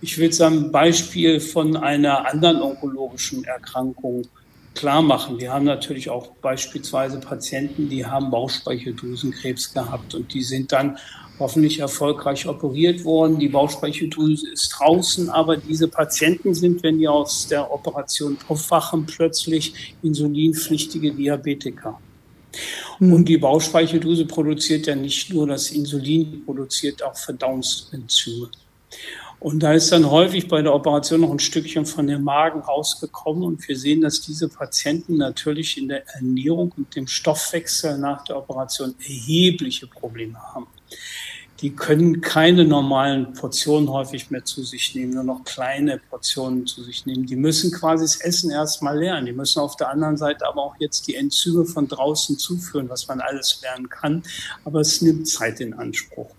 Ich 0.00 0.16
will 0.16 0.30
es 0.30 0.40
am 0.40 0.72
Beispiel 0.72 1.38
von 1.38 1.76
einer 1.76 2.26
anderen 2.26 2.62
onkologischen 2.62 3.44
Erkrankung 3.44 4.22
klar 4.74 5.02
machen. 5.02 5.38
Wir 5.38 5.52
haben 5.52 5.66
natürlich 5.66 6.08
auch 6.08 6.28
beispielsweise 6.40 7.20
Patienten, 7.20 7.90
die 7.90 8.06
haben 8.06 8.30
Bauchspeicheldrüsenkrebs 8.30 9.74
gehabt 9.74 10.14
und 10.14 10.32
die 10.32 10.42
sind 10.42 10.72
dann 10.72 10.96
hoffentlich 11.38 11.78
erfolgreich 11.78 12.46
operiert 12.46 13.04
worden. 13.04 13.38
Die 13.38 13.48
Bauchspeicheldrüse 13.48 14.50
ist 14.50 14.70
draußen, 14.70 15.30
aber 15.30 15.56
diese 15.56 15.88
Patienten 15.88 16.54
sind, 16.54 16.82
wenn 16.82 16.98
die 16.98 17.08
aus 17.08 17.46
der 17.46 17.70
Operation 17.70 18.36
aufwachen, 18.48 19.06
plötzlich 19.06 19.94
insulinpflichtige 20.02 21.12
Diabetiker. 21.12 21.98
Mhm. 22.98 23.12
Und 23.12 23.28
die 23.28 23.38
Bauchspeicheldrüse 23.38 24.26
produziert 24.26 24.86
ja 24.86 24.96
nicht 24.96 25.32
nur 25.32 25.46
das 25.46 25.70
Insulin, 25.70 26.44
produziert 26.44 27.02
auch 27.02 27.16
Verdauungsenzyme. 27.16 28.50
Und 29.40 29.62
da 29.62 29.72
ist 29.72 29.92
dann 29.92 30.10
häufig 30.10 30.48
bei 30.48 30.62
der 30.62 30.74
Operation 30.74 31.20
noch 31.20 31.30
ein 31.30 31.38
Stückchen 31.38 31.86
von 31.86 32.08
dem 32.08 32.24
Magen 32.24 32.58
rausgekommen. 32.58 33.44
Und 33.44 33.68
wir 33.68 33.78
sehen, 33.78 34.00
dass 34.00 34.20
diese 34.20 34.48
Patienten 34.48 35.18
natürlich 35.18 35.78
in 35.78 35.86
der 35.86 36.04
Ernährung 36.08 36.72
und 36.76 36.96
dem 36.96 37.06
Stoffwechsel 37.06 37.98
nach 37.98 38.24
der 38.24 38.36
Operation 38.36 38.96
erhebliche 38.98 39.86
Probleme 39.86 40.36
haben 40.36 40.66
die 41.60 41.70
können 41.70 42.20
keine 42.20 42.64
normalen 42.64 43.32
Portionen 43.32 43.88
häufig 43.90 44.30
mehr 44.30 44.44
zu 44.44 44.62
sich 44.62 44.94
nehmen, 44.94 45.14
nur 45.14 45.24
noch 45.24 45.44
kleine 45.44 45.98
Portionen 45.98 46.66
zu 46.66 46.84
sich 46.84 47.04
nehmen. 47.04 47.26
Die 47.26 47.34
müssen 47.34 47.72
quasi 47.72 48.04
das 48.04 48.20
Essen 48.20 48.50
erstmal 48.50 48.98
lernen. 48.98 49.26
Die 49.26 49.32
müssen 49.32 49.58
auf 49.58 49.74
der 49.74 49.90
anderen 49.90 50.16
Seite 50.16 50.46
aber 50.46 50.62
auch 50.62 50.76
jetzt 50.78 51.08
die 51.08 51.16
Enzyme 51.16 51.64
von 51.64 51.88
draußen 51.88 52.38
zuführen, 52.38 52.88
was 52.88 53.08
man 53.08 53.20
alles 53.20 53.60
lernen 53.60 53.88
kann. 53.88 54.22
Aber 54.64 54.80
es 54.80 55.02
nimmt 55.02 55.26
Zeit 55.26 55.58
in 55.58 55.74
Anspruch. 55.74 56.30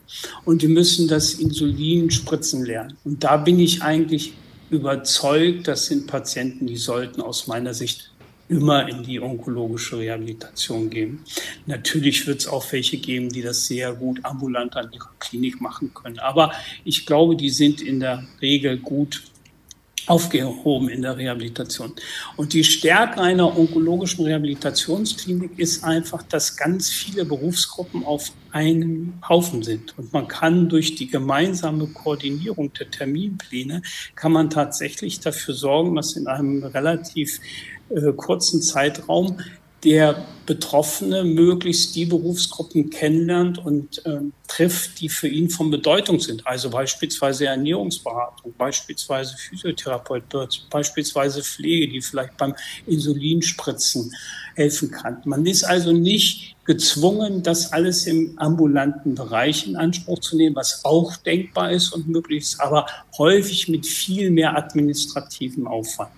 Und 0.46 0.62
die 0.62 0.70
müssen 0.70 1.10
das 1.10 1.34
Insulin 1.34 2.10
spritzen 2.12 2.64
lernen. 2.64 2.96
Und 3.04 3.22
da 3.22 3.36
bin 3.36 3.60
ich 3.60 3.82
eigentlich 3.82 4.34
überzeugt, 4.70 5.68
das 5.68 5.88
sind 5.88 6.08
Patienten, 6.08 6.68
die 6.68 6.78
sollten 6.78 7.22
aus 7.22 7.48
meiner 7.48 7.74
Sicht 7.74 8.09
immer 8.50 8.90
in 8.90 9.04
die 9.04 9.22
onkologische 9.22 10.00
Rehabilitation 10.00 10.90
gehen. 10.90 11.20
Natürlich 11.68 12.26
wird 12.28 12.40
es 12.40 12.48
auch 12.48 12.70
welche 12.72 12.98
geben, 12.98 13.30
die 13.30 13.44
das 13.44 13.68
sehr 13.68 13.94
gut 13.94 14.20
ambulant 14.24 14.76
an 14.76 14.92
ihrer 14.92 15.12
Klinik 15.20 15.62
machen 15.62 15.94
können. 15.94 16.20
Aber 16.20 16.52
ich 16.84 17.06
glaube, 17.06 17.36
die 17.36 17.52
sind 17.52 17.82
in 17.82 18.00
der 18.00 18.26
Regel 18.42 18.80
gut 18.80 19.24
aufgehoben 20.10 20.90
in 20.90 21.04
der 21.04 21.18
Rehabilitation. 21.18 21.94
Und 22.36 22.54
die 22.54 22.64
Stärke 22.64 23.22
einer 23.22 23.56
onkologischen 23.56 24.26
Rehabilitationsklinik 24.26 25.52
ist 25.58 25.84
einfach, 25.84 26.24
dass 26.24 26.58
ganz 26.58 26.90
viele 26.90 27.26
Berufsgruppen 27.26 28.04
auf 28.04 28.32
einem 28.52 29.14
Haufen 29.28 29.62
sind. 29.62 29.96
Und 30.00 30.12
man 30.12 30.28
kann 30.28 30.68
durch 30.68 30.96
die 30.96 31.08
gemeinsame 31.08 31.86
Koordinierung 31.88 32.74
der 32.74 32.90
Terminpläne, 32.90 33.84
kann 34.16 34.32
man 34.32 34.50
tatsächlich 34.50 35.20
dafür 35.20 35.54
sorgen, 35.54 35.96
dass 35.96 36.16
in 36.16 36.26
einem 36.26 36.64
relativ 36.64 37.40
äh, 37.90 38.14
kurzen 38.14 38.62
Zeitraum 38.62 39.38
der 39.84 40.26
Betroffene 40.46 41.24
möglichst 41.24 41.96
die 41.96 42.06
Berufsgruppen 42.06 42.90
kennenlernt 42.90 43.60
und 43.60 44.04
äh, 44.06 44.20
trifft, 44.48 45.00
die 45.00 45.10
für 45.10 45.28
ihn 45.28 45.50
von 45.50 45.70
Bedeutung 45.70 46.20
sind. 46.20 46.46
Also 46.46 46.70
beispielsweise 46.70 47.46
Ernährungsberatung, 47.46 48.54
beispielsweise 48.58 49.38
Physiotherapeut, 49.38 50.24
beispielsweise 50.70 51.44
Pflege, 51.44 51.88
die 51.88 52.02
vielleicht 52.02 52.36
beim 52.38 52.56
Insulinspritzen 52.88 54.12
helfen 54.56 54.92
kann. 54.92 55.22
Man 55.26 55.46
ist 55.46 55.64
also 55.64 55.94
nicht 55.94 56.56
gezwungen, 56.66 57.44
das 57.44 57.72
alles 57.72 58.06
im 58.06 58.38
ambulanten 58.38 59.16
Bereich 59.16 59.66
in 59.66 59.76
Anspruch 59.76 60.20
zu 60.20 60.36
nehmen, 60.36 60.56
was 60.56 60.84
auch 60.84 61.16
denkbar 61.18 61.72
ist 61.72 61.94
und 61.94 62.08
möglich 62.10 62.44
ist, 62.44 62.60
aber 62.60 62.88
häufig 63.18 63.70
mit 63.70 63.86
viel 63.86 64.30
mehr 64.32 64.58
administrativem 64.58 65.68
Aufwand. 65.68 66.12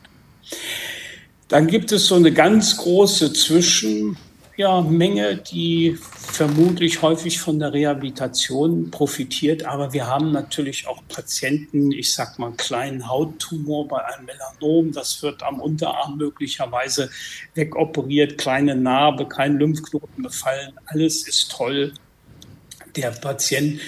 Dann 1.52 1.68
gibt 1.68 1.92
es 1.92 2.08
so 2.08 2.16
eine 2.16 2.32
ganz 2.32 2.78
große 2.78 3.34
Zwischenmenge, 3.34 4.16
ja, 4.56 5.34
die 5.34 5.98
vermutlich 6.00 7.02
häufig 7.02 7.42
von 7.42 7.60
der 7.60 7.74
Rehabilitation 7.74 8.90
profitiert. 8.90 9.66
Aber 9.66 9.92
wir 9.92 10.08
haben 10.08 10.32
natürlich 10.32 10.88
auch 10.88 11.04
Patienten, 11.10 11.92
ich 11.92 12.14
sag 12.14 12.40
mal, 12.40 12.54
kleinen 12.54 13.10
Hauttumor 13.10 13.86
bei 13.86 13.98
einem 14.06 14.28
Melanom. 14.28 14.94
Das 14.94 15.22
wird 15.24 15.44
am 15.44 15.60
Unterarm 15.60 16.16
möglicherweise 16.16 17.10
wegoperiert, 17.54 18.38
kleine 18.38 18.74
Narbe, 18.74 19.28
kein 19.28 19.58
Lymphknoten 19.58 20.24
befallen. 20.24 20.72
Alles 20.86 21.28
ist 21.28 21.52
toll. 21.52 21.92
Der 22.96 23.12
Patient 23.12 23.82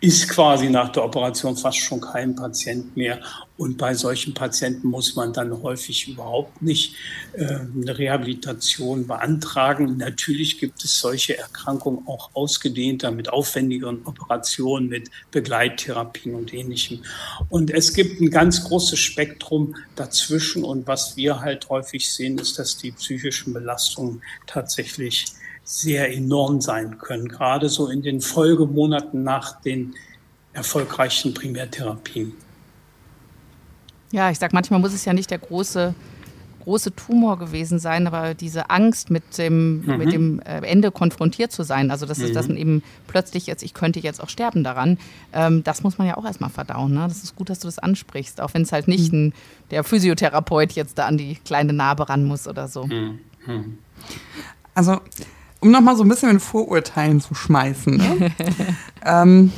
ist 0.00 0.30
quasi 0.30 0.70
nach 0.70 0.90
der 0.92 1.04
Operation 1.04 1.56
fast 1.56 1.78
schon 1.78 2.00
kein 2.00 2.34
Patient 2.34 2.96
mehr. 2.96 3.20
Und 3.58 3.76
bei 3.76 3.92
solchen 3.92 4.32
Patienten 4.32 4.88
muss 4.88 5.14
man 5.14 5.34
dann 5.34 5.62
häufig 5.62 6.08
überhaupt 6.08 6.62
nicht 6.62 6.96
äh, 7.34 7.44
eine 7.44 7.98
Rehabilitation 7.98 9.06
beantragen. 9.06 9.98
Natürlich 9.98 10.58
gibt 10.58 10.82
es 10.82 10.98
solche 10.98 11.36
Erkrankungen 11.36 12.08
auch 12.08 12.30
ausgedehnter 12.32 13.10
mit 13.10 13.30
aufwendigeren 13.30 14.00
Operationen, 14.06 14.88
mit 14.88 15.10
Begleittherapien 15.30 16.34
und 16.34 16.54
ähnlichem. 16.54 17.02
Und 17.50 17.70
es 17.70 17.92
gibt 17.92 18.22
ein 18.22 18.30
ganz 18.30 18.64
großes 18.64 18.98
Spektrum 18.98 19.76
dazwischen. 19.96 20.64
Und 20.64 20.86
was 20.86 21.18
wir 21.18 21.40
halt 21.40 21.68
häufig 21.68 22.10
sehen, 22.10 22.38
ist, 22.38 22.58
dass 22.58 22.78
die 22.78 22.92
psychischen 22.92 23.52
Belastungen 23.52 24.22
tatsächlich 24.46 25.26
sehr 25.64 26.12
enorm 26.12 26.60
sein 26.60 26.98
können, 26.98 27.28
gerade 27.28 27.68
so 27.68 27.88
in 27.88 28.02
den 28.02 28.20
Folgemonaten 28.20 29.22
nach 29.22 29.60
den 29.60 29.94
erfolgreichen 30.52 31.32
Primärtherapien. 31.32 32.32
Ja, 34.10 34.30
ich 34.30 34.38
sag, 34.38 34.52
manchmal 34.52 34.80
muss 34.80 34.92
es 34.92 35.04
ja 35.04 35.12
nicht 35.12 35.30
der 35.30 35.38
große 35.38 35.94
große 36.60 36.94
Tumor 36.94 37.38
gewesen 37.38 37.78
sein, 37.78 38.06
aber 38.06 38.34
diese 38.34 38.70
Angst 38.70 39.10
mit 39.10 39.38
dem, 39.38 39.80
mhm. 39.80 39.96
mit 39.96 40.12
dem 40.12 40.40
äh, 40.40 40.60
Ende 40.60 40.90
konfrontiert 40.90 41.52
zu 41.52 41.62
sein, 41.62 41.90
also 41.90 42.06
das 42.06 42.18
dass 42.18 42.46
mhm. 42.46 42.54
man 42.54 42.56
eben 42.56 42.82
plötzlich 43.06 43.46
jetzt, 43.46 43.62
ich 43.62 43.74
könnte 43.74 43.98
jetzt 43.98 44.22
auch 44.22 44.28
sterben 44.28 44.62
daran, 44.62 44.98
ähm, 45.32 45.64
das 45.64 45.82
muss 45.82 45.98
man 45.98 46.06
ja 46.06 46.16
auch 46.16 46.24
erstmal 46.24 46.50
verdauen. 46.50 46.92
Ne? 46.92 47.06
Das 47.08 47.24
ist 47.24 47.34
gut, 47.34 47.50
dass 47.50 47.60
du 47.60 47.66
das 47.66 47.78
ansprichst, 47.78 48.40
auch 48.40 48.54
wenn 48.54 48.62
es 48.62 48.72
halt 48.72 48.88
nicht 48.88 49.12
mhm. 49.12 49.28
ein, 49.28 49.34
der 49.70 49.84
Physiotherapeut 49.84 50.72
jetzt 50.72 50.98
da 50.98 51.06
an 51.06 51.18
die 51.18 51.36
kleine 51.44 51.72
Narbe 51.72 52.08
ran 52.08 52.24
muss 52.24 52.46
oder 52.46 52.68
so. 52.68 52.86
Mhm. 52.86 53.18
Mhm. 53.46 53.78
Also, 54.74 55.00
um 55.60 55.70
nochmal 55.70 55.96
so 55.96 56.02
ein 56.02 56.08
bisschen 56.08 56.32
mit 56.32 56.42
Vorurteilen 56.42 57.20
zu 57.20 57.34
schmeißen. 57.34 57.96
Ne? 57.96 58.32
ähm, 59.04 59.52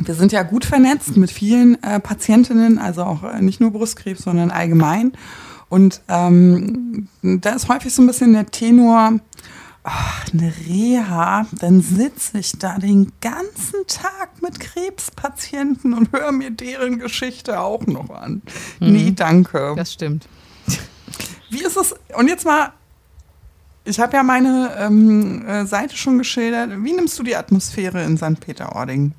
wir 0.00 0.14
sind 0.14 0.32
ja 0.32 0.42
gut 0.42 0.64
vernetzt 0.64 1.16
mit 1.16 1.30
vielen 1.30 1.82
äh, 1.82 2.00
Patientinnen, 2.00 2.78
also 2.78 3.02
auch 3.02 3.24
äh, 3.24 3.40
nicht 3.42 3.60
nur 3.60 3.72
Brustkrebs, 3.72 4.22
sondern 4.22 4.50
allgemein. 4.50 5.12
Und 5.68 6.00
ähm, 6.08 7.08
da 7.22 7.50
ist 7.50 7.68
häufig 7.68 7.92
so 7.92 8.02
ein 8.02 8.06
bisschen 8.06 8.32
der 8.32 8.46
Tenor, 8.46 9.18
ach, 9.82 10.26
eine 10.32 10.52
Reha, 10.66 11.46
dann 11.52 11.80
sitze 11.80 12.38
ich 12.38 12.52
da 12.52 12.78
den 12.78 13.12
ganzen 13.20 13.86
Tag 13.86 14.40
mit 14.40 14.60
Krebspatienten 14.60 15.94
und 15.94 16.12
höre 16.12 16.32
mir 16.32 16.50
deren 16.50 16.98
Geschichte 16.98 17.60
auch 17.60 17.86
noch 17.86 18.10
an. 18.10 18.42
Mhm. 18.80 18.92
Nee, 18.92 19.12
danke. 19.14 19.74
Das 19.76 19.92
stimmt. 19.92 20.28
Wie 21.50 21.62
ist 21.62 21.76
es? 21.76 21.94
Und 22.14 22.28
jetzt 22.28 22.44
mal, 22.44 22.72
ich 23.88 23.98
habe 23.98 24.16
ja 24.16 24.22
meine 24.22 24.74
ähm, 24.78 25.46
äh, 25.46 25.66
Seite 25.66 25.96
schon 25.96 26.18
geschildert. 26.18 26.70
Wie 26.84 26.92
nimmst 26.92 27.18
du 27.18 27.22
die 27.22 27.36
Atmosphäre 27.36 28.02
in 28.04 28.16
St. 28.16 28.40
Peter-Ording 28.40 29.12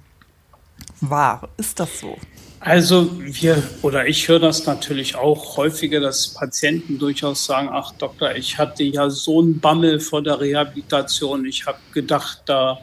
wahr? 1.01 1.49
Ist 1.57 1.79
das 1.79 1.99
so? 1.99 2.17
Also 2.61 3.09
wir 3.21 3.63
oder 3.81 4.05
ich 4.07 4.27
höre 4.27 4.39
das 4.39 4.65
natürlich 4.65 5.15
auch 5.15 5.55
häufiger, 5.55 6.01
dass 6.01 6.33
Patienten 6.33 6.99
durchaus 6.99 7.45
sagen, 7.45 7.69
ach 7.71 7.93
Doktor, 7.93 8.35
ich 8.35 8.57
hatte 8.57 8.83
ja 8.83 9.09
so 9.09 9.41
einen 9.41 9.61
Bammel 9.61 10.01
vor 10.01 10.21
der 10.21 10.41
Rehabilitation. 10.41 11.45
Ich 11.45 11.65
habe 11.65 11.79
gedacht, 11.93 12.41
da 12.47 12.77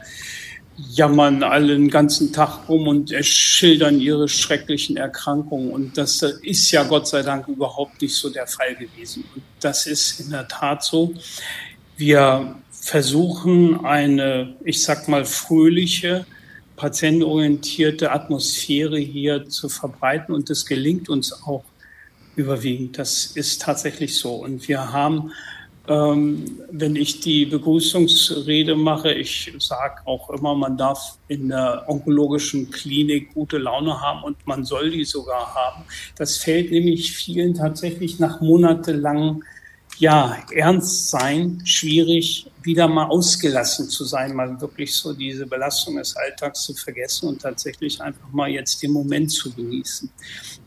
jammern 0.79 1.43
alle 1.43 1.75
den 1.75 1.89
ganzen 1.89 2.33
Tag 2.33 2.69
rum 2.69 2.89
und 2.89 3.13
schildern 3.25 4.01
ihre 4.01 4.29
schrecklichen 4.29 4.97
Erkrankungen. 4.97 5.71
Und 5.71 5.99
das 5.99 6.23
ist 6.23 6.71
ja 6.71 6.85
Gott 6.85 7.09
sei 7.09 7.23
Dank 7.23 7.49
überhaupt 7.49 8.01
nicht 8.01 8.15
so 8.15 8.31
der 8.31 8.47
Fall 8.47 8.75
gewesen. 8.77 9.25
Und 9.35 9.43
das 9.61 9.87
ist 9.87 10.21
in 10.21 10.31
der 10.31 10.49
Tat 10.49 10.85
so. 10.85 11.15
Wir 11.97 12.57
versuchen 12.71 13.85
eine, 13.85 14.55
ich 14.65 14.83
sag 14.83 15.09
mal, 15.09 15.25
fröhliche, 15.25 16.27
patientenorientierte 16.77 18.13
Atmosphäre 18.13 18.99
hier 18.99 19.49
zu 19.49 19.71
verbreiten 19.71 20.35
und 20.35 20.51
das 20.51 20.67
gelingt 20.67 21.09
uns 21.09 21.33
auch 21.45 21.65
überwiegend. 22.37 22.99
Das 22.99 23.25
ist 23.27 23.63
tatsächlich 23.63 24.19
so. 24.19 24.35
Und 24.35 24.69
wir 24.69 24.93
haben, 24.93 25.33
ähm, 25.89 26.61
wenn 26.71 26.97
ich 26.97 27.21
die 27.21 27.47
Begrüßungsrede 27.47 28.75
mache, 28.75 29.13
ich 29.13 29.53
sage 29.59 30.03
auch 30.05 30.29
immer, 30.29 30.55
man 30.55 30.77
darf 30.77 31.17
in 31.29 31.49
der 31.49 31.85
onkologischen 31.89 32.71
Klinik 32.71 33.33
gute 33.33 33.57
Laune 33.57 34.03
haben 34.03 34.23
und 34.23 34.47
man 34.47 34.65
soll 34.65 34.91
die 34.91 35.05
sogar 35.05 35.55
haben. 35.55 35.85
Das 36.17 36.37
fällt 36.37 36.71
nämlich 36.71 37.13
vielen 37.17 37.55
tatsächlich 37.55 38.19
nach 38.19 38.43
monatelangen 38.43 39.43
ja, 39.99 40.37
ernst 40.53 41.11
sein, 41.11 41.63
schwierig, 41.65 42.51
wieder 42.63 42.89
mal 42.89 43.07
ausgelassen 43.07 43.89
zu 43.89 44.05
sein, 44.05 44.35
mal 44.35 44.61
wirklich 44.61 44.95
so 44.95 45.13
diese 45.13 45.47
Belastung 45.47 45.97
des 45.97 46.17
Alltags 46.17 46.65
zu 46.65 46.75
vergessen 46.75 47.29
und 47.29 47.41
tatsächlich 47.41 48.01
einfach 48.01 48.29
mal 48.33 48.49
jetzt 48.49 48.83
den 48.83 48.93
Moment 48.93 49.31
zu 49.31 49.53
genießen. 49.53 50.11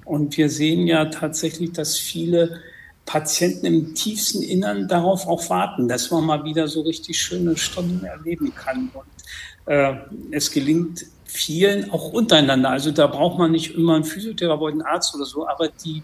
Und 0.05 0.35
wir 0.37 0.49
sehen 0.49 0.87
ja 0.87 1.05
tatsächlich, 1.05 1.73
dass 1.73 1.97
viele 1.97 2.61
Patienten 3.05 3.65
im 3.65 3.95
tiefsten 3.95 4.41
Innern 4.41 4.87
darauf 4.87 5.27
auch 5.27 5.49
warten, 5.49 5.87
dass 5.87 6.09
man 6.11 6.25
mal 6.25 6.43
wieder 6.43 6.67
so 6.67 6.81
richtig 6.81 7.19
schöne 7.19 7.57
Stunden 7.57 8.05
erleben 8.05 8.53
kann. 8.55 8.91
Und 8.93 9.71
äh, 9.73 9.95
es 10.31 10.51
gelingt 10.51 11.05
vielen 11.25 11.91
auch 11.91 12.11
untereinander. 12.11 12.69
Also 12.69 12.91
da 12.91 13.07
braucht 13.07 13.37
man 13.37 13.51
nicht 13.51 13.75
immer 13.75 13.95
einen 13.95 14.03
Physiotherapeuten, 14.03 14.81
Arzt 14.81 15.13
oder 15.13 15.25
so, 15.25 15.47
aber 15.47 15.67
die 15.67 16.01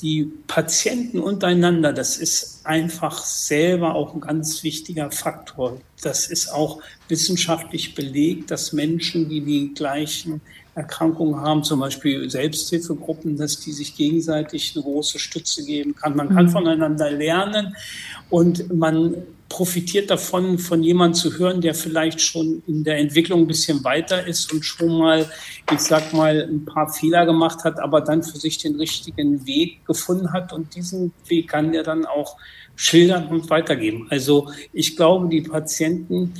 die 0.00 0.30
Patienten 0.46 1.18
untereinander, 1.18 1.92
das 1.92 2.18
ist 2.18 2.60
einfach 2.64 3.24
selber 3.24 3.94
auch 3.94 4.14
ein 4.14 4.20
ganz 4.20 4.62
wichtiger 4.62 5.10
Faktor. 5.10 5.80
Das 6.02 6.28
ist 6.28 6.52
auch 6.52 6.80
wissenschaftlich 7.08 7.94
belegt, 7.94 8.50
dass 8.50 8.72
Menschen, 8.72 9.28
die 9.28 9.40
die 9.40 9.74
gleichen 9.74 10.40
Erkrankungen 10.76 11.40
haben, 11.40 11.64
zum 11.64 11.80
Beispiel 11.80 12.30
Selbsthilfegruppen, 12.30 13.36
dass 13.36 13.58
die 13.58 13.72
sich 13.72 13.96
gegenseitig 13.96 14.74
eine 14.74 14.84
große 14.84 15.18
Stütze 15.18 15.64
geben 15.64 15.96
kann. 15.96 16.14
Man 16.14 16.28
kann 16.28 16.46
mhm. 16.46 16.50
voneinander 16.50 17.10
lernen 17.10 17.74
und 18.30 18.72
man 18.72 19.16
profitiert 19.48 20.10
davon, 20.10 20.58
von 20.58 20.82
jemandem 20.82 21.14
zu 21.14 21.38
hören, 21.38 21.60
der 21.60 21.74
vielleicht 21.74 22.20
schon 22.20 22.62
in 22.66 22.84
der 22.84 22.98
Entwicklung 22.98 23.42
ein 23.42 23.46
bisschen 23.46 23.82
weiter 23.84 24.26
ist 24.26 24.52
und 24.52 24.64
schon 24.64 24.98
mal, 24.98 25.30
ich 25.72 25.80
sag 25.80 26.12
mal, 26.12 26.46
ein 26.48 26.64
paar 26.64 26.92
Fehler 26.92 27.24
gemacht 27.24 27.64
hat, 27.64 27.80
aber 27.80 28.00
dann 28.00 28.22
für 28.22 28.38
sich 28.38 28.58
den 28.58 28.76
richtigen 28.76 29.46
Weg 29.46 29.84
gefunden 29.86 30.32
hat 30.32 30.52
und 30.52 30.74
diesen 30.74 31.12
Weg 31.26 31.48
kann 31.48 31.72
der 31.72 31.82
dann 31.82 32.04
auch 32.04 32.36
schildern 32.76 33.28
und 33.28 33.48
weitergeben. 33.50 34.06
Also 34.10 34.50
ich 34.72 34.96
glaube, 34.96 35.28
die 35.28 35.40
Patienten 35.40 36.34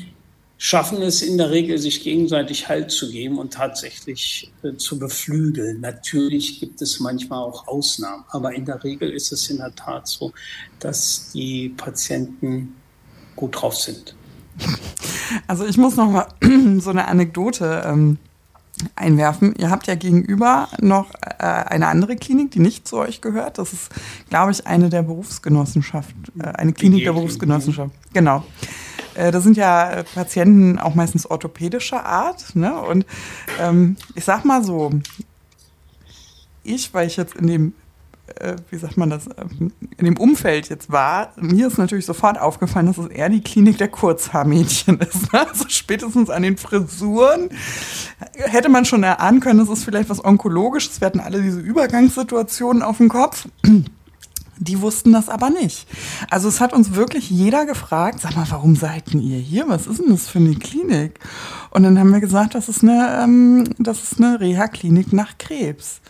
schaffen 0.59 1.01
es 1.03 1.23
in 1.23 1.39
der 1.39 1.51
Regel, 1.51 1.79
sich 1.79 2.03
gegenseitig 2.03 2.69
Halt 2.69 2.91
zu 2.91 3.11
geben 3.11 3.39
und 3.39 3.55
tatsächlich 3.55 4.53
äh, 4.63 4.77
zu 4.77 4.99
beflügeln. 4.99 5.81
Natürlich 5.81 6.61
gibt 6.61 6.83
es 6.83 7.01
manchmal 7.01 7.39
auch 7.39 7.69
Ausnahmen, 7.69 8.25
aber 8.29 8.53
in 8.53 8.65
der 8.65 8.83
Regel 8.83 9.11
ist 9.11 9.33
es 9.33 9.49
in 9.51 9.59
der 9.59 9.75
Tat 9.75 10.09
so, 10.09 10.33
dass 10.81 11.31
die 11.33 11.71
Patienten 11.71 12.75
gut 13.39 13.63
drauf 13.63 13.75
sind. 13.77 14.15
Also 15.47 15.65
ich 15.65 15.79
muss 15.79 15.97
noch 15.97 16.11
mal 16.11 16.27
so 16.81 16.91
eine 16.91 17.09
Anekdote 17.09 17.85
ähm, 17.87 18.19
einwerfen. 18.97 19.55
Ihr 19.57 19.71
habt 19.71 19.87
ja 19.87 19.95
gegenüber 19.95 20.69
noch 20.81 21.11
äh, 21.23 21.45
eine 21.45 21.87
andere 21.87 22.17
Klinik, 22.17 22.51
die 22.51 22.59
nicht 22.59 22.87
zu 22.87 22.97
euch 22.97 23.21
gehört. 23.21 23.59
Das 23.59 23.73
ist, 23.73 23.91
glaube 24.29 24.51
ich, 24.51 24.67
eine 24.67 24.89
der 24.89 25.03
Berufsgenossenschaft, 25.03 26.15
äh, 26.39 26.45
eine 26.45 26.73
Klinik 26.73 27.05
der 27.05 27.13
Berufsgenossenschaft. 27.13 27.93
Genau. 28.13 28.45
Äh, 29.15 29.31
da 29.31 29.41
sind 29.41 29.57
ja 29.57 30.03
Patienten 30.15 30.79
auch 30.79 30.95
meistens 30.95 31.27
orthopädischer 31.27 32.05
Art. 32.05 32.57
Ne? 32.57 32.79
Und 32.81 33.07
ähm, 33.61 33.97
ich 34.15 34.25
sag 34.25 34.45
mal 34.45 34.65
so, 34.65 34.91
ich, 36.65 36.93
weil 36.93 37.07
ich 37.07 37.17
jetzt 37.17 37.37
in 37.37 37.47
dem 37.47 37.75
äh, 38.37 38.57
wie 38.71 38.77
sagt 38.77 38.97
man 38.97 39.11
das, 39.11 39.27
ähm, 39.27 39.73
in 39.97 40.05
dem 40.05 40.17
Umfeld 40.17 40.69
jetzt 40.69 40.91
war, 40.91 41.33
mir 41.37 41.67
ist 41.67 41.79
natürlich 41.79 42.07
sofort 42.07 42.41
aufgefallen, 42.41 42.87
dass 42.87 42.99
es 42.99 43.09
eher 43.09 43.29
die 43.29 43.41
Klinik 43.41 43.79
der 43.79 43.89
Kurzhaarmädchen 43.89 44.99
ist. 45.01 45.33
Ne? 45.33 45.47
Also 45.49 45.65
spätestens 45.69 46.31
an 46.31 46.43
den 46.43 46.57
Frisuren 46.57 47.51
hätte 48.35 48.69
man 48.69 48.85
schon 48.85 49.03
erahnen 49.03 49.41
können, 49.41 49.59
das 49.59 49.69
ist 49.69 49.85
vielleicht 49.85 50.09
was 50.09 50.25
Onkologisches. 50.25 51.01
Wir 51.01 51.07
hatten 51.07 51.21
alle 51.21 51.43
diese 51.43 51.61
Übergangssituationen 51.61 52.83
auf 52.83 52.99
dem 52.99 53.09
Kopf. 53.09 53.49
Die 54.61 54.81
wussten 54.81 55.13
das 55.13 55.29
aber 55.29 55.51
nicht. 55.51 55.87
Also 56.31 56.49
es 56.49 56.61
hat 56.61 56.73
uns 56.73 56.95
wirklich 56.95 57.31
jeder 57.31 57.65
gefragt, 57.65 58.21
sag 58.21 58.35
mal, 58.35 58.47
warum 58.51 58.75
seid 58.75 59.13
denn 59.13 59.21
ihr 59.21 59.39
hier? 59.39 59.69
Was 59.69 59.87
ist 59.87 60.01
denn 60.01 60.11
das 60.11 60.29
für 60.29 60.41
eine 60.41 60.57
Klinik? 60.57 61.21
Und 61.71 61.85
dann 61.85 61.97
haben 61.97 62.13
wir 62.13 62.19
gesagt, 62.19 62.57
das 62.57 62.69
ist 62.69 62.83
eine, 62.83 63.21
ähm, 63.23 63.65
das 63.79 64.03
ist 64.03 64.19
eine 64.19 64.41
Reha-Klinik 64.41 65.13
nach 65.13 65.39
Krebs. 65.39 66.01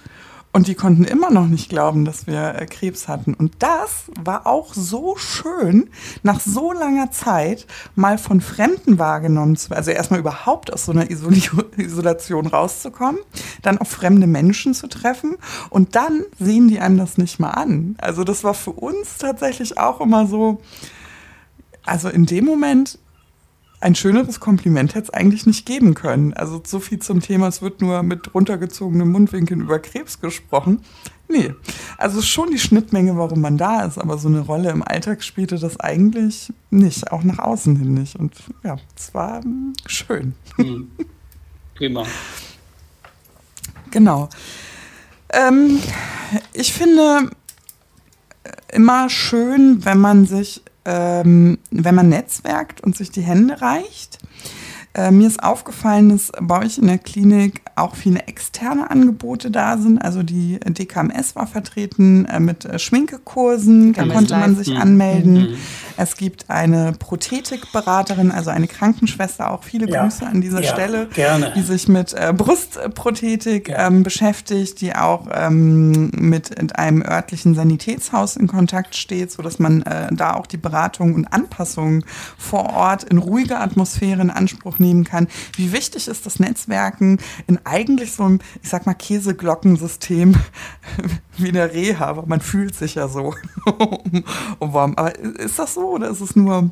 Und 0.58 0.66
die 0.66 0.74
konnten 0.74 1.04
immer 1.04 1.30
noch 1.30 1.46
nicht 1.46 1.68
glauben, 1.68 2.04
dass 2.04 2.26
wir 2.26 2.56
äh, 2.56 2.66
Krebs 2.66 3.06
hatten. 3.06 3.32
Und 3.32 3.52
das 3.60 4.06
war 4.20 4.44
auch 4.44 4.74
so 4.74 5.14
schön, 5.16 5.88
nach 6.24 6.40
so 6.40 6.72
langer 6.72 7.12
Zeit 7.12 7.64
mal 7.94 8.18
von 8.18 8.40
Fremden 8.40 8.98
wahrgenommen 8.98 9.54
zu 9.54 9.70
werden. 9.70 9.78
Also 9.78 9.92
erstmal 9.92 10.18
überhaupt 10.18 10.72
aus 10.72 10.84
so 10.84 10.90
einer 10.90 11.12
Isol 11.12 11.34
Isolation 11.76 12.48
rauszukommen, 12.48 13.20
dann 13.62 13.78
auf 13.78 13.86
fremde 13.86 14.26
Menschen 14.26 14.74
zu 14.74 14.88
treffen 14.88 15.36
und 15.70 15.94
dann 15.94 16.24
sehen 16.40 16.66
die 16.66 16.80
einem 16.80 16.98
das 16.98 17.18
nicht 17.18 17.38
mal 17.38 17.50
an. 17.50 17.94
Also 17.98 18.24
das 18.24 18.42
war 18.42 18.54
für 18.54 18.72
uns 18.72 19.16
tatsächlich 19.18 19.78
auch 19.78 20.00
immer 20.00 20.26
so, 20.26 20.60
also 21.84 22.08
in 22.08 22.26
dem 22.26 22.44
Moment 22.44 22.98
ein 23.80 23.94
schöneres 23.94 24.40
Kompliment 24.40 24.94
hätte 24.94 25.04
es 25.04 25.10
eigentlich 25.14 25.46
nicht 25.46 25.64
geben 25.64 25.94
können. 25.94 26.32
Also 26.32 26.60
so 26.64 26.80
viel 26.80 26.98
zum 26.98 27.20
Thema, 27.20 27.48
es 27.48 27.62
wird 27.62 27.80
nur 27.80 28.02
mit 28.02 28.34
runtergezogenen 28.34 29.08
Mundwinkeln 29.08 29.60
über 29.60 29.78
Krebs 29.78 30.20
gesprochen. 30.20 30.82
Nee, 31.28 31.54
also 31.98 32.22
schon 32.22 32.50
die 32.50 32.58
Schnittmenge, 32.58 33.16
warum 33.16 33.40
man 33.40 33.58
da 33.58 33.84
ist, 33.84 33.98
aber 33.98 34.16
so 34.16 34.28
eine 34.28 34.40
Rolle 34.40 34.70
im 34.70 34.82
Alltag 34.82 35.22
spielte 35.22 35.58
das 35.58 35.78
eigentlich 35.78 36.52
nicht, 36.70 37.12
auch 37.12 37.22
nach 37.22 37.38
außen 37.38 37.76
hin 37.76 37.94
nicht. 37.94 38.16
Und 38.16 38.34
ja, 38.64 38.78
es 38.96 39.12
war 39.14 39.42
hm, 39.42 39.74
schön. 39.86 40.34
Mhm. 40.56 40.90
Prima. 41.74 42.04
Genau. 43.90 44.28
Ähm, 45.30 45.80
ich 46.54 46.72
finde 46.72 47.30
äh, 48.44 48.50
immer 48.72 49.10
schön, 49.10 49.84
wenn 49.84 49.98
man 49.98 50.26
sich 50.26 50.62
ähm, 50.88 51.58
wenn 51.70 51.94
man 51.94 52.08
netzwerkt 52.08 52.80
und 52.80 52.96
sich 52.96 53.10
die 53.10 53.20
Hände 53.20 53.60
reicht. 53.60 54.18
Äh, 54.94 55.10
mir 55.10 55.28
ist 55.28 55.42
aufgefallen, 55.42 56.08
dass 56.08 56.32
bei 56.40 56.64
euch 56.64 56.78
in 56.78 56.86
der 56.86 56.96
Klinik 56.96 57.60
auch 57.76 57.94
viele 57.94 58.20
externe 58.20 58.90
Angebote 58.90 59.50
da 59.50 59.76
sind. 59.76 59.98
Also 59.98 60.22
die 60.22 60.58
DKMS 60.60 61.36
war 61.36 61.46
vertreten 61.46 62.24
äh, 62.24 62.40
mit 62.40 62.64
äh, 62.64 62.78
Schminkekursen, 62.78 63.92
da 63.92 64.06
konnte 64.06 64.34
man 64.34 64.56
sich 64.56 64.74
anmelden. 64.76 65.50
Mhm. 65.50 65.56
Es 65.98 66.16
gibt 66.16 66.48
eine 66.48 66.92
Prothetikberaterin, 66.92 68.30
also 68.30 68.50
eine 68.50 68.68
Krankenschwester, 68.68 69.50
auch 69.50 69.64
viele 69.64 69.90
ja. 69.90 70.04
Grüße 70.04 70.24
an 70.24 70.40
dieser 70.40 70.62
ja, 70.62 70.72
Stelle, 70.72 71.06
gerne. 71.06 71.52
die 71.56 71.62
sich 71.62 71.88
mit 71.88 72.14
äh, 72.14 72.32
Brustprothetik 72.32 73.68
ja. 73.68 73.88
ähm, 73.88 74.04
beschäftigt, 74.04 74.80
die 74.80 74.94
auch 74.94 75.26
ähm, 75.32 76.10
mit, 76.14 76.78
einem 76.78 77.02
örtlichen 77.02 77.56
Sanitätshaus 77.56 78.36
in 78.36 78.46
Kontakt 78.46 78.94
steht, 78.94 79.32
sodass 79.32 79.58
man 79.58 79.82
äh, 79.82 80.06
da 80.12 80.34
auch 80.34 80.46
die 80.46 80.56
Beratung 80.56 81.14
und 81.14 81.26
Anpassung 81.26 82.04
vor 82.36 82.72
Ort 82.72 83.02
in 83.02 83.18
ruhiger 83.18 83.60
Atmosphäre 83.60 84.22
in 84.22 84.30
Anspruch 84.30 84.78
nehmen 84.78 85.02
kann. 85.02 85.26
Wie 85.56 85.72
wichtig 85.72 86.06
ist 86.06 86.26
das 86.26 86.38
Netzwerken 86.38 87.18
in 87.48 87.58
eigentlich 87.64 88.12
so 88.12 88.22
einem, 88.22 88.38
ich 88.62 88.68
sag 88.68 88.86
mal, 88.86 88.94
Käseglockensystem 88.94 90.36
wie 91.38 91.50
der 91.50 91.72
Reha, 91.72 92.06
aber 92.06 92.24
man 92.26 92.40
fühlt 92.40 92.76
sich 92.76 92.94
ja 92.94 93.08
so. 93.08 93.34
Aber 94.60 95.14
ist 95.38 95.58
das 95.58 95.74
so 95.74 95.87
oder 95.88 96.10
ist 96.10 96.20
es 96.20 96.36
nur 96.36 96.70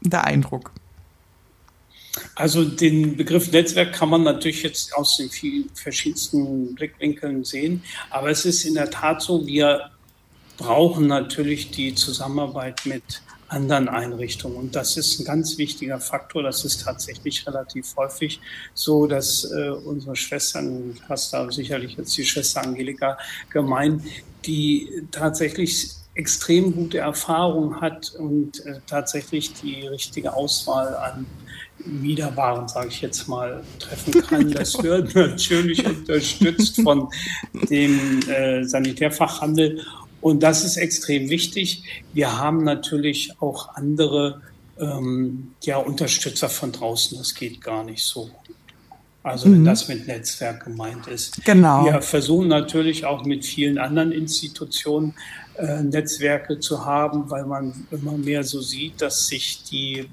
der 0.00 0.24
Eindruck? 0.24 0.72
Also 2.34 2.64
den 2.64 3.16
Begriff 3.16 3.50
Netzwerk 3.52 3.94
kann 3.94 4.10
man 4.10 4.22
natürlich 4.22 4.62
jetzt 4.62 4.94
aus 4.94 5.16
den 5.16 5.30
vielen 5.30 5.70
verschiedensten 5.74 6.74
Blickwinkeln 6.74 7.44
sehen, 7.44 7.82
aber 8.10 8.30
es 8.30 8.44
ist 8.44 8.64
in 8.64 8.74
der 8.74 8.90
Tat 8.90 9.22
so, 9.22 9.46
wir 9.46 9.90
brauchen 10.58 11.06
natürlich 11.06 11.70
die 11.70 11.94
Zusammenarbeit 11.94 12.84
mit 12.84 13.22
anderen 13.52 13.88
Einrichtungen. 13.88 14.56
Und 14.56 14.74
das 14.74 14.96
ist 14.96 15.20
ein 15.20 15.24
ganz 15.24 15.58
wichtiger 15.58 16.00
Faktor. 16.00 16.42
Das 16.42 16.64
ist 16.64 16.82
tatsächlich 16.84 17.46
relativ 17.46 17.94
häufig 17.96 18.40
so, 18.72 19.06
dass 19.06 19.44
äh, 19.44 19.68
unsere 19.68 20.16
Schwestern, 20.16 20.98
hast 21.08 21.32
da 21.32 21.50
sicherlich 21.50 21.96
jetzt 21.96 22.16
die 22.16 22.24
Schwester 22.24 22.62
Angelika 22.62 23.18
gemeint, 23.50 24.02
die 24.46 24.88
tatsächlich 25.10 25.90
extrem 26.14 26.74
gute 26.74 26.98
Erfahrung 26.98 27.80
hat 27.80 28.12
und 28.18 28.64
äh, 28.66 28.80
tatsächlich 28.86 29.54
die 29.54 29.86
richtige 29.86 30.34
Auswahl 30.34 30.94
an 30.94 31.26
Wiederwaren, 31.78 32.68
sage 32.68 32.88
ich 32.88 33.00
jetzt 33.00 33.28
mal, 33.28 33.62
treffen 33.78 34.12
kann. 34.28 34.50
Das 34.52 34.80
wird 34.82 35.14
natürlich 35.14 35.84
unterstützt 35.86 36.80
von 36.82 37.08
dem 37.70 38.20
äh, 38.28 38.62
Sanitärfachhandel 38.64 39.84
und 40.20 40.42
das 40.42 40.64
ist 40.64 40.76
extrem 40.76 41.30
wichtig. 41.30 41.82
Wir 42.12 42.38
haben 42.38 42.62
natürlich 42.62 43.34
auch 43.40 43.74
andere 43.74 44.40
ähm, 44.78 45.54
ja, 45.64 45.78
Unterstützer 45.78 46.48
von 46.48 46.72
draußen. 46.72 47.18
Das 47.18 47.34
geht 47.34 47.60
gar 47.60 47.84
nicht 47.84 48.02
so. 48.02 48.30
Also 49.24 49.46
wenn 49.46 49.60
mhm. 49.60 49.64
das 49.64 49.88
mit 49.88 50.06
Netzwerk 50.06 50.64
gemeint 50.64 51.06
ist. 51.06 51.44
Genau. 51.44 51.84
Wir 51.84 52.02
versuchen 52.02 52.48
natürlich 52.48 53.04
auch 53.04 53.24
mit 53.24 53.44
vielen 53.44 53.78
anderen 53.78 54.12
Institutionen 54.12 55.14
äh, 55.56 55.82
Netzwerke 55.82 56.58
zu 56.60 56.84
haben, 56.84 57.30
weil 57.30 57.44
man 57.44 57.86
immer 57.90 58.12
mehr 58.12 58.44
so 58.44 58.60
sieht, 58.60 59.00
dass 59.00 59.26
sich 59.26 59.62
die 59.64 60.08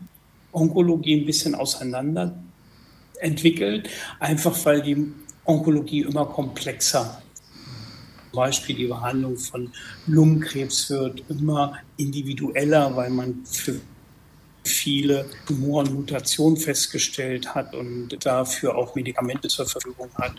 Onkologie 0.51 1.21
ein 1.21 1.25
bisschen 1.25 1.55
auseinander 1.55 2.33
entwickelt, 3.19 3.89
einfach 4.19 4.57
weil 4.65 4.81
die 4.81 5.11
Onkologie 5.45 6.01
immer 6.01 6.25
komplexer 6.25 7.21
Beispiel 8.31 8.75
die 8.75 8.87
Behandlung 8.87 9.37
von 9.37 9.71
Lungenkrebs 10.07 10.89
wird 10.89 11.23
immer 11.29 11.77
individueller, 11.97 12.95
weil 12.95 13.09
man 13.09 13.43
für 13.45 13.79
viele 14.63 15.25
Tumoren 15.47 15.93
Mutationen 15.93 16.57
festgestellt 16.57 17.55
hat 17.55 17.73
und 17.73 18.23
dafür 18.23 18.75
auch 18.75 18.93
Medikamente 18.95 19.47
zur 19.47 19.65
Verfügung 19.65 20.09
hat. 20.15 20.33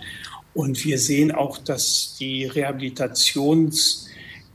Und 0.55 0.85
wir 0.85 0.99
sehen 0.99 1.33
auch, 1.33 1.59
dass 1.59 2.17
die 2.19 2.45
Rehabilitations, 2.45 4.07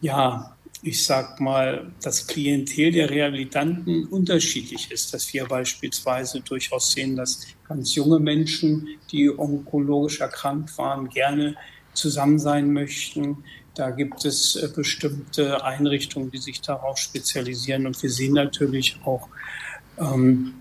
ja, 0.01 0.55
ich 0.81 1.03
sag 1.03 1.39
mal, 1.39 1.91
das 2.03 2.27
Klientel 2.27 2.91
der 2.91 3.09
Rehabilitanten 3.09 4.05
unterschiedlich 4.05 4.91
ist, 4.91 5.13
dass 5.13 5.33
wir 5.33 5.45
beispielsweise 5.45 6.41
durchaus 6.41 6.91
sehen, 6.91 7.15
dass 7.15 7.47
ganz 7.67 7.95
junge 7.95 8.19
Menschen, 8.19 8.87
die 9.11 9.29
onkologisch 9.29 10.21
erkrankt 10.21 10.77
waren, 10.77 11.09
gerne 11.09 11.55
zusammen 11.93 12.37
sein 12.37 12.71
möchten. 12.71 13.43
Da 13.73 13.89
gibt 13.89 14.25
es 14.25 14.55
äh, 14.55 14.69
bestimmte 14.73 15.63
Einrichtungen, 15.63 16.29
die 16.29 16.37
sich 16.37 16.61
darauf 16.61 16.97
spezialisieren. 16.97 17.87
Und 17.87 18.01
wir 18.03 18.09
sehen 18.11 18.33
natürlich 18.33 18.99
auch, 19.03 19.27
ähm, 19.97 20.53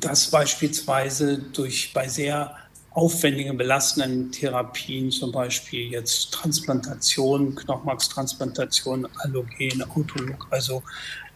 dass 0.00 0.30
beispielsweise 0.30 1.38
durch 1.52 1.92
bei 1.92 2.08
sehr 2.08 2.56
aufwendigen, 2.94 3.56
belastenden 3.56 4.30
Therapien, 4.30 5.10
zum 5.10 5.32
Beispiel 5.32 5.90
jetzt 5.90 6.32
Transplantation, 6.32 7.54
Knochenmarkstransplantation, 7.54 9.08
Allogen, 9.18 9.82
Autolog, 9.82 10.46
also 10.50 10.82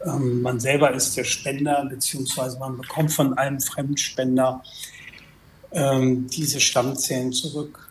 ähm, 0.05 0.43
man 0.43 0.61
selber 0.61 0.93
ist 0.93 1.17
der 1.17 1.25
Spender, 1.25 1.85
beziehungsweise 1.91 2.59
man 2.59 2.79
bekommt 2.79 3.13
von 3.13 3.37
einem 3.37 3.61
Fremdspender 3.61 4.63
ähm, 5.73 6.29
diese 6.29 6.61
Stammzellen 6.61 7.33
zurück. 7.33 7.89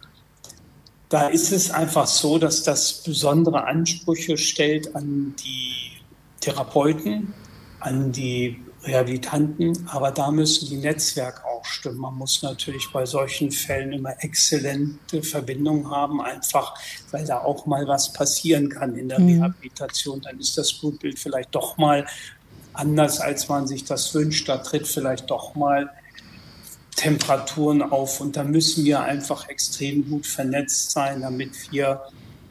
Da 1.09 1.27
ist 1.27 1.51
es 1.51 1.71
einfach 1.71 2.07
so, 2.07 2.37
dass 2.37 2.63
das 2.63 3.03
besondere 3.03 3.65
Ansprüche 3.65 4.37
stellt 4.37 4.95
an 4.95 5.35
die 5.43 5.91
Therapeuten, 6.39 7.33
an 7.79 8.11
die 8.11 8.61
Rehabilitanten, 8.83 9.87
aber 9.87 10.11
da 10.11 10.31
müssen 10.31 10.67
die 10.69 10.77
Netzwerke 10.77 11.43
auch 11.45 11.65
stimmen. 11.65 11.97
Man 11.97 12.15
muss 12.15 12.43
natürlich 12.43 12.89
bei 12.93 13.05
solchen 13.05 13.51
Fällen 13.51 13.91
immer 13.91 14.13
exzellente 14.23 15.23
Verbindungen 15.23 15.89
haben, 15.89 16.21
einfach 16.21 16.75
weil 17.11 17.25
da 17.25 17.39
auch 17.39 17.65
mal 17.65 17.87
was 17.87 18.13
passieren 18.13 18.69
kann 18.69 18.95
in 18.95 19.09
der 19.09 19.19
mhm. 19.19 19.41
Rehabilitation. 19.41 20.21
Dann 20.21 20.39
ist 20.39 20.57
das 20.57 20.73
Blutbild 20.73 21.19
vielleicht 21.19 21.53
doch 21.53 21.77
mal 21.77 22.05
anders, 22.73 23.19
als 23.19 23.49
man 23.49 23.67
sich 23.67 23.83
das 23.83 24.13
wünscht. 24.13 24.47
Da 24.47 24.57
tritt 24.57 24.87
vielleicht 24.87 25.29
doch 25.29 25.55
mal 25.55 25.89
Temperaturen 26.95 27.81
auf. 27.81 28.21
Und 28.21 28.37
da 28.37 28.43
müssen 28.43 28.85
wir 28.85 29.01
einfach 29.01 29.49
extrem 29.49 30.09
gut 30.09 30.25
vernetzt 30.25 30.91
sein, 30.91 31.21
damit 31.21 31.71
wir 31.71 32.01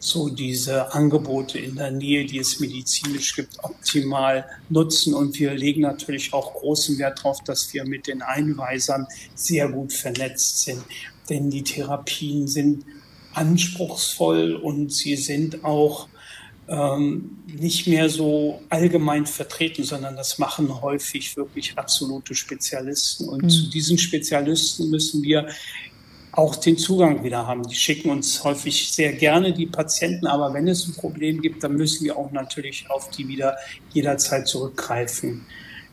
so 0.06 0.28
diese 0.28 0.92
Angebote 0.92 1.58
in 1.58 1.74
der 1.74 1.90
Nähe, 1.90 2.24
die 2.24 2.38
es 2.38 2.60
medizinisch 2.60 3.34
gibt, 3.34 3.58
optimal 3.64 4.46
nutzen. 4.68 5.14
Und 5.14 5.38
wir 5.40 5.52
legen 5.54 5.80
natürlich 5.80 6.32
auch 6.32 6.54
großen 6.54 6.96
Wert 6.98 7.18
darauf, 7.18 7.42
dass 7.42 7.72
wir 7.74 7.84
mit 7.84 8.06
den 8.06 8.22
Einweisern 8.22 9.06
sehr 9.34 9.68
gut 9.68 9.92
vernetzt 9.92 10.62
sind. 10.62 10.82
Denn 11.28 11.50
die 11.50 11.64
Therapien 11.64 12.46
sind 12.46 12.84
anspruchsvoll 13.34 14.54
und 14.54 14.92
sie 14.92 15.16
sind 15.16 15.64
auch 15.64 16.08
ähm, 16.68 17.38
nicht 17.46 17.88
mehr 17.88 18.08
so 18.08 18.62
allgemein 18.68 19.26
vertreten, 19.26 19.82
sondern 19.82 20.14
das 20.14 20.38
machen 20.38 20.82
häufig 20.82 21.36
wirklich 21.36 21.76
absolute 21.76 22.36
Spezialisten. 22.36 23.28
Und 23.28 23.42
mhm. 23.42 23.50
zu 23.50 23.70
diesen 23.70 23.98
Spezialisten 23.98 24.88
müssen 24.88 25.22
wir 25.22 25.48
auch 26.36 26.54
den 26.54 26.76
Zugang 26.76 27.24
wieder 27.24 27.46
haben. 27.46 27.66
Die 27.66 27.74
schicken 27.74 28.10
uns 28.10 28.44
häufig 28.44 28.92
sehr 28.92 29.14
gerne 29.14 29.52
die 29.52 29.66
Patienten, 29.66 30.26
aber 30.26 30.52
wenn 30.52 30.68
es 30.68 30.86
ein 30.86 30.94
Problem 30.94 31.40
gibt, 31.40 31.64
dann 31.64 31.74
müssen 31.74 32.04
wir 32.04 32.16
auch 32.16 32.30
natürlich 32.30 32.88
auf 32.90 33.10
die 33.10 33.26
wieder 33.26 33.56
jederzeit 33.92 34.46
zurückgreifen 34.46 35.46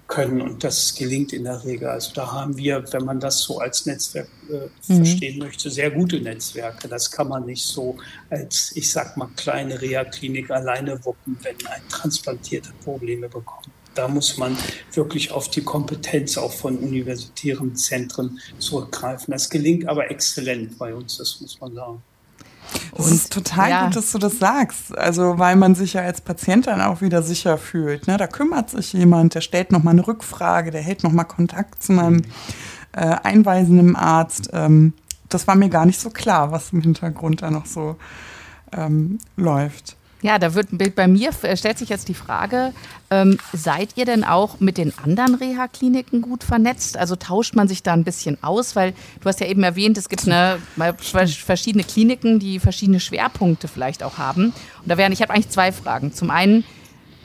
können. 0.08 0.42
Und 0.42 0.64
das 0.64 0.96
gelingt 0.96 1.32
in 1.32 1.46
der 1.46 1.64
Regel. 1.64 1.88
Also 1.88 2.12
da 2.14 2.30
haben 2.32 2.58
wir, 2.58 2.84
wenn 2.92 3.06
man 3.06 3.22
das 3.22 3.40
so 3.40 3.60
als 3.60 3.86
Netzwerk 3.86 4.28
äh, 4.50 4.68
mhm. 4.92 4.98
verstehen 4.98 5.40
möchte, 5.40 5.70
sehr 5.70 5.92
gute 5.92 6.20
Netzwerke. 6.20 6.90
Das 6.90 7.10
kann 7.10 7.30
man 7.30 7.46
nicht 7.46 7.64
so 7.64 7.98
als, 8.30 8.74
ich 8.76 8.92
sag 8.92 9.16
mal, 9.16 9.30
kleine 9.38 9.82
Reha-Klinik 9.82 10.52
alleine 10.52 11.04
wuppen, 11.06 11.38
wenn 11.42 11.56
ein 11.68 11.82
Transplantierter 11.90 12.74
Probleme 12.84 13.30
bekommt. 13.30 13.70
Da 13.96 14.08
muss 14.08 14.38
man 14.38 14.58
wirklich 14.94 15.32
auf 15.32 15.50
die 15.50 15.64
Kompetenz 15.64 16.38
auch 16.38 16.52
von 16.52 16.78
universitären 16.78 17.76
Zentren 17.76 18.40
zurückgreifen. 18.58 19.32
Das 19.32 19.50
gelingt 19.50 19.88
aber 19.88 20.10
exzellent 20.10 20.78
bei 20.78 20.94
uns, 20.94 21.18
das 21.18 21.40
muss 21.42 21.60
man 21.62 21.74
sagen. 21.74 22.04
Es 22.98 23.12
ist 23.12 23.34
total 23.34 23.70
ja. 23.70 23.86
gut, 23.86 23.96
dass 23.96 24.12
du 24.12 24.18
das 24.18 24.40
sagst. 24.40 24.98
Also, 24.98 25.38
weil 25.38 25.56
man 25.56 25.76
sich 25.76 25.94
ja 25.94 26.02
als 26.02 26.22
Patient 26.22 26.68
dann 26.68 26.82
auch 26.82 27.02
wieder 27.02 27.22
sicher 27.22 27.58
fühlt. 27.58 28.08
Ne? 28.08 28.18
Da 28.18 28.28
kümmert 28.28 28.70
sich 28.70 28.94
jemand, 28.94 29.36
der 29.36 29.42
stellt 29.42 29.72
nochmal 29.72 29.94
eine 29.94 30.08
Rückfrage, 30.08 30.72
der 30.72 30.82
hält 30.82 31.04
nochmal 31.04 31.26
Kontakt 31.26 31.84
zu 31.84 31.92
meinem 31.94 32.24
äh, 32.94 33.16
einweisenden 33.24 33.96
Arzt. 33.96 34.50
Ähm, 34.54 34.94
das 35.30 35.48
war 35.48 35.56
mir 35.56 35.70
gar 35.70 35.86
nicht 35.86 36.00
so 36.00 36.10
klar, 36.10 36.52
was 36.52 36.72
im 36.74 36.82
Hintergrund 36.82 37.42
da 37.42 37.52
noch 37.52 37.66
so 37.66 37.98
ähm, 38.72 39.18
läuft. 39.36 39.98
Ja, 40.24 40.40
da 40.40 40.56
wird 40.56 40.70
bei 40.96 41.08
mir 41.08 41.32
äh, 41.44 41.58
stellt 41.58 41.78
sich 41.78 41.90
jetzt 41.90 42.08
die 42.08 42.14
Frage, 42.14 42.74
ähm, 43.12 43.38
seid 43.52 43.98
ihr 43.98 44.06
denn 44.06 44.24
auch 44.24 44.62
mit 44.62 44.78
den 44.78 44.98
anderen 44.98 45.36
Reha-Kliniken 45.36 46.22
gut 46.22 46.46
vernetzt? 46.46 46.98
Also 46.98 47.18
tauscht 47.18 47.56
man 47.56 47.68
sich 47.68 47.84
da 47.84 47.92
ein 47.92 48.06
bisschen 48.06 48.42
aus? 48.42 48.76
Weil 48.76 48.94
du 49.20 49.26
hast 49.28 49.42
ja 49.42 49.48
eben 49.48 49.64
erwähnt, 49.64 49.98
es 49.98 50.08
gibt 50.08 50.26
eine, 50.26 50.60
verschiedene 50.98 51.84
Kliniken, 51.84 52.40
die 52.40 52.60
verschiedene 52.60 53.02
Schwerpunkte 53.02 53.68
vielleicht 53.68 54.02
auch 54.02 54.18
haben. 54.18 54.46
Und 54.46 54.88
da 54.88 54.98
wären, 54.98 55.12
ich 55.12 55.22
habe 55.22 55.34
eigentlich 55.34 55.50
zwei 55.50 55.74
Fragen. 55.74 56.14
Zum 56.14 56.32
einen, 56.32 56.64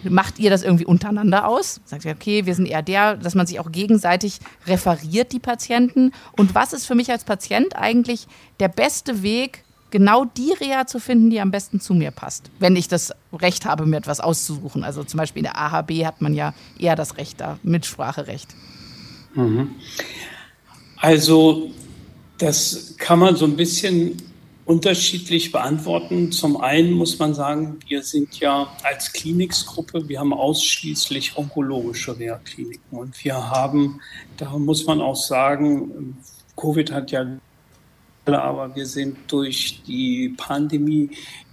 Macht 0.04 0.38
ihr 0.38 0.48
das 0.48 0.62
irgendwie 0.62 0.86
untereinander 0.86 1.48
aus? 1.48 1.80
Sagt 1.84 2.04
ihr, 2.04 2.12
okay, 2.12 2.46
wir 2.46 2.54
sind 2.54 2.66
eher 2.66 2.82
der, 2.82 3.16
dass 3.16 3.34
man 3.34 3.48
sich 3.48 3.58
auch 3.58 3.72
gegenseitig 3.72 4.38
referiert, 4.66 5.32
die 5.32 5.40
Patienten. 5.40 6.12
Und 6.36 6.54
was 6.54 6.72
ist 6.72 6.86
für 6.86 6.94
mich 6.94 7.10
als 7.10 7.24
Patient 7.24 7.74
eigentlich 7.74 8.28
der 8.60 8.68
beste 8.68 9.22
Weg, 9.22 9.64
genau 9.90 10.24
die 10.24 10.52
Reha 10.52 10.86
zu 10.86 10.98
finden, 10.98 11.30
die 11.30 11.40
am 11.40 11.50
besten 11.50 11.80
zu 11.80 11.94
mir 11.94 12.10
passt, 12.10 12.50
wenn 12.58 12.76
ich 12.76 12.88
das 12.88 13.12
Recht 13.32 13.64
habe, 13.64 13.86
mir 13.86 13.96
etwas 13.96 14.20
auszusuchen. 14.20 14.84
Also 14.84 15.04
zum 15.04 15.18
Beispiel 15.18 15.40
in 15.40 15.50
der 15.52 15.58
AHB 15.58 16.04
hat 16.04 16.20
man 16.20 16.34
ja 16.34 16.54
eher 16.78 16.96
das 16.96 17.16
Recht 17.16 17.40
da, 17.40 17.58
Mitspracherecht. 17.62 18.48
Mhm. 19.34 19.70
Also 20.96 21.70
das 22.38 22.94
kann 22.98 23.18
man 23.18 23.36
so 23.36 23.44
ein 23.44 23.56
bisschen 23.56 24.16
unterschiedlich 24.64 25.50
beantworten. 25.50 26.30
Zum 26.30 26.60
einen 26.60 26.92
muss 26.92 27.18
man 27.18 27.32
sagen, 27.32 27.78
wir 27.86 28.02
sind 28.02 28.38
ja 28.38 28.68
als 28.82 29.12
Kliniksgruppe, 29.12 30.08
wir 30.08 30.20
haben 30.20 30.34
ausschließlich 30.34 31.38
onkologische 31.38 32.18
Reha-Kliniken 32.18 32.98
und 32.98 33.24
wir 33.24 33.50
haben, 33.50 34.00
da 34.36 34.58
muss 34.58 34.84
man 34.84 35.00
auch 35.00 35.16
sagen, 35.16 36.18
Covid 36.54 36.92
hat 36.92 37.10
ja 37.12 37.24
aber 38.34 38.74
wir 38.74 38.86
sind 38.86 39.16
durch 39.28 39.82
die 39.86 40.34
Pandemie 40.36 41.10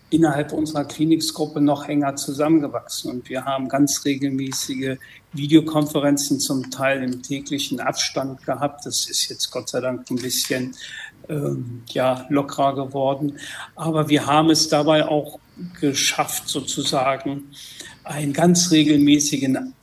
innerhalb 0.10 0.54
unserer 0.54 0.86
Kliniksgruppe 0.86 1.60
noch 1.60 1.88
enger 1.88 2.16
zusammengewachsen 2.16 3.12
und 3.12 3.30
wir 3.30 3.44
haben 3.44 3.68
ganz 3.68 4.06
regelmäßige 4.06 4.98
Videokonferenzen 5.34 6.40
zum 6.40 6.70
Teil 6.72 7.04
im 7.04 7.22
täglichen 7.22 7.80
Abstand 7.80 8.46
gehabt. 8.46 8.86
Das 8.86 9.10
ist 9.10 9.30
jetzt 9.30 9.52
Gott 9.52 9.70
sei 9.70 9.82
Dank 9.82 10.10
ein 10.10 10.16
bisschen 10.16 10.76
ähm, 11.28 11.84
ja, 11.90 12.26
lockerer 12.30 12.76
geworden. 12.76 13.38
Aber 13.76 14.08
wir 14.08 14.26
haben 14.26 14.50
es 14.50 14.70
dabei 14.70 15.08
auch 15.08 15.40
geschafft, 15.80 16.48
sozusagen 16.48 17.52
einen 18.04 18.34
ganz 18.34 18.72
regelmäßigen 18.72 19.74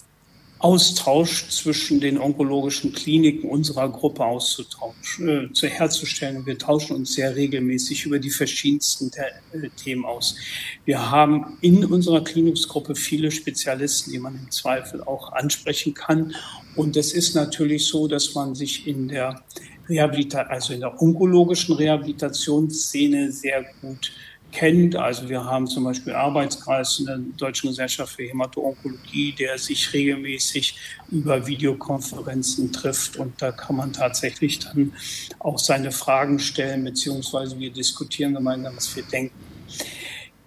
Austausch 0.63 1.49
zwischen 1.49 2.01
den 2.01 2.19
onkologischen 2.19 2.93
Kliniken 2.93 3.51
unserer 3.51 3.89
Gruppe 3.89 4.25
auszutauschen, 4.25 5.29
äh, 5.29 5.53
zu 5.53 5.67
herzustellen. 5.67 6.47
Wir 6.47 6.57
tauschen 6.57 6.95
uns 6.95 7.15
sehr 7.15 7.35
regelmäßig 7.35 8.07
über 8.07 8.21
die 8.21 8.31
verschiedensten 8.31 9.11
äh, 9.15 9.69
Themen 9.71 10.05
aus. 10.05 10.37
Wir 10.85 11.11
haben 11.11 11.59
in 11.63 11.85
unserer 11.85 12.23
Klinikgruppe 12.23 12.95
viele 12.95 13.33
Spezialisten, 13.33 14.13
die 14.13 14.21
man 14.21 14.37
im 14.37 14.51
Zweifel 14.53 15.03
auch 15.03 15.33
ansprechen 15.33 15.95
kann. 15.95 16.35
Und 16.77 16.97
es 16.97 17.13
ist 17.13 17.35
natürlich 17.35 17.87
so, 17.87 18.07
dass 18.07 18.35
man 18.35 18.55
sich 18.55 18.87
in 18.87 19.09
der 19.09 19.43
Rehabilitation, 19.89 20.51
also 20.51 20.73
in 20.75 20.81
der 20.81 21.03
onkologischen 21.03 21.75
Rehabilitationsszene 21.75 23.33
sehr 23.33 23.65
gut 23.81 24.13
kennt. 24.53 24.95
Also 24.95 25.29
wir 25.29 25.45
haben 25.45 25.67
zum 25.67 25.85
Beispiel 25.85 26.13
Arbeitskreis 26.13 27.01
in 27.01 27.07
der 27.07 27.19
Deutschen 27.37 27.71
Gesellschaft 27.71 28.15
für 28.15 28.25
Hämato-Onkologie, 28.25 29.33
der 29.33 29.59
sich 29.59 29.93
regelmäßig 29.93 30.77
über 31.11 31.47
Videokonferenzen 31.47 32.73
trifft 32.73 33.17
und 33.17 33.41
da 33.41 33.51
kann 33.51 33.77
man 33.77 33.93
tatsächlich 33.93 34.61
dann 34.61 34.93
auch 35.39 35.59
seine 35.59 35.91
Fragen 35.91 36.39
stellen, 36.39 36.85
beziehungsweise 36.85 37.59
wir 37.59 37.71
diskutieren 37.71 38.35
gemeinsam, 38.35 38.77
was 38.77 38.95
wir 38.95 39.03
denken. 39.05 39.35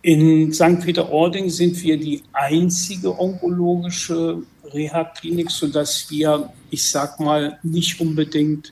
In 0.02 0.54
St. 0.54 0.82
Peter-Ording 0.82 1.50
sind 1.50 1.82
wir 1.82 1.98
die 1.98 2.22
einzige 2.32 3.20
onkologische 3.20 4.44
Reha-Klinik, 4.72 5.50
sodass 5.50 6.10
wir, 6.12 6.54
ich 6.70 6.88
sag 6.88 7.20
mal, 7.20 7.58
nicht 7.64 8.00
unbedingt 8.00 8.72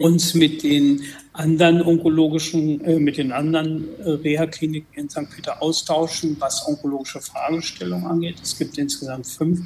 uns 0.00 0.34
mit 0.34 0.62
den 0.62 1.02
anderen 1.34 1.82
onkologischen, 1.82 2.82
äh, 2.84 2.98
mit 2.98 3.18
den 3.18 3.32
anderen 3.32 3.86
äh, 4.00 4.10
Reha-Kliniken 4.10 4.94
in 4.94 5.08
St. 5.10 5.30
Peter 5.34 5.62
austauschen, 5.62 6.36
was 6.38 6.66
onkologische 6.66 7.20
Fragestellungen 7.20 8.06
angeht. 8.06 8.36
Es 8.42 8.58
gibt 8.58 8.78
insgesamt 8.78 9.26
fünf 9.26 9.60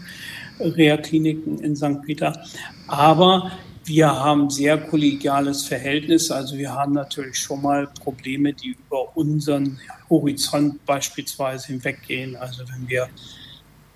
Reha-Kliniken 0.58 1.60
in 1.60 1.76
St. 1.76 2.02
Peter. 2.04 2.44
Aber 2.88 3.52
wir 3.84 4.08
haben 4.08 4.50
sehr 4.50 4.78
kollegiales 4.78 5.62
Verhältnis. 5.64 6.30
Also 6.30 6.58
wir 6.58 6.72
haben 6.72 6.94
natürlich 6.94 7.38
schon 7.38 7.62
mal 7.62 7.86
Probleme, 8.02 8.52
die 8.52 8.76
über 8.88 9.16
unseren 9.16 9.78
Horizont 10.10 10.84
beispielsweise 10.84 11.68
hinweggehen. 11.68 12.34
Also 12.34 12.64
wenn 12.68 12.88
wir 12.88 13.08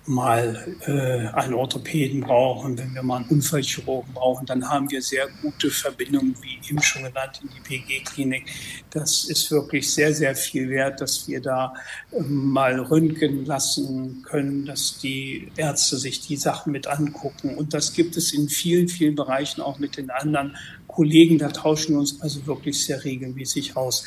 mal 0.09 0.75
äh, 0.87 1.27
einen 1.37 1.53
Orthopäden 1.53 2.21
brauchen, 2.21 2.77
wenn 2.77 2.95
wir 2.95 3.03
mal 3.03 3.17
einen 3.17 3.29
Unfallchirurgen 3.29 4.13
brauchen, 4.13 4.45
dann 4.47 4.67
haben 4.67 4.89
wir 4.89 5.01
sehr 5.01 5.27
gute 5.41 5.69
Verbindungen, 5.69 6.35
wie 6.41 6.59
eben 6.67 6.81
schon 6.81 7.03
genannt, 7.03 7.41
in 7.43 7.49
die 7.49 7.59
PG-Klinik. 7.59 8.45
Das 8.89 9.25
ist 9.25 9.51
wirklich 9.51 9.93
sehr, 9.93 10.13
sehr 10.13 10.35
viel 10.35 10.69
wert, 10.69 10.99
dass 10.99 11.27
wir 11.27 11.41
da 11.41 11.73
äh, 12.11 12.21
mal 12.21 12.79
röntgen 12.79 13.45
lassen 13.45 14.23
können, 14.23 14.65
dass 14.65 14.97
die 14.97 15.51
Ärzte 15.55 15.97
sich 15.97 16.21
die 16.21 16.37
Sachen 16.37 16.71
mit 16.71 16.87
angucken. 16.87 17.55
Und 17.55 17.75
das 17.75 17.93
gibt 17.93 18.17
es 18.17 18.33
in 18.33 18.49
vielen, 18.49 18.87
vielen 18.87 19.15
Bereichen 19.15 19.61
auch 19.61 19.77
mit 19.77 19.95
den 19.95 20.09
anderen 20.09 20.57
Kollegen. 20.87 21.37
Da 21.37 21.49
tauschen 21.49 21.93
wir 21.93 21.99
uns 21.99 22.19
also 22.19 22.47
wirklich 22.47 22.83
sehr 22.83 23.03
regelmäßig 23.03 23.77
aus. 23.77 24.05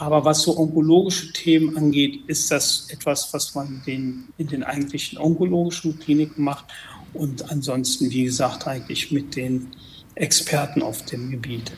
Aber 0.00 0.24
was 0.24 0.40
so 0.42 0.56
onkologische 0.58 1.30
Themen 1.34 1.76
angeht, 1.76 2.22
ist 2.26 2.50
das 2.50 2.88
etwas, 2.88 3.34
was 3.34 3.54
man 3.54 3.82
den, 3.86 4.28
in 4.38 4.46
den 4.46 4.64
eigentlichen 4.64 5.18
onkologischen 5.18 5.98
Kliniken 5.98 6.42
macht. 6.42 6.64
Und 7.12 7.50
ansonsten, 7.50 8.10
wie 8.10 8.24
gesagt, 8.24 8.66
eigentlich 8.66 9.12
mit 9.12 9.36
den 9.36 9.68
Experten 10.14 10.80
auf 10.80 11.04
dem 11.04 11.30
Gebiet. 11.30 11.72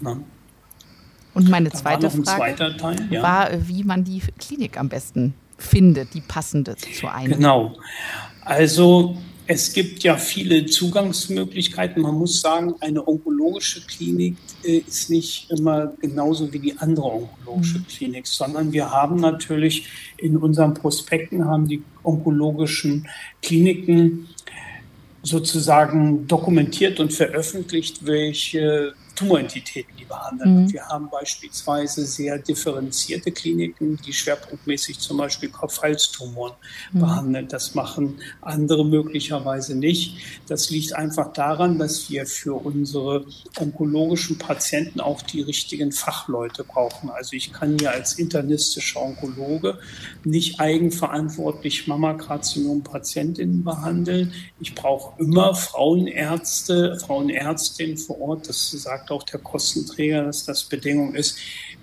Ne? 0.00 0.20
Und 1.34 1.48
meine 1.48 1.70
zweite 1.70 2.10
Frage 2.10 2.76
Teil, 2.76 3.08
ja. 3.10 3.22
war, 3.22 3.68
wie 3.68 3.84
man 3.84 4.02
die 4.02 4.22
Klinik 4.40 4.76
am 4.76 4.88
besten 4.88 5.34
findet, 5.56 6.14
die 6.14 6.20
passende 6.20 6.74
zu 6.74 7.06
einem. 7.06 7.34
Genau. 7.34 7.76
Also 8.44 9.16
es 9.50 9.72
gibt 9.72 10.02
ja 10.02 10.18
viele 10.18 10.66
Zugangsmöglichkeiten. 10.66 12.02
Man 12.02 12.16
muss 12.16 12.42
sagen, 12.42 12.74
eine 12.80 13.08
onkologische 13.08 13.80
Klinik 13.80 14.36
äh, 14.62 14.82
ist 14.86 15.08
nicht 15.08 15.50
immer 15.50 15.94
genauso 16.02 16.52
wie 16.52 16.58
die 16.58 16.76
andere 16.76 17.06
onkologische 17.06 17.78
mhm. 17.78 17.86
Klinik, 17.86 18.26
sondern 18.26 18.74
wir 18.74 18.90
haben 18.90 19.16
natürlich 19.16 19.88
in 20.18 20.36
unseren 20.36 20.74
Prospekten 20.74 21.46
haben 21.46 21.66
die 21.66 21.82
onkologischen 22.04 23.08
Kliniken 23.42 24.28
sozusagen 25.22 26.26
dokumentiert 26.28 27.00
und 27.00 27.14
veröffentlicht, 27.14 28.04
welche 28.04 28.92
Tumorentitäten, 29.18 29.96
die 29.98 30.04
behandeln. 30.04 30.62
Mhm. 30.62 30.72
Wir 30.72 30.86
haben 30.86 31.10
beispielsweise 31.10 32.06
sehr 32.06 32.38
differenzierte 32.38 33.32
Kliniken, 33.32 33.96
die 34.06 34.12
schwerpunktmäßig 34.12 35.00
zum 35.00 35.16
Beispiel 35.16 35.48
Kopf-Hals-Tumoren 35.48 36.54
mhm. 36.92 37.00
behandeln. 37.00 37.48
Das 37.48 37.74
machen 37.74 38.20
andere 38.40 38.84
möglicherweise 38.84 39.74
nicht. 39.74 40.18
Das 40.46 40.70
liegt 40.70 40.94
einfach 40.94 41.32
daran, 41.32 41.78
dass 41.78 42.08
wir 42.10 42.26
für 42.26 42.54
unsere 42.54 43.26
onkologischen 43.58 44.38
Patienten 44.38 45.00
auch 45.00 45.22
die 45.22 45.40
richtigen 45.40 45.90
Fachleute 45.90 46.62
brauchen. 46.62 47.10
Also 47.10 47.32
ich 47.34 47.52
kann 47.52 47.76
ja 47.78 47.90
als 47.90 48.14
internistischer 48.14 49.02
Onkologe 49.02 49.78
nicht 50.22 50.60
eigenverantwortlich 50.60 51.88
Mammakarzinom-Patientinnen 51.88 53.64
behandeln. 53.64 54.32
Ich 54.60 54.76
brauche 54.76 55.20
immer 55.20 55.54
Frauenärzte, 55.54 56.98
Frauenärztinnen 57.00 57.96
vor 57.96 58.20
Ort. 58.20 58.48
Das 58.48 58.70
sagt 58.70 59.07
sagt 59.08 59.10
auch 59.10 59.22
der 59.22 59.40
Kostenträger, 59.40 60.24
dass 60.24 60.44
das 60.44 60.64
Bedingung 60.64 61.14
ist. 61.14 61.38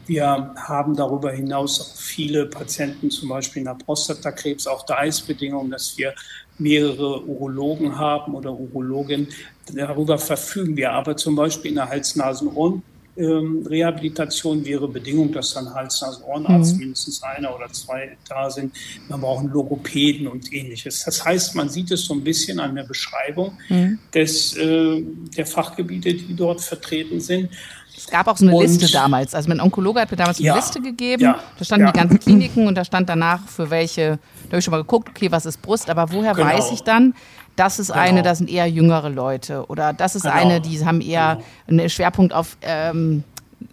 Wir 0.08 0.54
haben 0.56 0.96
darüber 0.96 1.32
hinaus 1.32 1.82
auch 1.82 1.96
viele 1.96 2.46
Patienten, 2.46 3.10
zum 3.10 3.30
Beispiel 3.30 3.64
nach 3.64 3.78
Prostatakrebs. 3.78 4.68
Auch 4.68 4.86
da 4.86 5.04
ist 5.04 5.26
Bedingung, 5.26 5.72
dass 5.72 5.98
wir 5.98 6.14
mehrere 6.58 7.24
Urologen 7.24 7.98
haben 7.98 8.36
oder 8.36 8.52
Urologinnen. 8.52 9.28
Darüber 9.74 10.18
verfügen 10.18 10.78
wir 10.78 10.92
aber 10.92 11.18
zum 11.18 11.36
Beispiel 11.36 11.72
in 11.72 11.76
der 11.76 11.90
Hals-Nasen-Ohren 11.90 12.84
ähm, 13.18 13.66
Rehabilitation 13.68 14.66
wäre 14.66 14.88
Bedingung, 14.88 15.32
dass 15.32 15.54
dann 15.54 15.74
Hals, 15.74 16.02
Nasen, 16.02 16.24
Ohrenarzt 16.24 16.74
mhm. 16.74 16.80
mindestens 16.80 17.24
einer 17.24 17.56
oder 17.56 17.72
zwei 17.72 18.18
da 18.28 18.50
sind. 18.50 18.74
Man 19.08 19.22
braucht 19.22 19.46
Logopäden 19.46 20.28
und 20.28 20.52
ähnliches. 20.52 21.04
Das 21.06 21.24
heißt, 21.24 21.56
man 21.56 21.70
sieht 21.70 21.92
es 21.92 22.06
so 22.06 22.14
ein 22.14 22.24
bisschen 22.24 22.60
an 22.60 22.76
der 22.76 22.84
Beschreibung 22.84 23.58
mhm. 23.70 24.00
des, 24.14 24.58
äh, 24.58 25.02
der 25.38 25.46
Fachgebiete, 25.46 26.14
die 26.14 26.36
dort 26.36 26.62
vertreten 26.62 27.20
sind. 27.20 27.50
Es 27.98 28.08
gab 28.08 28.28
auch 28.28 28.38
so 28.38 28.46
eine 28.46 28.56
und, 28.56 28.64
Liste 28.64 28.92
damals. 28.92 29.34
Also 29.34 29.48
mein 29.48 29.62
Onkologe 29.62 30.02
hat 30.02 30.12
mir 30.12 30.18
damals 30.18 30.38
eine 30.38 30.48
ja, 30.48 30.56
Liste 30.56 30.82
gegeben. 30.82 31.24
Ja, 31.24 31.40
da 31.58 31.66
standen 31.66 31.86
ja. 31.86 31.92
die 31.92 32.00
ganzen 32.00 32.20
Kliniken 32.20 32.68
und 32.68 32.76
da 32.76 32.84
stand 32.84 33.08
danach 33.08 33.48
für 33.48 33.70
welche, 33.70 34.20
da 34.44 34.50
habe 34.50 34.60
ich 34.60 34.66
schon 34.66 34.72
mal 34.72 34.82
geguckt, 34.82 35.10
okay, 35.10 35.32
was 35.32 35.46
ist 35.46 35.62
Brust, 35.62 35.90
aber 35.90 36.12
woher 36.12 36.34
genau. 36.34 36.50
weiß 36.50 36.72
ich 36.72 36.82
dann, 36.82 37.14
das 37.56 37.80
ist 37.80 37.88
genau. 37.88 38.00
eine, 38.00 38.22
das 38.22 38.40
sind 38.40 38.50
eher 38.50 38.68
jüngere 38.68 39.10
Leute 39.10 39.66
oder 39.68 39.94
das 39.94 40.16
ist 40.16 40.24
genau. 40.24 40.36
eine, 40.36 40.62
die 40.62 40.84
haben 40.86 41.02
eher 41.02 41.36
genau. 41.68 41.82
einen 41.82 41.90
Schwerpunkt 41.90 42.34
auf 42.34 42.58
ähm, 42.62 43.24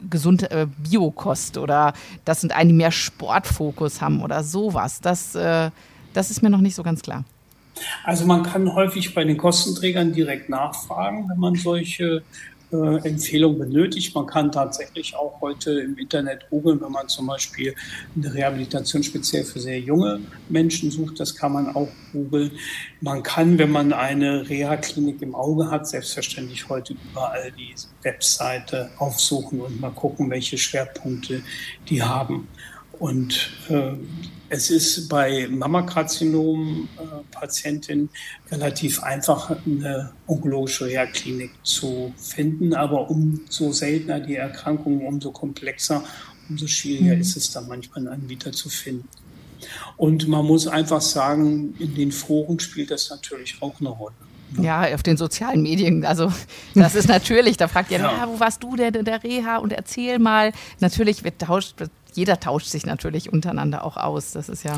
gesunde 0.08 0.50
äh, 0.50 0.66
Biokost 0.66 1.58
oder 1.58 1.92
das 2.24 2.40
sind 2.40 2.52
eine, 2.52 2.70
die 2.70 2.76
mehr 2.76 2.92
Sportfokus 2.92 4.00
haben 4.00 4.22
oder 4.22 4.42
sowas. 4.42 5.00
Das, 5.00 5.34
äh, 5.34 5.70
das 6.12 6.30
ist 6.30 6.42
mir 6.42 6.50
noch 6.50 6.60
nicht 6.60 6.74
so 6.74 6.82
ganz 6.82 7.02
klar. 7.02 7.24
Also 8.04 8.26
man 8.26 8.42
kann 8.42 8.72
häufig 8.74 9.14
bei 9.14 9.24
den 9.24 9.36
Kostenträgern 9.36 10.12
direkt 10.12 10.48
nachfragen, 10.48 11.28
wenn 11.28 11.38
man 11.38 11.54
solche 11.54 12.22
äh, 12.72 13.08
Empfehlung 13.08 13.58
benötigt. 13.58 14.14
Man 14.14 14.26
kann 14.26 14.50
tatsächlich 14.50 15.14
auch 15.14 15.40
heute 15.40 15.80
im 15.80 15.96
Internet 15.98 16.48
googeln, 16.50 16.80
wenn 16.80 16.92
man 16.92 17.08
zum 17.08 17.26
Beispiel 17.26 17.74
eine 18.16 18.32
Rehabilitation 18.32 19.02
speziell 19.02 19.44
für 19.44 19.60
sehr 19.60 19.78
junge 19.80 20.20
Menschen 20.48 20.90
sucht, 20.90 21.20
das 21.20 21.34
kann 21.34 21.52
man 21.52 21.74
auch 21.74 21.88
googeln. 22.12 22.52
Man 23.00 23.22
kann, 23.22 23.58
wenn 23.58 23.70
man 23.70 23.92
eine 23.92 24.48
Reha-Klinik 24.48 25.20
im 25.22 25.34
Auge 25.34 25.70
hat, 25.70 25.86
selbstverständlich 25.86 26.68
heute 26.68 26.94
überall 26.94 27.52
die 27.52 27.74
Webseite 28.02 28.90
aufsuchen 28.98 29.60
und 29.60 29.80
mal 29.80 29.90
gucken, 29.90 30.30
welche 30.30 30.58
Schwerpunkte 30.58 31.42
die 31.88 32.02
haben. 32.02 32.48
Und 32.98 33.50
äh, 33.68 33.92
es 34.52 34.68
ist 34.68 35.08
bei 35.08 35.48
Mammakarzinom-Patientinnen 35.48 38.10
äh, 38.50 38.54
relativ 38.54 39.02
einfach, 39.02 39.56
eine 39.64 40.12
onkologische 40.26 40.84
Reha-Klinik 40.84 41.52
zu 41.62 42.12
finden. 42.18 42.74
Aber 42.74 43.10
umso 43.10 43.72
seltener 43.72 44.20
die 44.20 44.36
Erkrankungen, 44.36 45.06
umso 45.06 45.32
komplexer, 45.32 46.04
umso 46.50 46.66
schwieriger 46.66 47.14
mhm. 47.14 47.22
ist 47.22 47.34
es 47.34 47.50
da 47.50 47.62
manchmal 47.62 48.00
einen 48.00 48.08
Anbieter 48.08 48.52
zu 48.52 48.68
finden. 48.68 49.08
Und 49.96 50.28
man 50.28 50.44
muss 50.44 50.66
einfach 50.66 51.00
sagen, 51.00 51.74
in 51.78 51.94
den 51.94 52.12
Foren 52.12 52.60
spielt 52.60 52.90
das 52.90 53.08
natürlich 53.08 53.56
auch 53.60 53.80
eine 53.80 53.88
Rolle. 53.88 54.12
Ja, 54.60 54.92
auf 54.92 55.02
den 55.02 55.16
sozialen 55.16 55.62
Medien. 55.62 56.04
Also 56.04 56.30
das 56.74 56.94
ist 56.94 57.08
natürlich, 57.08 57.56
da 57.56 57.68
fragt 57.68 57.90
ihr, 57.90 58.00
ja. 58.00 58.18
ja. 58.18 58.28
wo 58.28 58.38
warst 58.38 58.62
du, 58.62 58.76
der, 58.76 58.90
der 58.90 59.24
Reha? 59.24 59.56
Und 59.56 59.72
erzähl 59.72 60.18
mal. 60.18 60.52
Natürlich 60.80 61.24
wird 61.24 61.40
tauscht, 61.40 61.76
jeder 62.16 62.40
tauscht 62.40 62.68
sich 62.68 62.86
natürlich 62.86 63.32
untereinander 63.32 63.84
auch 63.84 63.96
aus. 63.96 64.32
Das 64.32 64.48
ist 64.48 64.64
ja 64.64 64.76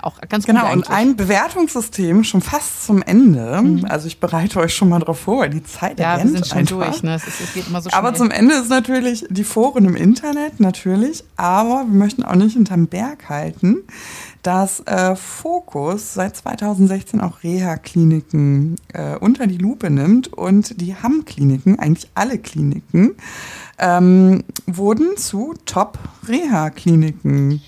auch 0.00 0.20
ganz 0.28 0.46
gut. 0.46 0.54
Genau, 0.54 0.72
und 0.72 0.90
ein 0.90 1.16
Bewertungssystem 1.16 2.24
schon 2.24 2.40
fast 2.40 2.86
zum 2.86 3.02
Ende. 3.02 3.60
Mhm. 3.62 3.84
Also 3.86 4.06
ich 4.06 4.20
bereite 4.20 4.60
euch 4.60 4.74
schon 4.74 4.88
mal 4.88 5.00
darauf 5.00 5.20
vor, 5.20 5.48
die 5.48 5.62
Zeit 5.62 5.98
ja, 5.98 6.22
wir 6.22 6.30
sind 6.30 6.46
schon 6.46 6.58
einfach. 6.58 6.76
durch. 6.76 7.02
Ne? 7.02 7.14
Es, 7.14 7.26
ist, 7.26 7.40
es, 7.40 7.54
geht 7.54 7.68
immer 7.68 7.80
so 7.80 7.90
schnell. 7.90 7.98
Aber 7.98 8.14
zum 8.14 8.30
Ende 8.30 8.54
ist 8.54 8.70
natürlich 8.70 9.26
die 9.28 9.44
Foren 9.44 9.84
im 9.84 9.96
Internet, 9.96 10.60
natürlich. 10.60 11.24
Aber 11.36 11.84
wir 11.88 11.98
möchten 11.98 12.22
auch 12.22 12.34
nicht 12.34 12.54
hinterm 12.54 12.86
Berg 12.86 13.28
halten, 13.28 13.78
dass 14.46 14.80
äh, 14.86 15.16
Focus 15.16 16.14
seit 16.14 16.36
2016 16.36 17.20
auch 17.20 17.42
Reha-Kliniken 17.42 18.76
äh, 18.92 19.16
unter 19.16 19.48
die 19.48 19.58
Lupe 19.58 19.90
nimmt 19.90 20.32
und 20.32 20.80
die 20.80 20.94
Hamm-Kliniken, 20.94 21.80
eigentlich 21.80 22.08
alle 22.14 22.38
Kliniken, 22.38 23.16
ähm, 23.80 24.44
wurden 24.66 25.16
zu 25.16 25.54
Top-Reha-Kliniken 25.64 27.60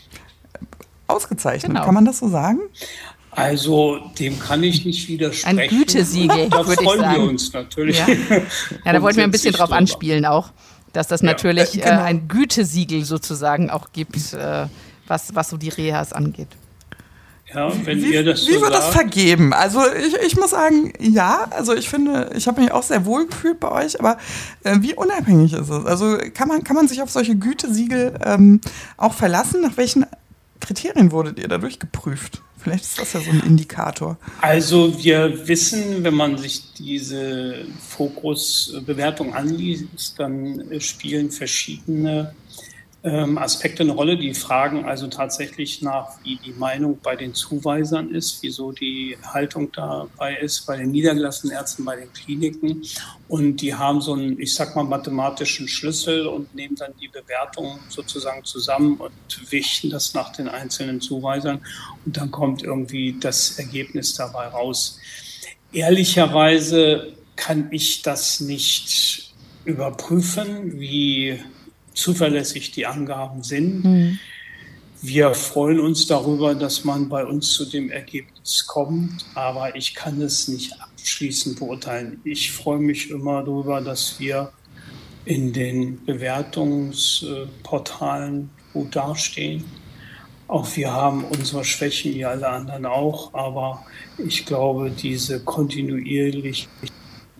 ausgezeichnet. 1.09 1.72
Genau. 1.72 1.85
Kann 1.85 1.95
man 1.95 2.05
das 2.05 2.18
so 2.18 2.29
sagen? 2.29 2.61
Also 3.33 3.99
dem 4.16 4.39
kann 4.39 4.62
ich 4.62 4.85
nicht 4.85 5.09
widersprechen. 5.09 5.59
Ein 5.59 5.68
Gütesiegel, 5.68 6.49
da 6.49 6.64
würde 6.64 6.85
ich 6.85 6.89
sagen. 6.89 7.22
wir 7.22 7.29
uns 7.29 7.53
natürlich. 7.53 7.99
Ja, 7.99 8.07
ja 8.85 8.93
da 8.93 9.03
wollten 9.03 9.16
wir 9.16 9.24
ein 9.24 9.33
bisschen 9.33 9.53
drauf 9.53 9.66
drüber. 9.66 9.79
anspielen 9.79 10.24
auch, 10.26 10.53
dass 10.93 11.09
das 11.09 11.22
natürlich 11.22 11.74
ja, 11.74 11.81
äh, 11.81 11.91
genau. 11.91 12.03
äh, 12.03 12.05
ein 12.05 12.29
Gütesiegel 12.29 13.05
sozusagen 13.05 13.68
auch 13.68 13.91
gibt, 13.93 14.33
äh, 14.33 14.66
was, 15.09 15.35
was 15.35 15.49
so 15.49 15.57
die 15.57 15.70
Rehas 15.70 16.12
angeht. 16.12 16.57
Ja, 17.55 17.72
wenn 17.84 18.03
wie, 18.03 18.12
ihr 18.12 18.24
das 18.24 18.42
so 18.42 18.49
Wie 18.49 18.61
wird 18.61 18.72
sagt. 18.72 18.74
das 18.74 18.88
vergeben? 18.88 19.55
Also 19.55 19.80
ich, 19.94 20.14
ich 20.14 20.36
muss 20.36 20.51
sagen, 20.51 20.92
ja, 21.01 21.46
also 21.51 21.74
ich 21.74 21.88
finde, 21.88 22.30
ich 22.36 22.46
habe 22.46 22.61
mich 22.61 22.72
auch 22.72 22.82
sehr 22.82 23.07
wohl 23.07 23.26
gefühlt 23.26 23.59
bei 23.59 23.70
euch, 23.70 23.99
aber 23.99 24.18
äh, 24.64 24.76
wie 24.80 24.94
unabhängig 24.94 25.55
ist 25.55 25.70
es? 25.70 25.86
Also 25.86 26.18
kann 26.34 26.49
man, 26.49 26.62
kann 26.62 26.76
man 26.76 26.88
sich 26.88 27.01
auf 27.01 27.11
solche 27.11 27.36
Gütesiegel 27.36 28.18
ähm, 28.24 28.61
auch 28.99 29.14
verlassen? 29.14 29.62
Nach 29.62 29.76
welchen 29.76 30.05
Kriterien 30.61 31.11
wurdet 31.11 31.38
ihr 31.38 31.49
dadurch 31.49 31.78
geprüft? 31.78 32.42
Vielleicht 32.59 32.84
ist 32.84 32.99
das 32.99 33.12
ja 33.12 33.20
so 33.20 33.30
ein 33.30 33.42
Indikator. 33.46 34.18
Also 34.40 35.03
wir 35.03 35.46
wissen, 35.46 36.03
wenn 36.03 36.14
man 36.14 36.36
sich 36.36 36.74
diese 36.74 37.55
Fokusbewertung 37.88 39.32
anliest, 39.32 40.18
dann 40.18 40.64
spielen 40.80 41.30
verschiedene 41.30 42.34
ähm, 43.05 43.38
Aspekte 43.38 43.82
eine 43.82 43.92
Rolle. 43.92 44.16
Die 44.16 44.34
fragen 44.34 44.84
also 44.84 45.07
tatsächlich 45.07 45.82
nach, 45.82 46.11
wie 46.24 46.36
die 46.36 46.53
Meinung 46.53 46.99
bei 47.03 47.14
den 47.14 47.34
Zuweisern 47.34 48.11
ist, 48.11 48.42
wieso 48.42 48.72
die 48.72 49.16
Haltung 49.22 49.70
dabei 49.72 50.36
ist, 50.36 50.66
bei 50.66 50.76
den 50.76 50.90
niedergelassenen 50.90 51.57
Ärzten, 51.57 51.84
bei 51.84 51.96
den 51.96 52.12
Kliniken. 52.12 52.82
Und 53.28 53.59
die 53.59 53.74
haben 53.74 54.01
so 54.01 54.14
einen, 54.14 54.40
ich 54.40 54.55
sag 54.55 54.74
mal, 54.74 54.84
mathematischen 54.84 55.68
Schlüssel 55.68 56.26
und 56.26 56.55
nehmen 56.55 56.74
dann 56.74 56.92
die 57.01 57.09
Bewertung 57.09 57.78
sozusagen 57.88 58.44
zusammen 58.44 58.96
und 58.96 59.12
wichten 59.51 59.90
das 59.90 60.14
nach 60.14 60.32
den 60.32 60.49
einzelnen 60.49 61.01
Zuweisern. 61.01 61.61
Und 62.05 62.16
dann 62.16 62.30
kommt 62.30 62.62
irgendwie 62.62 63.16
das 63.20 63.59
Ergebnis 63.59 64.14
dabei 64.14 64.49
raus. 64.49 64.99
Ehrlicherweise 65.72 67.12
kann 67.36 67.68
ich 67.70 68.03
das 68.03 68.40
nicht 68.40 69.32
überprüfen, 69.64 70.80
wie 70.80 71.38
zuverlässig 71.99 72.70
die 72.70 72.86
Angaben 72.86 73.42
sind. 73.42 73.84
Mhm. 73.84 74.18
Wir 75.01 75.34
freuen 75.34 75.78
uns 75.78 76.07
darüber, 76.07 76.55
dass 76.55 76.84
man 76.84 77.09
bei 77.09 77.24
uns 77.24 77.53
zu 77.53 77.64
dem 77.64 77.90
Ergebnis 77.90 78.66
kommt, 78.66 79.24
aber 79.34 79.76
ich 79.76 79.94
kann 79.94 80.20
es 80.20 80.49
nicht 80.49 80.72
abschließend 80.80 81.61
beurteilen. 81.61 82.20
Ich 82.24 82.51
freue 82.51 82.80
mich 82.80 83.11
immer 83.11 83.44
darüber, 83.44 83.80
dass 83.80 84.18
wir 84.18 84.51
in 85.24 85.53
den 85.53 86.05
Bewertungsportalen 86.05 88.51
gut 88.72 88.96
dastehen. 88.96 89.62
Auch 90.49 90.66
wir 90.76 90.92
haben 90.92 91.22
unsere 91.24 91.64
Schwächen, 91.64 92.12
wie 92.14 92.24
alle 92.24 92.49
anderen 92.49 92.86
auch, 92.86 93.32
aber 93.34 93.84
ich 94.16 94.46
glaube, 94.46 94.90
diese 94.90 95.44
kontinuierlich, 95.44 96.68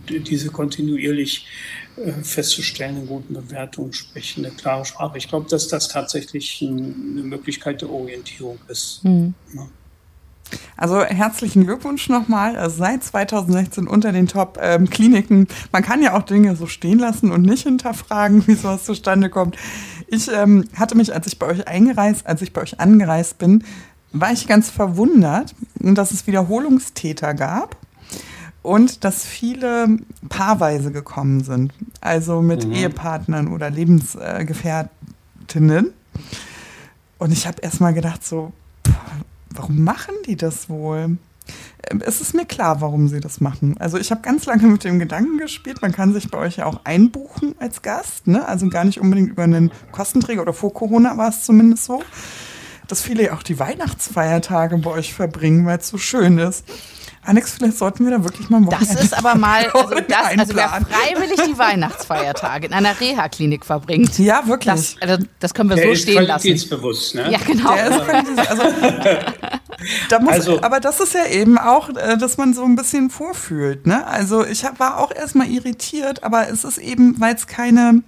diese 0.09 0.51
kontinuierlich 0.51 1.47
äh, 2.05 2.13
festzustellen 2.23 3.03
in 3.03 3.07
guten 3.07 3.35
Bewertungen 3.35 3.93
sprechen 3.93 4.45
eine 4.45 4.55
klare 4.55 4.85
Sprache. 4.85 5.19
Ich 5.19 5.29
glaube, 5.29 5.49
dass 5.49 5.69
das 5.69 5.89
tatsächlich 5.89 6.63
eine 6.63 7.23
Möglichkeit 7.23 7.83
der 7.83 7.91
Orientierung 7.91 8.59
ist. 8.69 9.05
Mhm. 9.05 9.35
Ja. 9.55 9.69
Also 10.77 11.03
herzlichen 11.03 11.65
Glückwunsch 11.67 12.09
nochmal. 12.09 12.57
Also 12.57 12.79
seit 12.79 13.05
2016 13.05 13.87
unter 13.87 14.13
den 14.13 14.27
Top-Kliniken. 14.27 15.41
Ähm, 15.41 15.47
Man 15.73 15.83
kann 15.83 16.03
ja 16.03 16.17
auch 16.17 16.23
Dinge 16.23 16.57
so 16.57 16.67
stehen 16.67 16.99
lassen 16.99 17.31
und 17.31 17.43
nicht 17.43 17.65
hinterfragen, 17.65 18.43
wie 18.47 18.55
sowas 18.55 18.85
zustande 18.85 19.31
kommt. 19.31 19.57
Ich 20.07 20.31
ähm, 20.33 20.65
hatte 20.75 20.97
mich, 20.97 21.13
als 21.15 21.27
ich 21.27 21.39
bei 21.39 21.47
euch 21.47 21.67
eingereist, 21.69 22.27
als 22.27 22.43
ich 22.43 22.53
bei 22.53 22.63
euch 22.63 22.81
angereist 22.81 23.39
bin, 23.39 23.65
war 24.13 24.33
ich 24.33 24.47
ganz 24.47 24.71
verwundert, 24.71 25.55
dass 25.75 26.13
es 26.13 26.27
Wiederholungstäter 26.27 27.35
gab 27.35 27.77
und 28.69 29.05
dass 29.05 29.25
viele 29.25 29.97
paarweise 30.29 30.93
gekommen 30.93 31.43
sind, 31.43 31.73
also 32.03 32.43
mit 32.43 32.67
mhm. 32.67 32.73
Ehepartnern 32.73 33.49
oder 33.49 33.71
Lebensgefährtinnen. 33.71 35.95
Und 37.17 37.33
ich 37.33 37.47
habe 37.47 37.63
erst 37.63 37.81
mal 37.81 37.95
gedacht, 37.95 38.27
so, 38.27 38.53
warum 39.49 39.83
machen 39.83 40.15
die 40.27 40.37
das 40.37 40.69
wohl? 40.69 41.17
Ähm, 41.91 42.03
es 42.05 42.21
ist 42.21 42.35
mir 42.35 42.45
klar, 42.45 42.83
warum 42.83 43.09
sie 43.09 43.21
das 43.21 43.41
machen. 43.41 43.75
Also 43.79 43.97
ich 43.97 44.11
habe 44.11 44.21
ganz 44.21 44.45
lange 44.45 44.67
mit 44.67 44.85
dem 44.85 44.99
Gedanken 44.99 45.39
gespielt, 45.39 45.81
man 45.81 45.93
kann 45.93 46.13
sich 46.13 46.31
bei 46.31 46.37
euch 46.37 46.59
ja 46.59 46.67
auch 46.67 46.85
einbuchen 46.85 47.55
als 47.59 47.81
Gast, 47.81 48.27
ne? 48.27 48.47
also 48.47 48.69
gar 48.69 48.85
nicht 48.85 49.01
unbedingt 49.01 49.31
über 49.31 49.45
einen 49.45 49.73
Kostenträger 49.93 50.43
oder 50.43 50.53
vor 50.53 50.75
Corona 50.75 51.17
war 51.17 51.31
es 51.31 51.45
zumindest 51.45 51.87
so, 51.87 52.03
dass 52.87 53.01
viele 53.01 53.25
ja 53.25 53.33
auch 53.33 53.43
die 53.43 53.59
Weihnachtsfeiertage 53.59 54.77
bei 54.77 54.91
euch 54.91 55.15
verbringen, 55.15 55.65
weil 55.65 55.79
es 55.79 55.89
so 55.89 55.97
schön 55.97 56.37
ist. 56.37 56.67
Alex, 57.29 57.53
vielleicht 57.53 57.77
sollten 57.77 58.07
wir 58.07 58.17
da 58.17 58.25
wirklich 58.25 58.49
mal 58.49 58.65
Wochenende 58.65 58.95
Das 58.95 59.05
ist 59.05 59.13
aber 59.13 59.35
mal, 59.35 59.67
also, 59.67 59.95
das, 60.09 60.39
also 60.39 60.57
wer 60.57 60.69
freiwillig 60.69 61.39
die 61.47 61.59
Weihnachtsfeiertage 61.59 62.69
in 62.69 62.73
einer 62.73 62.99
Reha-Klinik 62.99 63.67
verbringt. 63.67 64.19
Ja, 64.19 64.47
wirklich. 64.47 64.75
Das, 64.75 64.97
also, 65.01 65.25
das 65.39 65.53
können 65.53 65.69
wir 65.69 65.77
Der 65.77 65.85
so 65.85 65.93
ist 65.93 66.03
stehen 66.03 66.25
lassen. 66.25 66.69
bewusst, 66.71 67.15
ne? 67.15 67.31
Ja, 67.31 67.39
genau. 67.47 67.75
Ist, 67.75 68.51
also, 68.51 68.63
da 70.09 70.21
muss, 70.21 70.33
also, 70.33 70.63
aber 70.63 70.81
das 70.81 71.01
ist 71.01 71.13
ja 71.13 71.27
eben 71.27 71.59
auch, 71.59 71.91
äh, 71.91 72.17
dass 72.17 72.39
man 72.39 72.55
so 72.55 72.65
ein 72.65 72.77
bisschen 72.77 73.11
vorfühlt. 73.11 73.87
Ne? 73.87 74.07
Also 74.07 74.47
ich 74.47 74.65
hab, 74.65 74.81
war 74.81 74.97
auch 74.97 75.15
erstmal 75.15 75.49
irritiert, 75.49 76.25
aber 76.25 76.49
es 76.49 76.65
ist 76.65 76.79
eben, 76.79 77.21
weil 77.21 77.35
es 77.35 77.47
keine 77.47 78.03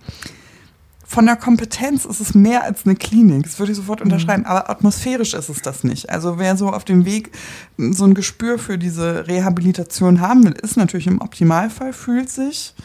von 1.11 1.27
der 1.27 1.35
Kompetenz 1.35 2.05
ist 2.05 2.21
es 2.21 2.35
mehr 2.37 2.63
als 2.63 2.87
eine 2.87 2.95
Klinik. 2.95 3.43
Das 3.43 3.59
würde 3.59 3.73
ich 3.73 3.77
sofort 3.77 3.99
mhm. 3.99 4.05
unterschreiben. 4.05 4.47
Aber 4.47 4.71
atmosphärisch 4.71 5.35
ist 5.35 5.49
es 5.49 5.61
das 5.61 5.83
nicht. 5.83 6.09
Also 6.09 6.39
wer 6.39 6.57
so 6.57 6.69
auf 6.69 6.85
dem 6.85 7.05
Weg 7.05 7.33
so 7.77 8.05
ein 8.05 8.15
Gespür 8.15 8.61
für 8.61 8.79
diese 8.79 9.27
Rehabilitation 9.27 10.21
haben 10.21 10.45
will, 10.45 10.53
ist 10.53 10.77
natürlich 10.77 11.09
im 11.09 11.21
Optimalfall 11.21 11.93
fühlt 11.93 12.31
sich 12.31 12.77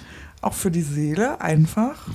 auch 0.42 0.56
für 0.56 0.72
die 0.72 0.82
Seele 0.82 1.40
einfach 1.40 2.08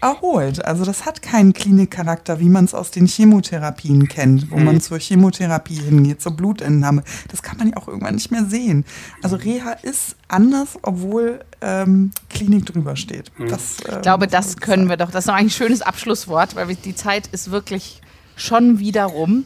erholt. 0.00 0.64
Also 0.64 0.84
das 0.84 1.04
hat 1.04 1.22
keinen 1.22 1.52
Klinikcharakter, 1.52 2.38
wie 2.40 2.48
man 2.48 2.64
es 2.64 2.74
aus 2.74 2.90
den 2.90 3.06
Chemotherapien 3.06 4.08
kennt, 4.08 4.50
wo 4.50 4.56
mhm. 4.56 4.64
man 4.64 4.80
zur 4.80 4.98
Chemotherapie 4.98 5.74
hingeht, 5.74 6.22
zur 6.22 6.32
Blutentnahme. 6.32 7.02
Das 7.28 7.42
kann 7.42 7.58
man 7.58 7.70
ja 7.70 7.76
auch 7.76 7.88
irgendwann 7.88 8.14
nicht 8.14 8.30
mehr 8.30 8.44
sehen. 8.44 8.84
Also 9.22 9.36
Reha 9.36 9.72
ist 9.82 10.16
anders, 10.28 10.78
obwohl 10.82 11.40
ähm, 11.60 12.12
Klinik 12.30 12.66
drüber 12.66 12.96
steht. 12.96 13.32
Mhm. 13.38 13.48
Das, 13.48 13.80
äh, 13.80 13.96
ich 13.96 14.02
glaube, 14.02 14.28
das 14.28 14.58
können 14.58 14.88
wir 14.88 14.96
doch. 14.96 15.10
Das 15.10 15.24
ist 15.24 15.28
noch 15.28 15.34
ein 15.34 15.50
schönes 15.50 15.82
Abschlusswort, 15.82 16.54
weil 16.54 16.74
die 16.74 16.94
Zeit 16.94 17.26
ist 17.28 17.50
wirklich 17.50 18.00
schon 18.36 18.78
wieder 18.78 19.04
rum. 19.04 19.44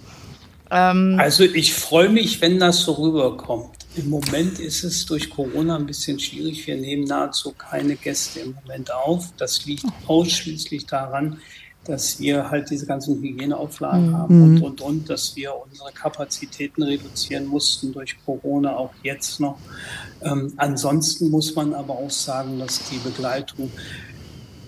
Ähm 0.71 1.17
also 1.19 1.45
ich 1.45 1.75
freue 1.75 2.11
mich, 2.11 2.41
wenn 2.43 2.59
das 2.59 2.81
so 2.81 2.93
rüberkommt. 2.93 3.82
Im 3.95 4.09
Moment 4.09 4.59
ist 4.59 4.85
es 4.85 5.05
durch 5.05 5.29
Corona 5.29 5.77
ein 5.77 5.87
bisschen 5.87 6.19
schwierig. 6.19 6.67
Wir 6.67 6.77
nehmen 6.77 7.05
nahezu 7.05 7.53
keine 7.53 7.97
Gäste 7.97 8.41
im 8.41 8.55
Moment 8.55 8.91
auf. 8.91 9.33
Das 9.37 9.67
liegt 9.67 9.85
ausschließlich 10.07 10.87
daran, 10.87 11.39
dass 11.85 12.21
wir 12.21 12.49
halt 12.49 12.71
diese 12.71 12.87
ganzen 12.87 13.21
Hygieneauflagen 13.21 14.11
mhm. 14.11 14.17
haben 14.17 14.43
und, 14.43 14.63
und, 14.63 14.81
und, 14.81 15.11
dass 15.11 15.35
wir 15.37 15.53
unsere 15.55 15.93
Kapazitäten 15.93 16.83
reduzieren 16.83 17.47
mussten 17.47 17.93
durch 17.93 18.17
Corona, 18.25 18.77
auch 18.77 18.93
jetzt 19.03 19.41
noch. 19.41 19.59
Ähm, 20.23 20.53
ansonsten 20.57 21.31
muss 21.31 21.55
man 21.55 21.75
aber 21.75 21.95
auch 21.95 22.11
sagen, 22.11 22.59
dass 22.59 22.89
die 22.89 22.99
Begleitung 22.99 23.71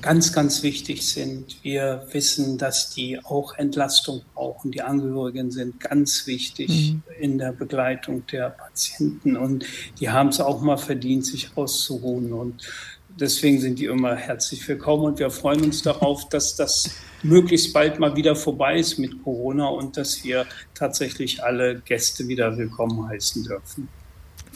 ganz, 0.04 0.34
ganz 0.34 0.62
wichtig 0.62 1.08
sind. 1.08 1.56
Wir 1.62 2.06
wissen, 2.12 2.58
dass 2.58 2.90
die 2.90 3.18
auch 3.24 3.56
Entlastung 3.56 4.20
brauchen. 4.34 4.70
Die 4.70 4.82
Angehörigen 4.82 5.50
sind 5.50 5.80
ganz 5.80 6.26
wichtig 6.26 6.92
mhm. 6.92 7.02
in 7.18 7.38
der 7.38 7.52
Begleitung 7.52 8.26
der 8.26 8.50
Patienten 8.50 9.34
und 9.34 9.64
die 9.98 10.10
haben 10.10 10.28
es 10.28 10.42
auch 10.42 10.60
mal 10.60 10.76
verdient, 10.76 11.24
sich 11.24 11.56
auszuruhen 11.56 12.34
und 12.34 12.70
deswegen 13.18 13.58
sind 13.62 13.78
die 13.78 13.86
immer 13.86 14.14
herzlich 14.14 14.68
willkommen 14.68 15.04
und 15.04 15.18
wir 15.18 15.30
freuen 15.30 15.62
uns 15.64 15.80
darauf, 15.80 16.28
dass 16.28 16.54
das 16.54 16.90
möglichst 17.22 17.72
bald 17.72 17.98
mal 17.98 18.14
wieder 18.14 18.36
vorbei 18.36 18.78
ist 18.78 18.98
mit 18.98 19.24
Corona 19.24 19.68
und 19.68 19.96
dass 19.96 20.22
wir 20.22 20.44
tatsächlich 20.74 21.42
alle 21.42 21.80
Gäste 21.80 22.28
wieder 22.28 22.58
willkommen 22.58 23.08
heißen 23.08 23.44
dürfen. 23.44 23.88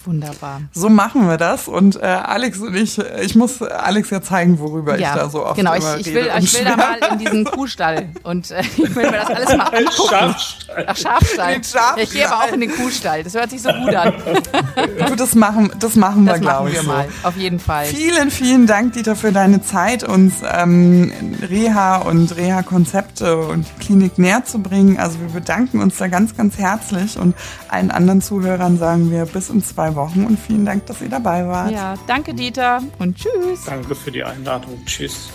Wunderbar. 0.06 0.62
So 0.72 0.88
machen 0.88 1.28
wir 1.28 1.36
das. 1.36 1.68
Und 1.68 1.96
äh, 1.96 2.06
Alex 2.06 2.58
und 2.58 2.74
ich, 2.74 2.98
ich 2.98 3.34
muss 3.34 3.62
Alex 3.62 4.10
ja 4.10 4.22
zeigen, 4.22 4.58
worüber 4.58 4.98
ja, 4.98 5.10
ich 5.10 5.20
da 5.20 5.30
so 5.30 5.44
oft 5.44 5.56
genau, 5.56 5.74
ich, 5.74 5.84
ich 6.06 6.14
will, 6.14 6.30
ich 6.38 6.54
will 6.54 6.64
da 6.64 6.76
mal 6.76 6.98
in 7.12 7.18
diesen 7.18 7.44
Kuhstall 7.44 8.08
und 8.22 8.50
äh, 8.50 8.60
ich 8.76 8.94
will 8.94 9.10
mir 9.10 9.12
das 9.12 9.28
alles 9.28 9.56
mal 9.56 9.64
angucken. 9.64 10.08
Schafstall. 10.08 10.84
Ach, 10.86 10.96
Schafstall. 10.96 11.54
Den 11.54 11.64
Schafstall. 11.64 12.02
Ich 12.02 12.10
gehe 12.10 12.30
aber 12.30 12.44
auch 12.44 12.52
in 12.52 12.60
den 12.60 12.70
Kuhstall. 12.70 13.22
Das 13.22 13.34
hört 13.34 13.50
sich 13.50 13.62
so 13.62 13.70
gut 13.70 13.94
an. 13.94 14.12
du, 15.08 15.16
das 15.16 15.34
machen, 15.34 15.70
das 15.78 15.96
machen 15.96 16.24
wir, 16.26 16.38
glaube 16.38 16.70
ich. 16.70 16.76
Wir 16.76 16.82
so. 16.82 16.88
mal, 16.88 17.08
auf 17.22 17.36
jeden 17.36 17.60
Fall. 17.60 17.86
Vielen, 17.86 18.30
vielen 18.30 18.66
Dank, 18.66 18.92
Dieter, 18.92 19.16
für 19.16 19.32
deine 19.32 19.62
Zeit, 19.62 20.04
uns 20.04 20.34
ähm, 20.42 21.12
Reha 21.48 21.96
und 21.96 22.36
Reha-Konzepte 22.36 23.36
und 23.36 23.66
Klinik 23.80 24.18
näher 24.18 24.44
zu 24.44 24.60
bringen. 24.60 24.98
Also 24.98 25.20
wir 25.20 25.28
bedanken 25.28 25.80
uns 25.80 25.96
da 25.96 26.08
ganz, 26.08 26.36
ganz 26.36 26.58
herzlich 26.58 27.18
und 27.18 27.34
allen 27.68 27.90
anderen 27.90 28.20
Zuhörern 28.20 28.78
sagen 28.78 29.10
wir 29.10 29.26
bis 29.26 29.50
in 29.50 29.62
zwei 29.88 29.96
Wochen 29.96 30.26
und 30.26 30.38
vielen 30.38 30.64
Dank, 30.64 30.86
dass 30.86 31.00
ihr 31.00 31.08
dabei 31.08 31.46
wart. 31.46 31.70
Ja, 31.70 31.94
danke 32.06 32.34
Dieter 32.34 32.82
und 32.98 33.16
tschüss. 33.16 33.64
Danke 33.64 33.94
für 33.94 34.10
die 34.10 34.24
Einladung. 34.24 34.78
Tschüss. 34.84 35.30